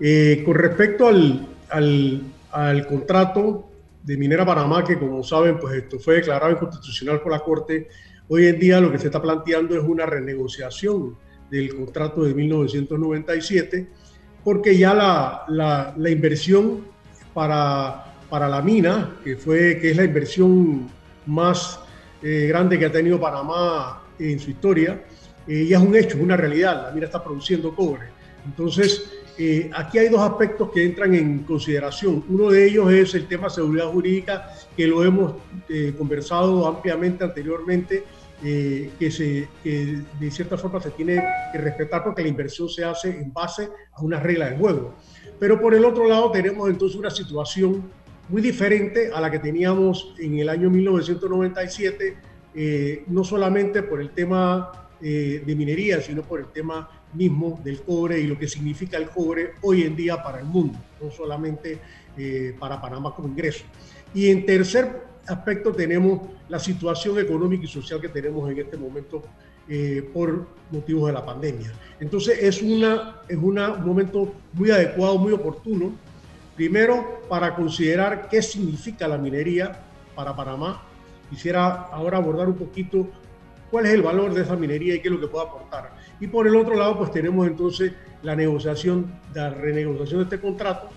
Eh, 0.00 0.42
con 0.46 0.54
respecto 0.54 1.08
al, 1.08 1.46
al, 1.68 2.22
al, 2.52 2.86
contrato 2.86 3.68
de 4.04 4.16
Minera 4.16 4.46
Panamá, 4.46 4.84
que 4.84 4.98
como 4.98 5.22
saben, 5.22 5.58
pues 5.58 5.74
esto 5.74 5.98
fue 5.98 6.14
declarado 6.14 6.52
inconstitucional 6.52 7.20
por 7.20 7.32
la 7.32 7.40
Corte, 7.40 7.88
hoy 8.28 8.46
en 8.46 8.58
día 8.58 8.80
lo 8.80 8.90
que 8.90 8.98
se 8.98 9.06
está 9.06 9.20
planteando 9.20 9.76
es 9.76 9.82
una 9.82 10.06
renegociación 10.06 11.16
del 11.50 11.74
contrato 11.74 12.22
de 12.24 12.34
1997, 12.34 13.88
porque 14.44 14.76
ya 14.76 14.94
la, 14.94 15.94
la, 15.96 16.10
inversión 16.10 16.84
para, 17.34 18.14
para 18.28 18.48
la 18.48 18.62
mina, 18.62 19.16
que, 19.24 19.36
fue, 19.36 19.78
que 19.80 19.90
es 19.90 19.96
la 19.96 20.04
inversión 20.04 20.90
más 21.26 21.80
eh, 22.22 22.46
grande 22.48 22.78
que 22.78 22.86
ha 22.86 22.92
tenido 22.92 23.20
Panamá 23.20 24.02
en 24.18 24.38
su 24.38 24.50
historia, 24.50 25.02
eh, 25.46 25.66
ya 25.66 25.78
es 25.78 25.82
un 25.82 25.96
hecho, 25.96 26.16
es 26.16 26.22
una 26.22 26.36
realidad. 26.36 26.82
La 26.88 26.92
mina 26.92 27.06
está 27.06 27.22
produciendo 27.22 27.74
cobre. 27.74 28.08
Entonces, 28.44 29.10
eh, 29.40 29.70
aquí 29.72 29.98
hay 29.98 30.08
dos 30.08 30.20
aspectos 30.20 30.70
que 30.72 30.84
entran 30.84 31.14
en 31.14 31.44
consideración. 31.44 32.24
Uno 32.28 32.50
de 32.50 32.66
ellos 32.66 32.92
es 32.92 33.14
el 33.14 33.28
tema 33.28 33.48
seguridad 33.48 33.86
jurídica, 33.86 34.52
que 34.76 34.86
lo 34.86 35.04
hemos 35.04 35.34
eh, 35.68 35.94
conversado 35.96 36.66
ampliamente 36.66 37.22
anteriormente, 37.22 38.02
eh, 38.44 38.90
que, 38.98 39.10
se, 39.10 39.48
que 39.62 40.02
de 40.18 40.30
cierta 40.30 40.56
forma 40.56 40.80
se 40.80 40.90
tiene 40.90 41.22
que 41.52 41.58
respetar 41.58 42.04
porque 42.04 42.22
la 42.22 42.28
inversión 42.28 42.68
se 42.68 42.84
hace 42.84 43.10
en 43.10 43.32
base 43.32 43.68
a 43.92 44.02
una 44.02 44.20
regla 44.20 44.50
del 44.50 44.58
juego. 44.58 44.94
Pero 45.38 45.60
por 45.60 45.74
el 45.74 45.84
otro 45.84 46.08
lado 46.08 46.30
tenemos 46.30 46.68
entonces 46.68 46.98
una 46.98 47.10
situación 47.10 47.90
muy 48.28 48.42
diferente 48.42 49.10
a 49.12 49.20
la 49.20 49.30
que 49.30 49.38
teníamos 49.38 50.14
en 50.18 50.38
el 50.38 50.48
año 50.48 50.70
1997, 50.70 52.16
eh, 52.54 53.04
no 53.06 53.24
solamente 53.24 53.82
por 53.82 54.00
el 54.00 54.10
tema 54.10 54.88
eh, 55.00 55.42
de 55.44 55.54
minería, 55.54 56.00
sino 56.00 56.22
por 56.22 56.40
el 56.40 56.46
tema 56.46 56.90
mismo 57.14 57.60
del 57.64 57.80
cobre 57.82 58.20
y 58.20 58.26
lo 58.26 58.38
que 58.38 58.48
significa 58.48 58.96
el 58.96 59.08
cobre 59.08 59.52
hoy 59.62 59.82
en 59.82 59.96
día 59.96 60.22
para 60.22 60.40
el 60.40 60.44
mundo, 60.44 60.78
no 61.00 61.10
solamente 61.10 61.78
eh, 62.16 62.54
para 62.58 62.80
Panamá 62.80 63.14
como 63.14 63.28
ingreso. 63.28 63.64
Y 64.12 64.30
en 64.30 64.44
tercer 64.44 65.07
aspecto 65.28 65.72
tenemos 65.72 66.20
la 66.48 66.58
situación 66.58 67.18
económica 67.18 67.64
y 67.64 67.68
social 67.68 68.00
que 68.00 68.08
tenemos 68.08 68.50
en 68.50 68.58
este 68.58 68.76
momento 68.76 69.22
eh, 69.68 70.08
por 70.14 70.46
motivos 70.70 71.08
de 71.08 71.12
la 71.12 71.24
pandemia. 71.24 71.72
Entonces 72.00 72.38
es, 72.42 72.62
una, 72.62 73.16
es 73.28 73.36
una, 73.36 73.72
un 73.72 73.84
momento 73.84 74.32
muy 74.54 74.70
adecuado, 74.70 75.18
muy 75.18 75.32
oportuno, 75.32 75.92
primero 76.56 77.20
para 77.28 77.54
considerar 77.54 78.28
qué 78.30 78.40
significa 78.42 79.06
la 79.06 79.18
minería 79.18 79.80
para 80.14 80.34
Panamá. 80.34 80.82
Quisiera 81.30 81.82
ahora 81.92 82.16
abordar 82.16 82.48
un 82.48 82.56
poquito 82.56 83.08
cuál 83.70 83.86
es 83.86 83.92
el 83.92 84.02
valor 84.02 84.32
de 84.32 84.42
esa 84.42 84.56
minería 84.56 84.94
y 84.94 85.00
qué 85.00 85.08
es 85.08 85.14
lo 85.14 85.20
que 85.20 85.28
puede 85.28 85.46
aportar. 85.46 85.92
Y 86.20 86.26
por 86.26 86.46
el 86.46 86.56
otro 86.56 86.74
lado, 86.74 86.98
pues 86.98 87.10
tenemos 87.10 87.46
entonces 87.46 87.92
la 88.22 88.34
negociación, 88.34 89.12
la 89.34 89.50
renegociación 89.50 90.20
de 90.20 90.24
este 90.24 90.40
contrato, 90.40 90.88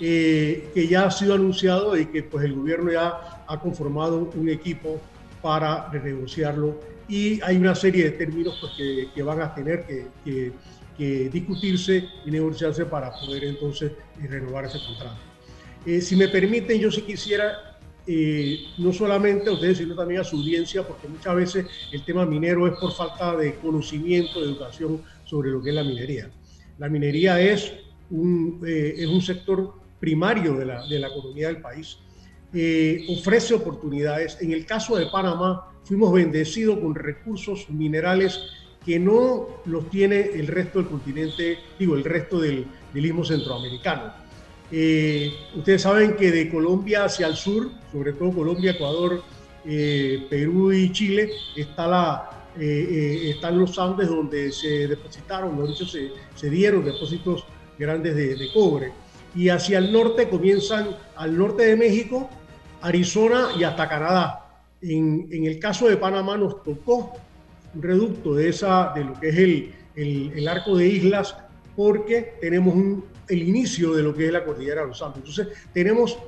eh, 0.00 0.70
que 0.74 0.88
ya 0.88 1.06
ha 1.06 1.10
sido 1.10 1.34
anunciado 1.34 1.96
y 1.96 2.06
que 2.06 2.22
pues 2.22 2.44
el 2.44 2.54
gobierno 2.54 2.92
ya 2.92 3.44
ha 3.46 3.60
conformado 3.60 4.30
un 4.34 4.48
equipo 4.48 5.00
para 5.42 5.88
renegociarlo 5.90 6.80
y 7.08 7.40
hay 7.42 7.56
una 7.56 7.74
serie 7.74 8.04
de 8.04 8.10
términos 8.12 8.58
pues, 8.60 8.72
que, 8.76 9.08
que 9.14 9.22
van 9.22 9.40
a 9.40 9.54
tener 9.54 9.86
que, 9.86 10.06
que, 10.24 10.52
que, 10.98 11.28
discutirse 11.30 12.04
y 12.24 12.30
negociarse 12.30 12.84
para 12.86 13.12
poder 13.12 13.44
entonces 13.44 13.92
eh, 14.22 14.26
renovar 14.26 14.64
ese 14.64 14.78
contrato. 14.84 15.20
Eh, 15.84 16.00
si 16.00 16.16
me 16.16 16.28
permiten, 16.28 16.80
yo 16.80 16.90
sí 16.90 17.02
quisiera 17.02 17.76
eh, 18.08 18.58
no 18.78 18.92
solamente 18.92 19.48
a 19.48 19.52
ustedes, 19.52 19.78
sino 19.78 19.96
también 19.96 20.20
a 20.20 20.24
su 20.24 20.36
audiencia, 20.36 20.86
porque 20.86 21.08
muchas 21.08 21.34
veces 21.34 21.66
el 21.90 22.04
tema 22.04 22.24
minero 22.24 22.66
es 22.68 22.78
por 22.78 22.92
falta 22.92 23.36
de 23.36 23.54
conocimiento, 23.56 24.40
de 24.40 24.46
educación 24.46 25.02
sobre 25.24 25.50
lo 25.50 25.60
que 25.60 25.70
es 25.70 25.74
la 25.74 25.82
minería. 25.82 26.30
La 26.78 26.88
minería 26.88 27.40
es 27.40 27.72
un, 28.10 28.62
eh, 28.64 28.94
es 28.98 29.06
un 29.06 29.20
sector 29.20 29.74
primario 30.00 30.54
de 30.54 30.66
la, 30.66 30.86
de 30.86 30.98
la 30.98 31.08
economía 31.08 31.48
del 31.48 31.60
país, 31.60 31.98
eh, 32.52 33.06
ofrece 33.08 33.54
oportunidades. 33.54 34.38
En 34.40 34.52
el 34.52 34.66
caso 34.66 34.96
de 34.96 35.06
Panamá, 35.06 35.72
fuimos 35.84 36.12
bendecidos 36.12 36.78
con 36.78 36.94
recursos 36.94 37.68
minerales 37.70 38.40
que 38.84 38.98
no 38.98 39.48
los 39.64 39.90
tiene 39.90 40.20
el 40.20 40.46
resto 40.46 40.78
del 40.78 40.88
continente, 40.88 41.58
digo, 41.78 41.96
el 41.96 42.04
resto 42.04 42.38
del, 42.38 42.66
del 42.92 43.06
istmo 43.06 43.24
centroamericano 43.24 44.26
eh, 44.70 45.32
ustedes 45.54 45.82
saben 45.82 46.16
que 46.16 46.32
de 46.32 46.50
Colombia 46.50 47.04
hacia 47.04 47.26
el 47.28 47.36
sur, 47.36 47.70
sobre 47.92 48.12
todo 48.12 48.32
Colombia, 48.32 48.72
Ecuador, 48.72 49.22
eh, 49.64 50.26
Perú 50.28 50.72
y 50.72 50.90
Chile, 50.92 51.30
está 51.54 51.86
la, 51.86 52.50
eh, 52.58 53.30
están 53.34 53.58
los 53.58 53.78
Andes 53.78 54.08
donde 54.08 54.50
se 54.50 54.88
depositaron, 54.88 55.56
de 55.64 55.72
hecho 55.72 55.86
se, 55.86 56.10
se, 56.34 56.50
dieron 56.50 56.84
depósitos 56.84 57.44
grandes 57.78 58.16
de, 58.16 58.34
de, 58.34 58.52
cobre. 58.52 58.92
Y 59.36 59.50
hacia 59.50 59.78
el 59.78 59.92
norte 59.92 60.28
comienzan 60.28 60.96
al 61.14 61.36
norte 61.36 61.64
de 61.64 61.76
México, 61.76 62.28
Arizona 62.80 63.48
y 63.58 63.64
hasta 63.64 63.88
Canadá. 63.88 64.48
En, 64.80 65.28
en 65.30 65.44
el 65.44 65.58
caso 65.58 65.88
de 65.88 65.96
Panamá 65.96 66.36
nos 66.36 66.62
tocó 66.62 67.12
un 67.74 67.82
reducto 67.82 68.34
de, 68.34 68.48
esa, 68.48 68.92
de 68.94 69.04
lo 69.04 69.20
que 69.20 69.28
es 69.28 69.36
el, 69.36 69.72
el, 69.96 70.48
arco 70.48 70.76
de 70.76 70.88
islas 70.88 71.36
porque 71.74 72.34
tenemos 72.40 72.74
el 73.28 73.42
inicio 73.42 73.94
de 73.94 74.02
lo 74.02 74.14
que 74.14 74.26
es 74.26 74.32
la 74.32 74.44
cordillera 74.44 74.82
de 74.82 74.88
los 74.88 75.02
Andes. 75.02 75.18
Entonces, 75.18 75.48
tenemos 75.72 76.18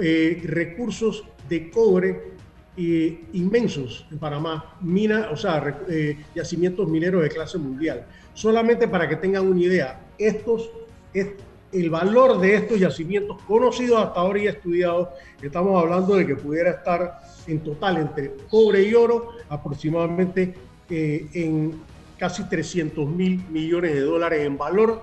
eh, 0.00 0.42
recursos 0.44 1.24
de 1.48 1.70
cobre 1.70 2.30
eh, 2.76 3.24
inmensos 3.32 4.06
en 4.10 4.18
Panamá, 4.18 4.76
mina, 4.80 5.28
o 5.32 5.36
sea, 5.36 5.82
eh, 5.88 6.18
yacimientos 6.34 6.88
mineros 6.88 7.22
de 7.22 7.28
clase 7.28 7.58
mundial. 7.58 8.06
Solamente 8.34 8.88
para 8.88 9.08
que 9.08 9.16
tengan 9.16 9.46
una 9.46 9.60
idea, 9.60 10.00
estos, 10.18 10.70
es, 11.12 11.28
el 11.72 11.90
valor 11.90 12.40
de 12.40 12.54
estos 12.54 12.78
yacimientos 12.78 13.40
conocidos 13.42 14.02
hasta 14.02 14.20
ahora 14.20 14.40
y 14.40 14.46
estudiados, 14.48 15.08
estamos 15.40 15.80
hablando 15.80 16.16
de 16.16 16.26
que 16.26 16.36
pudiera 16.36 16.70
estar 16.70 17.20
en 17.46 17.60
total 17.60 17.98
entre 17.98 18.34
cobre 18.48 18.82
y 18.82 18.94
oro 18.94 19.30
aproximadamente 19.48 20.54
eh, 20.88 21.26
en 21.32 21.80
casi 22.18 22.44
300 22.44 23.08
mil 23.08 23.42
millones 23.48 23.94
de 23.94 24.00
dólares 24.00 24.44
en 24.44 24.58
valor 24.58 25.02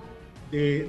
de, 0.52 0.88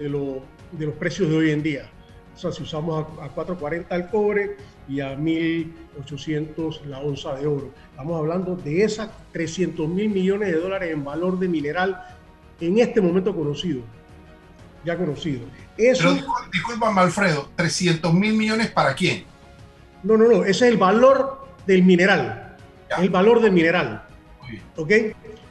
los 0.00 0.94
precios 0.98 1.30
de 1.30 1.36
hoy 1.36 1.50
en 1.50 1.62
día. 1.62 1.90
O 2.34 2.38
sea, 2.38 2.52
si 2.52 2.62
usamos 2.62 3.06
a, 3.20 3.24
a 3.24 3.34
4.40 3.34 3.86
el 3.90 4.06
cobre 4.08 4.56
y 4.88 5.00
a 5.00 5.16
1.800 5.16 6.84
la 6.84 7.00
onza 7.00 7.34
de 7.36 7.46
oro. 7.46 7.70
Estamos 7.90 8.18
hablando 8.18 8.56
de 8.56 8.82
esas 8.82 9.10
300 9.32 9.88
mil 9.88 10.10
millones 10.10 10.52
de 10.52 10.60
dólares 10.60 10.92
en 10.92 11.04
valor 11.04 11.38
de 11.38 11.48
mineral 11.48 12.02
en 12.60 12.78
este 12.78 13.00
momento 13.00 13.34
conocido. 13.34 13.82
Ya 14.84 14.96
conocido. 14.96 15.42
Eso, 15.76 16.14
Pero 16.14 16.34
disculpa, 16.52 16.92
Alfredo, 17.00 17.50
300 17.56 18.12
mil 18.14 18.34
millones 18.34 18.70
para 18.70 18.94
quién? 18.94 19.24
No, 20.02 20.16
no, 20.16 20.26
no, 20.26 20.44
ese 20.44 20.66
es 20.66 20.72
el 20.72 20.78
valor 20.78 21.46
del 21.66 21.82
mineral. 21.82 22.56
El 22.98 23.10
valor 23.10 23.40
del 23.40 23.52
mineral. 23.52 24.04
¿Ok? 24.76 24.90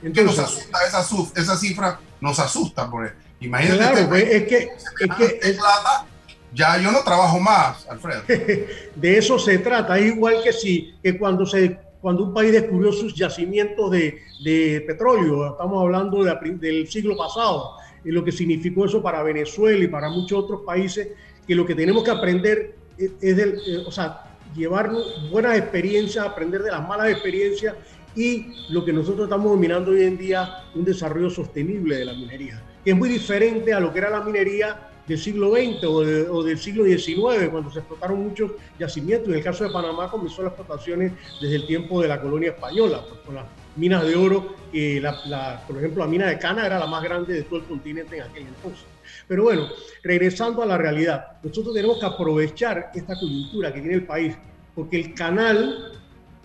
Entonces, 0.01 0.25
nos 0.25 0.39
asusta 0.39 0.79
esa, 0.87 1.41
esa 1.41 1.57
cifra, 1.57 1.99
nos 2.21 2.39
asusta, 2.39 2.89
porque 2.89 3.13
imagínate. 3.39 3.77
Claro, 3.77 4.09
pues, 4.09 4.23
es 4.23 4.47
que, 4.47 4.57
es 4.99 5.15
que 5.15 5.39
es, 5.41 5.57
plata, 5.57 6.05
ya 6.53 6.77
yo 6.77 6.91
no 6.91 6.99
trabajo 7.01 7.39
más, 7.39 7.87
Alfredo. 7.87 8.23
de 8.95 9.17
eso 9.17 9.37
se 9.37 9.59
trata. 9.59 9.97
Es 9.99 10.07
igual 10.07 10.41
que 10.43 10.53
si 10.53 10.95
que 11.03 11.17
cuando 11.17 11.45
se 11.45 11.77
cuando 12.01 12.23
un 12.23 12.33
país 12.33 12.51
descubrió 12.53 12.93
sus 12.93 13.13
yacimientos 13.13 13.91
de, 13.91 14.21
de 14.43 14.83
petróleo, 14.87 15.51
estamos 15.51 15.81
hablando 15.81 16.23
del 16.23 16.87
siglo 16.89 17.17
pasado, 17.17 17.75
y 18.03 18.11
lo 18.11 18.23
que 18.23 18.31
significó 18.31 18.85
eso 18.85 19.01
para 19.01 19.23
Venezuela 19.23 19.83
y 19.83 19.87
para 19.87 20.09
muchos 20.09 20.43
otros 20.43 20.61
países, 20.65 21.09
que 21.47 21.55
lo 21.55 21.65
que 21.65 21.75
tenemos 21.75 22.03
que 22.03 22.11
aprender 22.11 22.75
es, 22.97 23.35
del, 23.35 23.55
eh, 23.67 23.83
o 23.85 23.91
sea, 23.91 24.37
llevar 24.55 24.91
buenas 25.31 25.57
experiencias, 25.57 26.25
aprender 26.25 26.63
de 26.63 26.71
las 26.71 26.87
malas 26.87 27.09
experiencias 27.09 27.75
y 28.15 28.47
lo 28.69 28.83
que 28.83 28.91
nosotros 28.91 29.25
estamos 29.25 29.51
dominando 29.51 29.91
hoy 29.91 30.03
en 30.03 30.17
día, 30.17 30.63
un 30.75 30.83
desarrollo 30.83 31.29
sostenible 31.29 31.97
de 31.97 32.05
la 32.05 32.13
minería, 32.13 32.61
que 32.83 32.91
es 32.91 32.97
muy 32.97 33.09
diferente 33.09 33.73
a 33.73 33.79
lo 33.79 33.93
que 33.93 33.99
era 33.99 34.09
la 34.09 34.21
minería 34.21 34.88
del 35.09 35.17
siglo 35.17 35.51
XX 35.51 35.83
o, 35.85 36.43
del 36.43 36.59
siglo 36.59 36.85
XIX, 36.85 37.49
cuando 37.49 37.71
se 37.71 37.79
explotaron 37.79 38.23
muchos 38.23 38.51
yacimientos. 38.77 39.29
En 39.29 39.35
el 39.35 39.43
caso 39.43 39.63
de 39.63 39.71
Panamá 39.71 40.09
comenzó 40.09 40.43
las 40.43 40.53
explotaciones 40.53 41.13
desde 41.41 41.55
el 41.55 41.65
tiempo 41.65 41.99
de 41.99 42.07
la 42.07 42.21
colonia 42.21 42.51
española, 42.51 43.03
pues, 43.09 43.19
con 43.21 43.35
las 43.35 43.45
minas 43.75 44.05
de 44.05 44.15
oro, 44.15 44.55
que 44.71 45.01
la, 45.01 45.63
por 45.67 45.77
ejemplo 45.77 46.03
la 46.03 46.09
mina 46.09 46.27
de 46.27 46.37
Cana 46.37 46.63
era 46.63 46.77
la 46.77 46.85
más 46.85 47.03
grande 47.03 47.33
de 47.33 47.41
todo 47.41 47.59
el 47.59 47.65
continente 47.65 48.17
en 48.17 48.23
aquel 48.23 48.43
entonces. 48.43 48.85
Pero 49.27 49.43
bueno, 49.43 49.67
regresando 50.03 50.61
a 50.61 50.67
la 50.67 50.77
realidad, 50.77 51.39
nosotros 51.41 51.73
tenemos 51.73 51.99
que 51.99 52.05
aprovechar 52.05 52.91
esta 52.93 53.15
coyuntura 53.19 53.73
que 53.73 53.81
tiene 53.81 53.95
el 53.95 54.05
país, 54.05 54.35
porque 54.75 54.99
el 54.99 55.15
canal 55.15 55.91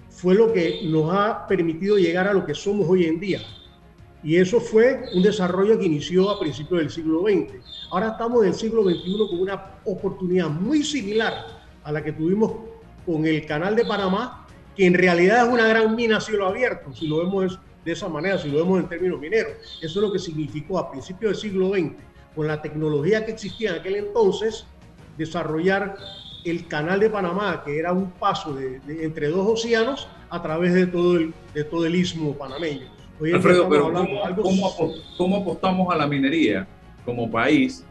fue 0.08 0.34
lo 0.34 0.50
que 0.54 0.80
nos 0.84 1.14
ha 1.14 1.46
permitido 1.46 1.98
llegar 1.98 2.28
a 2.28 2.32
lo 2.32 2.46
que 2.46 2.54
somos 2.54 2.88
hoy 2.88 3.04
en 3.04 3.20
día. 3.20 3.42
Y 4.24 4.36
eso 4.36 4.58
fue 4.58 5.04
un 5.12 5.22
desarrollo 5.22 5.78
que 5.78 5.84
inició 5.84 6.30
a 6.30 6.40
principios 6.40 6.80
del 6.80 6.90
siglo 6.90 7.20
XX. 7.24 7.62
Ahora 7.90 8.08
estamos 8.12 8.42
en 8.42 8.48
el 8.48 8.54
siglo 8.54 8.82
XXI 8.82 9.18
con 9.28 9.40
una 9.40 9.74
oportunidad 9.84 10.48
muy 10.48 10.82
similar 10.82 11.46
a 11.84 11.92
la 11.92 12.02
que 12.02 12.12
tuvimos 12.12 12.52
con 13.04 13.26
el 13.26 13.44
canal 13.44 13.76
de 13.76 13.84
Panamá, 13.84 14.46
que 14.74 14.86
en 14.86 14.94
realidad 14.94 15.46
es 15.46 15.52
una 15.52 15.68
gran 15.68 15.94
mina 15.94 16.16
a 16.16 16.20
cielo 16.22 16.46
abierto, 16.46 16.92
si 16.94 17.06
lo 17.06 17.18
vemos 17.18 17.58
de 17.84 17.92
esa 17.92 18.08
manera, 18.08 18.38
si 18.38 18.48
lo 18.48 18.58
vemos 18.58 18.80
en 18.80 18.88
términos 18.88 19.20
mineros. 19.20 19.52
Eso 19.82 20.00
es 20.00 20.06
lo 20.06 20.10
que 20.10 20.18
significó 20.18 20.78
a 20.78 20.90
principios 20.90 21.32
del 21.32 21.40
siglo 21.40 21.68
XX, 21.74 21.92
con 22.34 22.46
la 22.46 22.62
tecnología 22.62 23.26
que 23.26 23.32
existía 23.32 23.72
en 23.72 23.80
aquel 23.80 23.96
entonces, 23.96 24.66
desarrollar 25.18 25.96
el 26.46 26.66
canal 26.66 26.98
de 26.98 27.10
Panamá, 27.10 27.62
que 27.62 27.78
era 27.78 27.92
un 27.92 28.10
paso 28.12 28.54
de, 28.54 28.80
entre 29.04 29.28
dos 29.28 29.46
océanos 29.46 30.08
a 30.30 30.42
través 30.42 30.72
de 30.72 30.86
todo 30.86 31.16
el, 31.16 31.34
de 31.52 31.64
todo 31.64 31.84
el 31.84 31.94
istmo 31.94 32.34
panameño. 32.34 33.03
Alfredo, 33.20 33.68
pero 33.68 33.92
¿cómo, 35.16 35.36
apostamos 35.36 35.94
a 35.94 35.96
la 35.96 36.06
minería 36.06 36.66
como 37.04 37.30
país? 37.30 37.84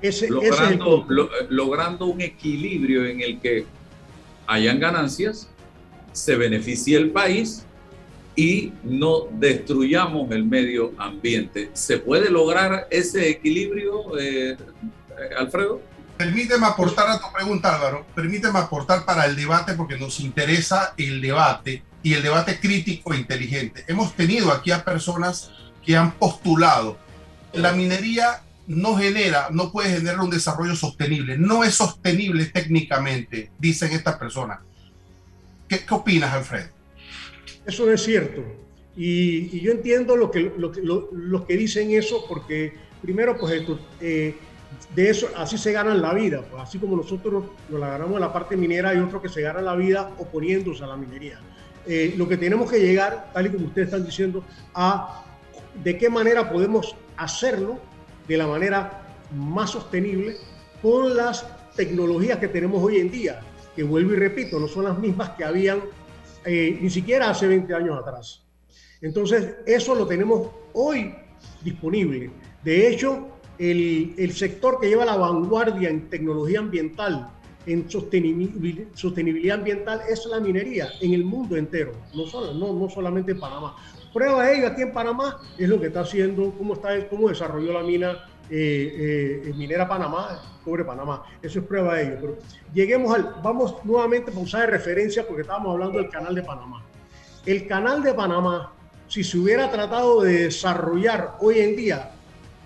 Ese, 0.00 0.28
logrando, 0.28 1.06
logrando 1.48 2.06
un 2.06 2.20
equilibrio 2.20 3.06
en 3.06 3.20
el 3.20 3.40
que 3.40 3.64
hayan 4.46 4.78
ganancias, 4.78 5.48
se 6.12 6.36
beneficie 6.36 6.96
el 6.96 7.10
país 7.10 7.64
y 8.36 8.72
no 8.82 9.28
destruyamos 9.32 10.30
el 10.30 10.44
medio 10.44 10.92
ambiente. 10.98 11.70
¿Se 11.72 11.98
puede 11.98 12.30
lograr 12.30 12.86
ese 12.90 13.28
equilibrio, 13.30 14.18
eh, 14.18 14.56
Alfredo? 15.36 15.80
Permíteme 16.16 16.66
aportar 16.66 17.08
a 17.08 17.20
tu 17.20 17.32
pregunta, 17.32 17.74
Álvaro. 17.74 18.06
Permíteme 18.14 18.58
aportar 18.58 19.04
para 19.04 19.26
el 19.26 19.34
debate 19.34 19.74
porque 19.74 19.98
nos 19.98 20.20
interesa 20.20 20.94
el 20.96 21.20
debate 21.20 21.82
y 22.02 22.14
el 22.14 22.22
debate 22.22 22.60
crítico 22.60 23.12
e 23.12 23.18
inteligente. 23.18 23.84
Hemos 23.88 24.14
tenido 24.14 24.52
aquí 24.52 24.70
a 24.70 24.84
personas 24.84 25.50
que 25.84 25.96
han 25.96 26.12
postulado 26.12 26.98
la 27.54 27.72
minería 27.72 28.42
no 28.66 28.96
genera, 28.96 29.48
no 29.50 29.70
puede 29.70 29.90
generar 29.90 30.20
un 30.20 30.30
desarrollo 30.30 30.74
sostenible, 30.74 31.36
no 31.36 31.64
es 31.64 31.74
sostenible 31.74 32.46
técnicamente, 32.46 33.50
dicen 33.58 33.92
estas 33.92 34.16
personas. 34.16 34.60
¿Qué, 35.68 35.80
opinas, 35.90 36.32
Alfredo? 36.32 36.68
Eso 37.66 37.90
es 37.90 38.02
cierto. 38.02 38.42
Y, 38.96 39.60
yo 39.60 39.72
entiendo 39.72 40.16
lo 40.16 40.30
que, 40.30 40.52
lo, 40.56 41.46
que 41.46 41.56
dicen 41.56 41.90
eso 41.90 42.24
porque, 42.28 42.74
primero, 43.02 43.36
pues 43.38 43.62
eh, 44.00 44.36
de 44.94 45.10
eso, 45.10 45.28
así 45.36 45.58
se 45.58 45.72
ganan 45.72 46.00
la 46.00 46.12
vida. 46.14 46.42
Pues 46.50 46.62
así 46.62 46.78
como 46.78 46.96
nosotros 46.96 47.44
nos 47.68 47.80
la 47.80 47.88
ganamos 47.88 48.14
en 48.14 48.20
la 48.20 48.32
parte 48.32 48.56
minera, 48.56 48.90
hay 48.90 48.98
otros 48.98 49.22
que 49.22 49.28
se 49.28 49.42
ganan 49.42 49.64
la 49.64 49.74
vida 49.74 50.10
oponiéndose 50.18 50.84
a 50.84 50.86
la 50.86 50.96
minería. 50.96 51.40
Eh, 51.86 52.14
lo 52.16 52.28
que 52.28 52.36
tenemos 52.36 52.70
que 52.70 52.80
llegar, 52.80 53.30
tal 53.32 53.46
y 53.46 53.50
como 53.50 53.66
ustedes 53.66 53.88
están 53.88 54.04
diciendo, 54.04 54.44
a 54.74 55.24
de 55.82 55.98
qué 55.98 56.08
manera 56.08 56.50
podemos 56.50 56.94
hacerlo 57.16 57.78
de 58.26 58.36
la 58.36 58.46
manera 58.46 59.02
más 59.34 59.70
sostenible 59.70 60.36
con 60.80 61.16
las 61.16 61.46
tecnologías 61.74 62.38
que 62.38 62.48
tenemos 62.48 62.82
hoy 62.82 62.98
en 62.98 63.10
día, 63.10 63.40
que 63.74 63.82
vuelvo 63.82 64.12
y 64.12 64.16
repito, 64.16 64.58
no 64.58 64.68
son 64.68 64.84
las 64.84 64.98
mismas 64.98 65.30
que 65.30 65.44
habían 65.44 65.80
eh, 66.44 66.78
ni 66.80 66.90
siquiera 66.90 67.30
hace 67.30 67.46
20 67.46 67.74
años 67.74 67.98
atrás. 67.98 68.42
Entonces, 69.00 69.56
eso 69.66 69.94
lo 69.94 70.06
tenemos 70.06 70.48
hoy 70.72 71.14
disponible. 71.62 72.30
De 72.62 72.88
hecho, 72.88 73.33
el, 73.58 74.14
el 74.16 74.32
sector 74.32 74.80
que 74.80 74.88
lleva 74.88 75.04
la 75.04 75.16
vanguardia 75.16 75.88
en 75.88 76.08
tecnología 76.08 76.60
ambiental, 76.60 77.30
en 77.66 77.88
sostenibilidad, 77.90 79.58
ambiental, 79.58 80.02
es 80.08 80.26
la 80.26 80.40
minería 80.40 80.88
en 81.00 81.14
el 81.14 81.24
mundo 81.24 81.56
entero, 81.56 81.92
no, 82.14 82.26
solo, 82.26 82.52
no, 82.52 82.72
no 82.72 82.90
solamente 82.90 83.32
en 83.32 83.40
Panamá. 83.40 83.76
Prueba 84.12 84.44
de 84.44 84.58
ello 84.58 84.66
aquí 84.68 84.82
en 84.82 84.92
Panamá 84.92 85.38
es 85.58 85.68
lo 85.68 85.80
que 85.80 85.88
está 85.88 86.00
haciendo, 86.00 86.52
cómo, 86.56 86.74
está, 86.74 87.08
cómo 87.08 87.28
desarrolló 87.28 87.72
la 87.72 87.82
mina 87.82 88.28
eh, 88.50 89.42
eh, 89.46 89.52
minera 89.56 89.88
Panamá, 89.88 90.40
cobre 90.64 90.84
Panamá. 90.84 91.24
Eso 91.42 91.60
es 91.60 91.64
prueba 91.64 91.94
de 91.94 92.02
ello. 92.02 92.16
Pero 92.20 92.38
lleguemos 92.72 93.14
al, 93.14 93.34
vamos 93.42 93.74
nuevamente 93.84 94.30
a 94.30 94.38
usar 94.38 94.60
de 94.60 94.66
referencia 94.68 95.26
porque 95.26 95.42
estábamos 95.42 95.72
hablando 95.72 95.98
del 95.98 96.10
canal 96.10 96.34
de 96.34 96.42
Panamá. 96.42 96.84
El 97.46 97.66
canal 97.66 98.02
de 98.02 98.14
Panamá, 98.14 98.72
si 99.08 99.24
se 99.24 99.38
hubiera 99.38 99.70
tratado 99.70 100.22
de 100.22 100.44
desarrollar 100.44 101.36
hoy 101.40 101.58
en 101.58 101.74
día 101.74 102.13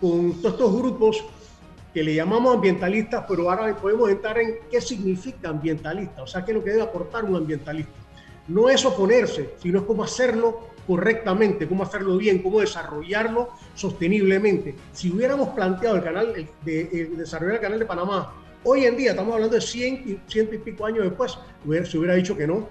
con 0.01 0.41
todos 0.41 0.55
estos 0.55 0.77
grupos 0.77 1.25
que 1.93 2.03
le 2.03 2.15
llamamos 2.15 2.55
ambientalistas, 2.55 3.25
pero 3.29 3.51
ahora 3.51 3.75
podemos 3.77 4.11
entrar 4.11 4.39
en 4.39 4.59
qué 4.71 4.81
significa 4.81 5.49
ambientalista, 5.49 6.23
o 6.23 6.27
sea, 6.27 6.45
qué 6.45 6.53
es 6.53 6.57
lo 6.57 6.65
que 6.65 6.71
debe 6.71 6.83
aportar 6.83 7.25
un 7.25 7.37
ambientalista. 7.37 7.93
No 8.47 8.69
es 8.69 8.85
oponerse, 8.85 9.55
sino 9.61 9.81
es 9.81 9.85
cómo 9.85 10.05
hacerlo 10.05 10.69
correctamente, 10.87 11.69
cómo 11.69 11.83
hacerlo 11.83 12.17
bien, 12.17 12.43
cómo 12.43 12.61
desarrollarlo 12.61 13.51
sosteniblemente. 13.75 14.75
Si 14.93 15.11
hubiéramos 15.11 15.51
planteado 15.51 15.97
el 15.97 16.03
canal 16.03 16.33
de, 16.65 17.11
desarrollar 17.17 17.57
el 17.57 17.61
canal 17.61 17.79
de 17.79 17.85
Panamá, 17.85 18.33
hoy 18.65 18.87
en 18.87 18.97
día 18.97 19.11
estamos 19.11 19.35
hablando 19.35 19.55
de 19.55 19.61
100, 19.61 20.23
ciento 20.27 20.55
y 20.55 20.59
pico 20.59 20.87
años 20.87 21.05
después, 21.05 21.39
se 21.85 21.99
hubiera 21.99 22.15
dicho 22.15 22.37
que 22.37 22.47
no. 22.47 22.69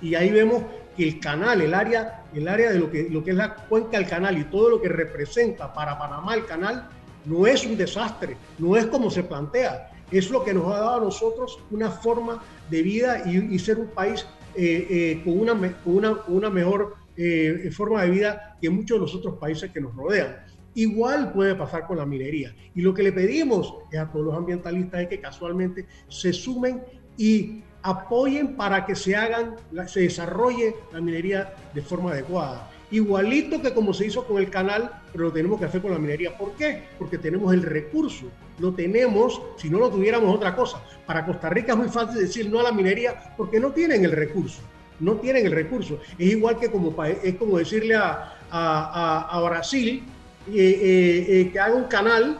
Y 0.00 0.14
ahí 0.14 0.30
vemos 0.30 0.62
que 0.98 1.04
el 1.04 1.20
canal, 1.20 1.60
el 1.60 1.74
área, 1.74 2.24
el 2.34 2.48
área 2.48 2.72
de 2.72 2.78
lo 2.80 2.90
que, 2.90 3.08
lo 3.08 3.22
que 3.22 3.30
es 3.30 3.36
la 3.36 3.54
cuenca 3.54 3.98
del 3.98 4.08
canal 4.08 4.36
y 4.36 4.44
todo 4.44 4.68
lo 4.68 4.82
que 4.82 4.88
representa 4.88 5.72
para 5.72 5.96
Panamá 5.96 6.34
el 6.34 6.44
canal, 6.44 6.88
no 7.24 7.46
es 7.46 7.64
un 7.64 7.76
desastre, 7.76 8.36
no 8.58 8.76
es 8.76 8.86
como 8.86 9.08
se 9.08 9.22
plantea, 9.22 9.92
es 10.10 10.28
lo 10.28 10.44
que 10.44 10.52
nos 10.52 10.66
ha 10.66 10.80
dado 10.80 10.96
a 10.96 11.04
nosotros 11.04 11.60
una 11.70 11.88
forma 11.88 12.42
de 12.68 12.82
vida 12.82 13.22
y, 13.30 13.56
ser 13.60 13.78
un 13.78 13.86
país 13.88 14.26
eh, 14.56 14.86
eh, 14.90 15.22
con, 15.24 15.38
una, 15.38 15.52
con 15.84 15.96
una, 15.96 16.18
una 16.26 16.50
mejor 16.50 16.96
eh, 17.16 17.70
forma 17.72 18.02
de 18.02 18.10
vida 18.10 18.56
que 18.60 18.68
muchos 18.68 18.96
de 18.96 19.00
los 19.02 19.14
otros 19.14 19.36
países 19.38 19.70
que 19.70 19.80
nos 19.80 19.94
rodean. 19.94 20.36
Igual 20.74 21.32
puede 21.32 21.54
pasar 21.54 21.86
con 21.86 21.98
la 21.98 22.06
minería. 22.06 22.54
Y 22.74 22.82
lo 22.82 22.92
que 22.92 23.04
le 23.04 23.12
pedimos 23.12 23.74
a 23.96 24.10
todos 24.10 24.26
los 24.26 24.36
ambientalistas 24.36 25.02
es 25.02 25.08
que 25.08 25.20
casualmente 25.20 25.86
se 26.08 26.32
sumen 26.32 26.82
y 27.16 27.62
apoyen 27.82 28.56
para 28.56 28.84
que 28.84 28.94
se 28.94 29.16
hagan, 29.16 29.56
se 29.86 30.00
desarrolle 30.00 30.74
la 30.92 31.00
minería 31.00 31.54
de 31.74 31.82
forma 31.82 32.10
adecuada. 32.10 32.70
Igualito 32.90 33.60
que 33.60 33.74
como 33.74 33.92
se 33.92 34.06
hizo 34.06 34.26
con 34.26 34.38
el 34.38 34.48
canal, 34.48 34.90
pero 35.12 35.24
lo 35.24 35.32
tenemos 35.32 35.58
que 35.58 35.66
hacer 35.66 35.82
con 35.82 35.92
la 35.92 35.98
minería. 35.98 36.36
¿Por 36.36 36.52
qué? 36.52 36.84
Porque 36.98 37.18
tenemos 37.18 37.52
el 37.52 37.62
recurso. 37.62 38.26
Lo 38.58 38.72
tenemos, 38.72 39.40
si 39.56 39.68
no 39.68 39.78
lo 39.78 39.90
tuviéramos 39.90 40.34
otra 40.34 40.56
cosa. 40.56 40.82
Para 41.06 41.26
Costa 41.26 41.50
Rica 41.50 41.72
es 41.72 41.78
muy 41.78 41.88
fácil 41.88 42.18
decir 42.18 42.50
no 42.50 42.60
a 42.60 42.62
la 42.62 42.72
minería 42.72 43.34
porque 43.36 43.60
no 43.60 43.72
tienen 43.72 44.04
el 44.04 44.12
recurso 44.12 44.62
no 45.00 45.16
tienen 45.16 45.46
el 45.46 45.52
recurso. 45.52 46.00
Es 46.18 46.28
igual 46.28 46.58
que 46.58 46.70
como, 46.70 47.04
es 47.04 47.34
como 47.36 47.58
decirle 47.58 47.94
a, 47.94 48.34
a, 48.50 49.40
Brasil 49.44 50.02
eh, 50.48 50.54
eh, 50.56 51.26
eh, 51.28 51.50
que 51.52 51.60
haga 51.60 51.74
un 51.74 51.84
canal, 51.84 52.38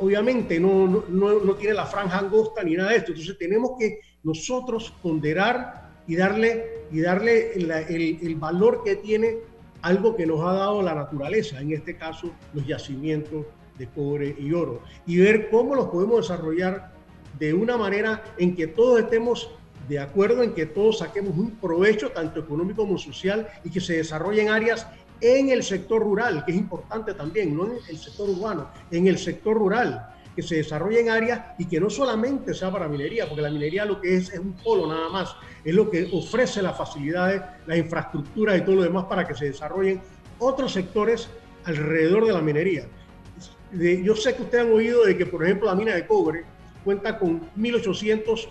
obviamente 0.00 0.58
no, 0.58 1.04
no, 1.08 1.40
no, 1.40 1.54
tiene 1.54 1.74
la 1.74 1.86
franja 1.86 2.18
angosta 2.18 2.62
ni 2.62 2.74
nada 2.74 2.90
de 2.90 2.96
esto. 2.98 3.12
Entonces 3.12 3.38
tenemos 3.38 3.72
que 3.78 4.00
nosotros 4.22 4.92
ponderar 5.02 5.90
y 6.06 6.16
darle, 6.16 6.86
y 6.90 7.00
darle 7.00 7.52
el, 7.52 7.70
el 7.70 8.34
valor 8.36 8.82
que 8.84 8.96
tiene 8.96 9.38
algo 9.82 10.16
que 10.16 10.26
nos 10.26 10.40
ha 10.40 10.52
dado 10.52 10.82
la 10.82 10.94
naturaleza, 10.94 11.60
en 11.60 11.72
este 11.72 11.96
caso 11.96 12.30
los 12.52 12.66
yacimientos 12.66 13.46
de 13.78 13.88
cobre 13.88 14.36
y 14.38 14.52
oro, 14.52 14.82
y 15.06 15.18
ver 15.18 15.48
cómo 15.50 15.74
los 15.74 15.86
podemos 15.86 16.28
desarrollar 16.28 16.92
de 17.38 17.54
una 17.54 17.76
manera 17.78 18.22
en 18.36 18.54
que 18.54 18.66
todos 18.66 19.00
estemos 19.00 19.50
de 19.88 19.98
acuerdo 19.98 20.44
en 20.44 20.54
que 20.54 20.66
todos 20.66 20.98
saquemos 20.98 21.36
un 21.36 21.50
provecho, 21.56 22.10
tanto 22.10 22.38
económico 22.38 22.82
como 22.82 22.96
social, 22.96 23.48
y 23.64 23.70
que 23.70 23.80
se 23.80 23.96
desarrollen 23.96 24.48
áreas 24.48 24.86
en 25.20 25.50
el 25.50 25.64
sector 25.64 26.00
rural, 26.00 26.44
que 26.44 26.52
es 26.52 26.58
importante 26.58 27.12
también, 27.12 27.56
no 27.56 27.66
en 27.66 27.72
el 27.88 27.98
sector 27.98 28.30
urbano, 28.30 28.68
en 28.92 29.08
el 29.08 29.18
sector 29.18 29.56
rural, 29.56 30.14
que 30.40 30.46
se 30.46 30.56
desarrollen 30.56 31.10
áreas 31.10 31.40
y 31.58 31.66
que 31.66 31.78
no 31.78 31.90
solamente 31.90 32.54
sea 32.54 32.70
para 32.70 32.88
minería, 32.88 33.28
porque 33.28 33.42
la 33.42 33.50
minería 33.50 33.84
lo 33.84 34.00
que 34.00 34.16
es 34.16 34.32
es 34.32 34.38
un 34.38 34.54
polo 34.54 34.86
nada 34.86 35.10
más, 35.10 35.36
es 35.62 35.74
lo 35.74 35.90
que 35.90 36.08
ofrece 36.12 36.62
las 36.62 36.78
facilidades, 36.78 37.42
la 37.66 37.76
infraestructura 37.76 38.56
y 38.56 38.62
todo 38.62 38.76
lo 38.76 38.82
demás 38.82 39.04
para 39.04 39.26
que 39.28 39.34
se 39.34 39.46
desarrollen 39.46 40.00
otros 40.38 40.72
sectores 40.72 41.28
alrededor 41.64 42.26
de 42.26 42.32
la 42.32 42.40
minería. 42.40 42.86
yo 43.70 44.16
sé 44.16 44.34
que 44.34 44.42
ustedes 44.42 44.64
han 44.64 44.72
oído 44.72 45.04
de 45.04 45.18
que, 45.18 45.26
por 45.26 45.44
ejemplo, 45.44 45.66
la 45.66 45.74
mina 45.74 45.94
de 45.94 46.06
cobre 46.06 46.44
cuenta 46.82 47.18
con 47.18 47.42
1.800 47.58 48.48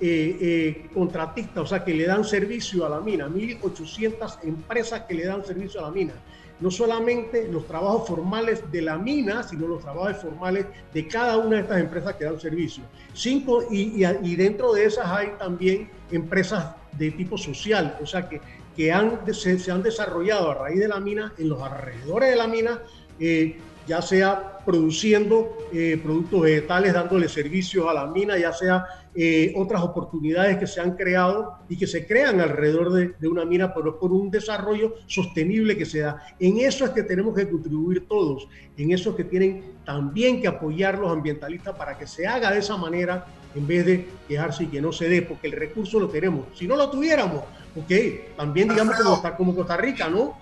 eh, 0.00 0.36
eh, 0.40 0.90
contratistas, 0.92 1.64
o 1.64 1.66
sea, 1.66 1.82
que 1.82 1.94
le 1.94 2.04
dan 2.04 2.24
servicio 2.24 2.84
a 2.84 2.90
la 2.90 3.00
mina, 3.00 3.28
1.800 3.28 4.40
empresas 4.42 5.02
que 5.08 5.14
le 5.14 5.24
dan 5.24 5.42
servicio 5.42 5.80
a 5.80 5.84
la 5.84 5.90
mina. 5.90 6.12
No 6.60 6.70
solamente 6.70 7.48
los 7.48 7.66
trabajos 7.66 8.08
formales 8.08 8.70
de 8.70 8.82
la 8.82 8.96
mina, 8.96 9.42
sino 9.42 9.66
los 9.66 9.82
trabajos 9.82 10.18
formales 10.18 10.66
de 10.92 11.08
cada 11.08 11.36
una 11.38 11.56
de 11.56 11.62
estas 11.62 11.80
empresas 11.80 12.14
que 12.14 12.24
dan 12.24 12.40
servicio. 12.40 12.84
Cinco, 13.12 13.64
y, 13.70 14.36
dentro 14.36 14.72
de 14.72 14.84
esas 14.84 15.06
hay 15.06 15.32
también 15.38 15.90
empresas 16.10 16.74
de 16.92 17.10
tipo 17.10 17.36
social, 17.36 17.98
o 18.00 18.06
sea, 18.06 18.28
que, 18.28 18.40
que 18.76 18.92
se 19.34 19.70
han 19.70 19.82
desarrollado 19.82 20.52
a 20.52 20.54
raíz 20.54 20.78
de 20.78 20.88
la 20.88 21.00
mina, 21.00 21.32
en 21.38 21.48
los 21.48 21.60
alrededores 21.60 22.30
de 22.30 22.36
la 22.36 22.46
mina, 22.46 22.78
eh, 23.18 23.58
ya 23.86 24.00
sea 24.00 24.58
produciendo 24.64 25.56
eh, 25.72 26.00
productos 26.02 26.42
vegetales, 26.42 26.92
dándole 26.94 27.28
servicios 27.28 27.86
a 27.86 27.92
la 27.92 28.06
mina, 28.06 28.38
ya 28.38 28.52
sea 28.52 28.86
eh, 29.14 29.52
otras 29.56 29.82
oportunidades 29.82 30.56
que 30.56 30.66
se 30.66 30.80
han 30.80 30.96
creado 30.96 31.58
y 31.68 31.76
que 31.76 31.86
se 31.86 32.06
crean 32.06 32.40
alrededor 32.40 32.92
de, 32.92 33.28
una 33.28 33.44
mina, 33.44 33.74
pero 33.74 33.98
por 33.98 34.12
un 34.12 34.30
desarrollo 34.30 34.94
sostenible 35.06 35.76
que 35.76 35.84
se 35.84 36.00
da. 36.00 36.22
En 36.40 36.58
eso 36.58 36.84
es 36.84 36.92
que 36.92 37.02
tenemos 37.02 37.34
que 37.34 37.48
contribuir 37.48 38.08
todos, 38.08 38.48
en 38.76 38.92
eso 38.92 39.10
es 39.10 39.16
que 39.16 39.24
tienen 39.24 39.74
también 39.84 40.40
que 40.40 40.48
apoyar 40.48 40.98
los 40.98 41.12
ambientalistas 41.12 41.76
para 41.76 41.98
que 41.98 42.06
se 42.06 42.26
haga 42.26 42.50
de 42.50 42.58
esa 42.58 42.76
manera 42.76 43.26
en 43.54 43.66
vez 43.66 43.86
de 43.86 44.08
quejarse 44.26 44.64
y 44.64 44.66
que 44.66 44.80
no 44.80 44.92
se 44.92 45.08
dé, 45.08 45.22
porque 45.22 45.46
el 45.46 45.52
recurso 45.52 46.00
lo 46.00 46.08
tenemos. 46.08 46.46
Si 46.54 46.66
no 46.66 46.74
lo 46.74 46.90
tuviéramos, 46.90 47.44
ok, 47.76 48.36
también 48.36 48.68
digamos 48.68 48.96
como, 48.96 49.36
como 49.36 49.54
Costa 49.54 49.76
Rica, 49.76 50.08
¿no? 50.08 50.36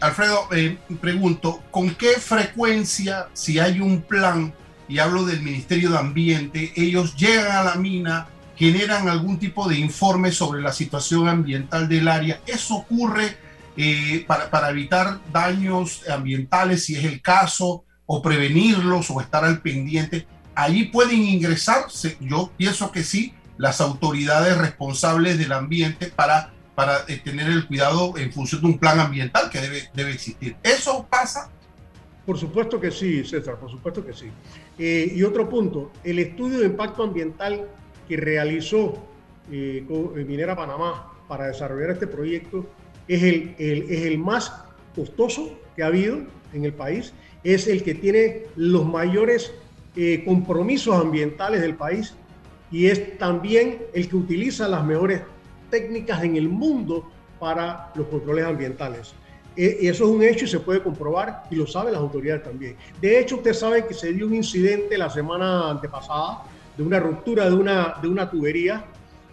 Alfredo, 0.00 0.48
eh, 0.52 0.78
pregunto, 1.00 1.62
¿con 1.70 1.94
qué 1.94 2.12
frecuencia, 2.12 3.28
si 3.34 3.58
hay 3.58 3.80
un 3.80 4.00
plan, 4.00 4.54
y 4.88 4.98
hablo 4.98 5.24
del 5.24 5.42
Ministerio 5.42 5.90
de 5.90 5.98
Ambiente, 5.98 6.72
ellos 6.76 7.16
llegan 7.16 7.56
a 7.56 7.64
la 7.64 7.74
mina, 7.74 8.28
generan 8.56 9.08
algún 9.08 9.38
tipo 9.38 9.68
de 9.68 9.78
informe 9.78 10.32
sobre 10.32 10.62
la 10.62 10.72
situación 10.72 11.28
ambiental 11.28 11.88
del 11.88 12.08
área? 12.08 12.40
¿Eso 12.46 12.76
ocurre 12.76 13.36
eh, 13.76 14.24
para, 14.26 14.50
para, 14.50 14.70
evitar 14.70 15.20
daños 15.32 16.02
ambientales, 16.08 16.84
si 16.84 16.96
es 16.96 17.04
el 17.04 17.20
caso, 17.20 17.84
o 18.06 18.22
prevenirlos, 18.22 19.10
o 19.10 19.20
estar 19.20 19.44
al 19.44 19.60
pendiente? 19.60 20.26
Allí 20.54 20.84
pueden 20.84 21.22
ingresar, 21.22 21.86
yo 22.20 22.50
pienso 22.56 22.90
que 22.90 23.02
sí, 23.02 23.34
las 23.58 23.80
autoridades 23.80 24.56
responsables 24.56 25.38
del 25.38 25.52
ambiente 25.52 26.06
para 26.06 26.53
para 26.74 27.04
eh, 27.08 27.20
tener 27.22 27.48
el 27.48 27.66
cuidado 27.66 28.16
en 28.16 28.32
función 28.32 28.60
de 28.60 28.66
un 28.68 28.78
plan 28.78 28.98
ambiental 28.98 29.48
que 29.50 29.60
debe, 29.60 29.82
debe 29.94 30.10
existir. 30.12 30.56
¿Eso 30.62 31.06
pasa? 31.08 31.50
Por 32.26 32.38
supuesto 32.38 32.80
que 32.80 32.90
sí, 32.90 33.24
César, 33.24 33.56
por 33.56 33.70
supuesto 33.70 34.04
que 34.04 34.12
sí. 34.12 34.26
Eh, 34.78 35.12
y 35.14 35.22
otro 35.22 35.48
punto, 35.48 35.92
el 36.02 36.18
estudio 36.18 36.60
de 36.60 36.66
impacto 36.66 37.02
ambiental 37.02 37.68
que 38.08 38.16
realizó 38.16 39.06
eh, 39.50 39.84
Minera 40.26 40.56
Panamá 40.56 41.12
para 41.28 41.46
desarrollar 41.46 41.90
este 41.90 42.06
proyecto 42.06 42.66
es 43.06 43.22
el, 43.22 43.54
es 43.58 44.02
el 44.06 44.18
más 44.18 44.52
costoso 44.94 45.58
que 45.76 45.82
ha 45.82 45.86
habido 45.86 46.18
en 46.52 46.64
el 46.64 46.72
país, 46.72 47.12
es 47.44 47.66
el 47.66 47.82
que 47.82 47.94
tiene 47.94 48.44
los 48.56 48.86
mayores 48.86 49.52
compromisos 50.24 50.96
ambientales 50.96 51.60
del 51.60 51.76
país 51.76 52.14
y 52.70 52.86
es 52.86 53.16
también 53.18 53.82
el 53.92 54.08
que 54.08 54.16
utiliza 54.16 54.66
las 54.66 54.84
mejores 54.84 55.20
técnicas 55.74 56.22
en 56.22 56.36
el 56.36 56.48
mundo 56.48 57.10
para 57.40 57.90
los 57.96 58.06
controles 58.06 58.44
ambientales. 58.44 59.12
E, 59.56 59.88
eso 59.88 60.04
es 60.04 60.10
un 60.10 60.22
hecho 60.22 60.44
y 60.44 60.48
se 60.48 60.60
puede 60.60 60.80
comprobar 60.80 61.42
y 61.50 61.56
lo 61.56 61.66
saben 61.66 61.94
las 61.94 62.00
autoridades 62.00 62.44
también. 62.44 62.76
De 63.00 63.18
hecho, 63.18 63.36
usted 63.36 63.52
sabe 63.54 63.84
que 63.84 63.92
se 63.92 64.12
dio 64.12 64.24
un 64.28 64.34
incidente 64.34 64.96
la 64.96 65.10
semana 65.10 65.70
antepasada 65.70 66.44
de 66.76 66.82
una 66.84 67.00
ruptura 67.00 67.50
de 67.50 67.56
una, 67.56 67.96
de 68.00 68.06
una 68.06 68.30
tubería, 68.30 68.84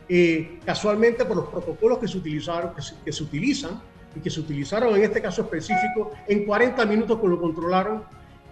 eh, 0.09 0.59
casualmente 0.65 1.25
por 1.25 1.37
los 1.37 1.47
protocolos 1.49 1.99
que 1.99 2.07
se, 2.07 2.17
utilizaron, 2.17 2.73
que 2.73 2.81
se, 2.81 2.95
que 3.05 3.11
se, 3.11 3.21
utilizan 3.21 3.79
y 4.15 4.19
que 4.19 4.31
se 4.31 4.39
utilizaron 4.39 4.95
en 4.95 5.03
este 5.03 5.21
caso 5.21 5.43
específico, 5.43 6.11
en 6.27 6.43
40 6.43 6.85
minutos 6.87 7.19
que 7.21 7.27
lo 7.27 7.39
controlaron, 7.39 8.03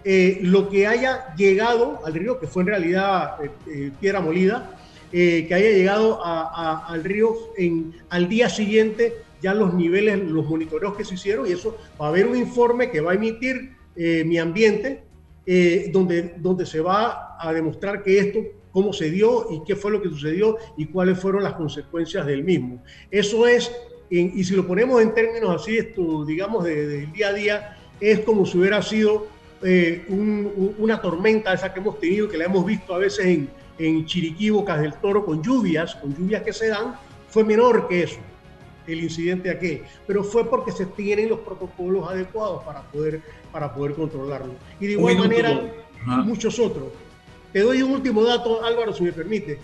eh, 0.04 0.38
lo 0.42 0.68
que 0.68 0.86
haya 0.86 1.34
llegado 1.34 2.00
al 2.06 2.14
río, 2.14 2.38
que 2.38 2.46
fue 2.46 2.62
en 2.62 2.68
realidad 2.68 3.36
eh, 3.66 3.90
piedra 4.00 4.20
molida, 4.20 4.78
eh, 5.12 5.46
que 5.48 5.54
haya 5.54 5.70
llegado 5.70 6.20
al 6.24 7.02
río 7.02 7.34
en, 7.56 7.94
al 8.10 8.28
día 8.28 8.48
siguiente, 8.48 9.16
ya 9.42 9.54
los 9.54 9.74
niveles, 9.74 10.20
los 10.22 10.46
monitoreos 10.46 10.96
que 10.96 11.04
se 11.04 11.14
hicieron, 11.14 11.48
y 11.48 11.52
eso 11.52 11.76
va 12.00 12.06
a 12.06 12.08
haber 12.10 12.28
un 12.28 12.36
informe 12.36 12.92
que 12.92 13.00
va 13.00 13.10
a 13.10 13.14
emitir 13.14 13.72
eh, 13.96 14.22
mi 14.24 14.38
ambiente, 14.38 15.02
eh, 15.46 15.90
donde, 15.92 16.34
donde 16.38 16.64
se 16.64 16.80
va 16.80 17.36
a 17.40 17.52
demostrar 17.52 18.04
que 18.04 18.20
esto, 18.20 18.38
cómo 18.70 18.92
se 18.92 19.10
dio 19.10 19.48
y 19.50 19.64
qué 19.66 19.74
fue 19.74 19.90
lo 19.90 20.00
que 20.00 20.10
sucedió 20.10 20.58
y 20.76 20.86
cuáles 20.86 21.18
fueron 21.18 21.42
las 21.42 21.54
consecuencias 21.54 22.24
del 22.24 22.44
mismo. 22.44 22.80
Eso 23.10 23.48
es, 23.48 23.72
y 24.10 24.44
si 24.44 24.54
lo 24.54 24.64
ponemos 24.64 25.02
en 25.02 25.12
términos 25.12 25.60
así, 25.60 25.76
esto, 25.76 26.24
digamos, 26.24 26.62
del 26.64 27.10
día 27.12 27.28
a 27.28 27.32
día, 27.32 27.78
es 28.00 28.20
como 28.20 28.46
si 28.46 28.58
hubiera 28.58 28.80
sido 28.80 29.26
una 30.08 31.02
tormenta 31.02 31.52
esa 31.52 31.74
que 31.74 31.80
hemos 31.80 31.98
tenido, 31.98 32.28
que 32.28 32.38
la 32.38 32.44
hemos 32.44 32.64
visto 32.64 32.94
a 32.94 32.98
veces 32.98 33.26
en, 33.26 33.48
en 33.80 34.04
Chiriquí, 34.04 34.50
Bocas 34.50 34.80
del 34.80 34.94
Toro, 34.94 35.24
con 35.24 35.42
lluvias, 35.42 35.94
con 35.94 36.14
lluvias 36.14 36.42
que 36.42 36.52
se 36.52 36.68
dan, 36.68 36.96
fue 37.28 37.44
menor 37.44 37.88
que 37.88 38.02
eso, 38.02 38.18
el 38.86 39.02
incidente 39.02 39.50
aquel, 39.50 39.82
pero 40.06 40.22
fue 40.22 40.48
porque 40.48 40.70
se 40.70 40.84
tienen 40.84 41.30
los 41.30 41.40
protocolos 41.40 42.08
adecuados 42.08 42.62
para 42.64 42.82
poder, 42.82 43.22
para 43.50 43.72
poder 43.74 43.94
controlarlo. 43.94 44.54
Y 44.78 44.86
de 44.86 44.92
igual 44.92 45.18
manera, 45.18 45.62
muchos 46.04 46.58
otros. 46.58 46.88
Te 47.52 47.60
doy 47.60 47.82
un 47.82 47.92
último 47.92 48.22
dato, 48.22 48.64
Álvaro, 48.64 48.92
si 48.92 49.02
me 49.02 49.12
permite. 49.12 49.58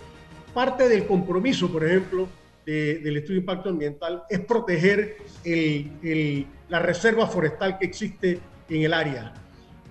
Parte 0.53 0.89
del 0.89 1.05
compromiso, 1.05 1.71
por 1.71 1.85
ejemplo, 1.85 2.27
del 2.65 3.17
estudio 3.17 3.35
de 3.35 3.41
impacto 3.41 3.69
ambiental 3.69 4.23
es 4.29 4.39
proteger 4.39 5.17
el, 5.45 6.47
la 6.67 6.79
reserva 6.79 7.27
forestal 7.27 7.77
que 7.77 7.85
existe 7.85 8.39
en 8.67 8.81
el 8.81 8.93
área. 8.93 9.33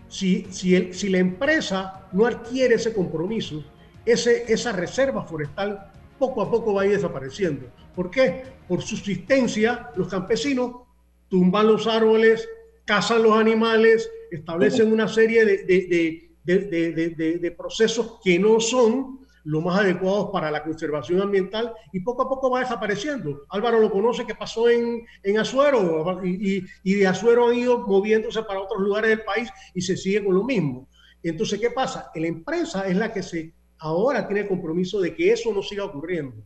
Si, 0.09 0.47
si, 0.51 0.75
el, 0.75 0.95
si 0.95 1.09
la 1.09 1.19
empresa 1.19 2.09
no 2.13 2.27
adquiere 2.27 2.75
ese 2.75 2.93
compromiso, 2.93 3.65
ese, 4.07 4.51
esa 4.51 4.73
reserva 4.73 5.25
forestal 5.25 5.91
poco 6.19 6.41
a 6.41 6.51
poco 6.51 6.73
va 6.73 6.83
a 6.83 6.87
ir 6.87 6.93
desapareciendo. 6.93 7.67
¿Por 7.95 8.11
qué? 8.11 8.45
Por 8.69 8.83
subsistencia, 8.83 9.91
los 9.97 10.09
campesinos 10.09 10.87
tumban 11.29 11.67
los 11.67 11.87
árboles, 11.87 12.49
cazan 12.85 13.23
los 13.23 13.33
animales, 13.37 14.09
establecen 14.31 14.93
una 14.93 15.09
serie 15.09 15.45
de, 15.45 16.31
de, 16.45 17.55
procesos 17.57 18.19
que 18.23 18.39
no 18.39 18.61
son 18.61 19.27
los 19.45 19.63
más 19.63 19.81
adecuados 19.81 20.31
para 20.33 20.51
la 20.51 20.63
conservación 20.63 21.21
ambiental 21.21 21.73
y 21.93 22.01
poco 22.01 22.23
a 22.23 22.29
poco 22.29 22.51
va 22.51 22.61
desapareciendo. 22.61 23.43
Álvaro 23.51 23.81
lo 23.81 23.91
conoce 23.91 24.27
que 24.27 24.35
pasó 24.35 24.69
en, 24.69 25.07
en 25.23 25.39
Azuero 25.39 26.21
y, 26.25 26.65
y, 26.83 26.95
de 26.95 27.07
Azuero 27.07 27.49
han 27.49 27.55
ido 27.55 27.87
moviéndose 27.87 28.43
para 28.43 28.61
otros 28.61 28.81
lugares 28.83 29.11
del 29.11 29.25
país 29.25 29.49
y 29.75 29.81
se 29.81 29.97
sigue 29.97 30.25
con 30.25 30.35
lo 30.35 30.45
mismo. 30.45 30.89
Entonces, 31.23 31.61
¿qué 31.61 31.71
pasa? 31.71 32.11
La 32.15 32.27
empresa 32.27 32.89
es 32.89 32.97
la 32.97 33.13
que 33.13 33.23
se 33.23 33.53
ahora 33.79 34.27
tiene 34.27 34.43
el 34.43 34.49
compromiso 34.49 35.01
de 35.01 35.15
que 35.15 35.33
eso 35.33 35.53
no 35.53 35.63
siga 35.63 35.85
ocurriendo. 35.85 36.37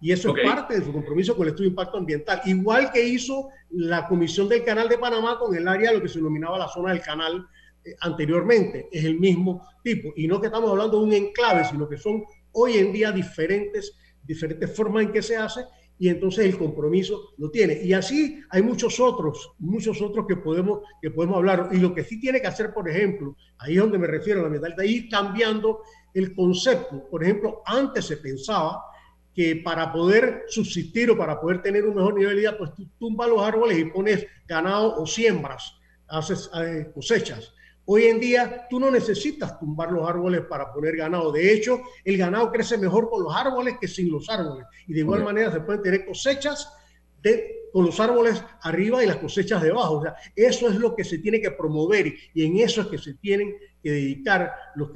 Y 0.00 0.12
eso 0.12 0.34
es 0.34 0.42
parte 0.42 0.78
de 0.78 0.84
su 0.84 0.92
compromiso 0.92 1.36
con 1.36 1.46
el 1.46 1.50
estudio 1.50 1.68
de 1.68 1.72
impacto 1.72 1.98
ambiental. 1.98 2.40
Igual 2.46 2.90
que 2.90 3.06
hizo 3.06 3.48
la 3.70 4.08
Comisión 4.08 4.48
del 4.48 4.64
Canal 4.64 4.88
de 4.88 4.96
Panamá 4.96 5.38
con 5.38 5.54
el 5.54 5.68
área, 5.68 5.92
lo 5.92 6.00
que 6.00 6.08
se 6.08 6.18
denominaba 6.18 6.58
la 6.58 6.68
zona 6.68 6.92
del 6.92 7.02
canal 7.02 7.46
eh, 7.84 7.94
anteriormente. 8.00 8.88
Es 8.90 9.04
el 9.04 9.20
mismo 9.20 9.66
tipo. 9.84 10.12
Y 10.16 10.26
no 10.26 10.40
que 10.40 10.46
estamos 10.46 10.70
hablando 10.70 10.98
de 10.98 11.04
un 11.04 11.12
enclave, 11.12 11.64
sino 11.66 11.86
que 11.86 11.98
son 11.98 12.24
hoy 12.52 12.78
en 12.78 12.92
día 12.92 13.12
diferentes, 13.12 13.94
diferentes 14.22 14.74
formas 14.74 15.04
en 15.04 15.12
que 15.12 15.22
se 15.22 15.36
hace 15.36 15.60
y 16.00 16.08
entonces 16.08 16.46
el 16.46 16.56
compromiso 16.56 17.34
lo 17.36 17.50
tiene. 17.50 17.78
Y 17.84 17.92
así 17.92 18.40
hay 18.48 18.62
muchos 18.62 18.98
otros, 18.98 19.52
muchos 19.58 20.00
otros 20.00 20.26
que 20.26 20.36
podemos, 20.36 20.80
que 21.02 21.10
podemos 21.10 21.36
hablar. 21.36 21.68
Y 21.72 21.76
lo 21.76 21.94
que 21.94 22.04
sí 22.04 22.18
tiene 22.18 22.40
que 22.40 22.46
hacer, 22.46 22.72
por 22.72 22.88
ejemplo, 22.88 23.36
ahí 23.58 23.74
es 23.74 23.82
donde 23.82 23.98
me 23.98 24.06
refiero 24.06 24.40
a 24.40 24.44
la 24.44 24.48
mentalidad, 24.48 24.82
ir 24.82 25.10
cambiando 25.10 25.80
el 26.14 26.34
concepto. 26.34 27.08
Por 27.08 27.22
ejemplo, 27.22 27.62
antes 27.64 28.06
se 28.06 28.16
pensaba 28.16 28.84
que 29.34 29.56
para 29.56 29.92
poder 29.92 30.44
subsistir 30.48 31.10
o 31.10 31.16
para 31.16 31.40
poder 31.40 31.62
tener 31.62 31.84
un 31.84 31.94
mejor 31.94 32.14
nivel 32.14 32.34
de 32.34 32.40
vida, 32.40 32.58
pues 32.58 32.74
tú 32.74 32.86
tumbas 32.98 33.28
los 33.28 33.42
árboles 33.42 33.78
y 33.78 33.84
pones 33.84 34.26
ganado 34.46 34.96
o 34.96 35.06
siembras, 35.06 35.74
haces 36.08 36.50
eh, 36.54 36.90
cosechas. 36.94 37.52
Hoy 37.84 38.04
en 38.04 38.20
día 38.20 38.66
tú 38.68 38.78
no 38.78 38.90
necesitas 38.90 39.58
tumbar 39.58 39.90
los 39.90 40.08
árboles 40.08 40.42
para 40.42 40.72
poner 40.72 40.96
ganado. 40.96 41.32
De 41.32 41.52
hecho, 41.52 41.80
el 42.04 42.16
ganado 42.16 42.50
crece 42.52 42.78
mejor 42.78 43.08
con 43.08 43.24
los 43.24 43.34
árboles 43.34 43.76
que 43.80 43.88
sin 43.88 44.10
los 44.10 44.28
árboles. 44.28 44.66
Y 44.86 44.92
de 44.94 45.00
igual 45.00 45.24
manera 45.24 45.50
se 45.50 45.60
pueden 45.60 45.82
tener 45.82 46.06
cosechas 46.06 46.72
de, 47.22 47.59
con 47.72 47.86
los 47.86 47.98
árboles 48.00 48.42
arriba 48.62 49.02
y 49.02 49.06
las 49.06 49.16
cosechas 49.16 49.62
debajo. 49.62 49.98
O 49.98 50.02
sea, 50.02 50.14
eso 50.34 50.68
es 50.68 50.76
lo 50.76 50.94
que 50.94 51.04
se 51.04 51.18
tiene 51.18 51.40
que 51.40 51.50
promover 51.50 52.12
y 52.34 52.44
en 52.44 52.58
eso 52.58 52.82
es 52.82 52.86
que 52.88 52.98
se 52.98 53.14
tienen 53.14 53.54
que 53.82 53.90
dedicar 53.90 54.52
los, 54.74 54.90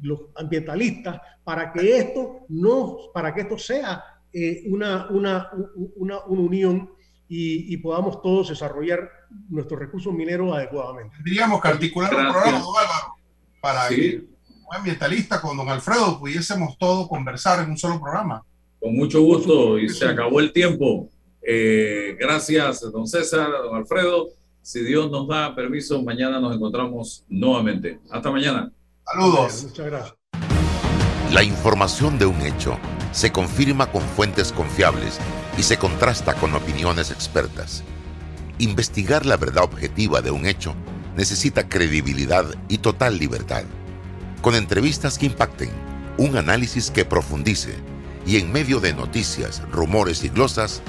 los, 0.00 0.20
ambientalistas 0.36 1.20
para 1.44 1.72
que 1.72 1.98
esto 1.98 2.40
no, 2.48 2.96
para 3.12 3.34
que 3.34 3.42
esto 3.42 3.58
sea 3.58 4.02
eh, 4.32 4.62
una, 4.66 5.08
una, 5.10 5.50
una, 5.96 6.24
una 6.24 6.40
unión 6.42 6.90
y, 7.32 7.76
podamos 7.76 8.20
todos 8.20 8.48
desarrollar 8.48 9.08
nuestros 9.48 9.78
recursos 9.78 10.12
mineros 10.12 10.52
adecuadamente. 10.52 11.14
Tendríamos 11.16 11.62
que 11.62 11.68
articular 11.68 12.12
un 12.12 12.32
programa, 12.32 12.58
don 12.58 12.76
Álvaro, 12.76 13.14
para 13.60 13.88
que 13.88 14.24
como 14.48 14.72
ambientalista 14.72 15.40
con 15.40 15.56
don 15.56 15.68
Alfredo 15.68 16.18
pudiésemos 16.18 16.76
todos 16.76 17.08
conversar 17.08 17.62
en 17.64 17.70
un 17.70 17.78
solo 17.78 18.00
programa. 18.00 18.44
Con 18.80 18.96
mucho 18.96 19.22
gusto 19.22 19.78
y 19.78 19.88
se 19.88 20.06
acabó 20.06 20.40
el 20.40 20.52
tiempo. 20.52 21.08
Eh, 21.42 22.16
gracias, 22.18 22.80
don 22.92 23.06
César, 23.06 23.50
don 23.64 23.76
Alfredo. 23.76 24.28
Si 24.62 24.84
Dios 24.84 25.10
nos 25.10 25.26
da 25.26 25.54
permiso, 25.54 26.02
mañana 26.02 26.38
nos 26.38 26.54
encontramos 26.54 27.24
nuevamente. 27.28 27.98
Hasta 28.10 28.30
mañana. 28.30 28.70
Saludos. 29.04 29.64
Muchas 29.64 29.86
gracias. 29.86 30.14
La 31.32 31.42
información 31.42 32.18
de 32.18 32.26
un 32.26 32.40
hecho 32.42 32.76
se 33.12 33.32
confirma 33.32 33.90
con 33.90 34.02
fuentes 34.02 34.52
confiables 34.52 35.18
y 35.56 35.62
se 35.62 35.78
contrasta 35.78 36.34
con 36.34 36.54
opiniones 36.54 37.10
expertas. 37.10 37.84
Investigar 38.58 39.24
la 39.26 39.36
verdad 39.36 39.64
objetiva 39.64 40.20
de 40.20 40.30
un 40.30 40.44
hecho 40.44 40.74
necesita 41.16 41.68
credibilidad 41.68 42.46
y 42.68 42.78
total 42.78 43.18
libertad. 43.18 43.64
Con 44.42 44.54
entrevistas 44.54 45.18
que 45.18 45.26
impacten, 45.26 45.70
un 46.18 46.36
análisis 46.36 46.90
que 46.90 47.04
profundice 47.04 47.74
y 48.26 48.36
en 48.36 48.52
medio 48.52 48.80
de 48.80 48.92
noticias, 48.92 49.62
rumores 49.70 50.24
y 50.24 50.28
glosas, 50.28 50.82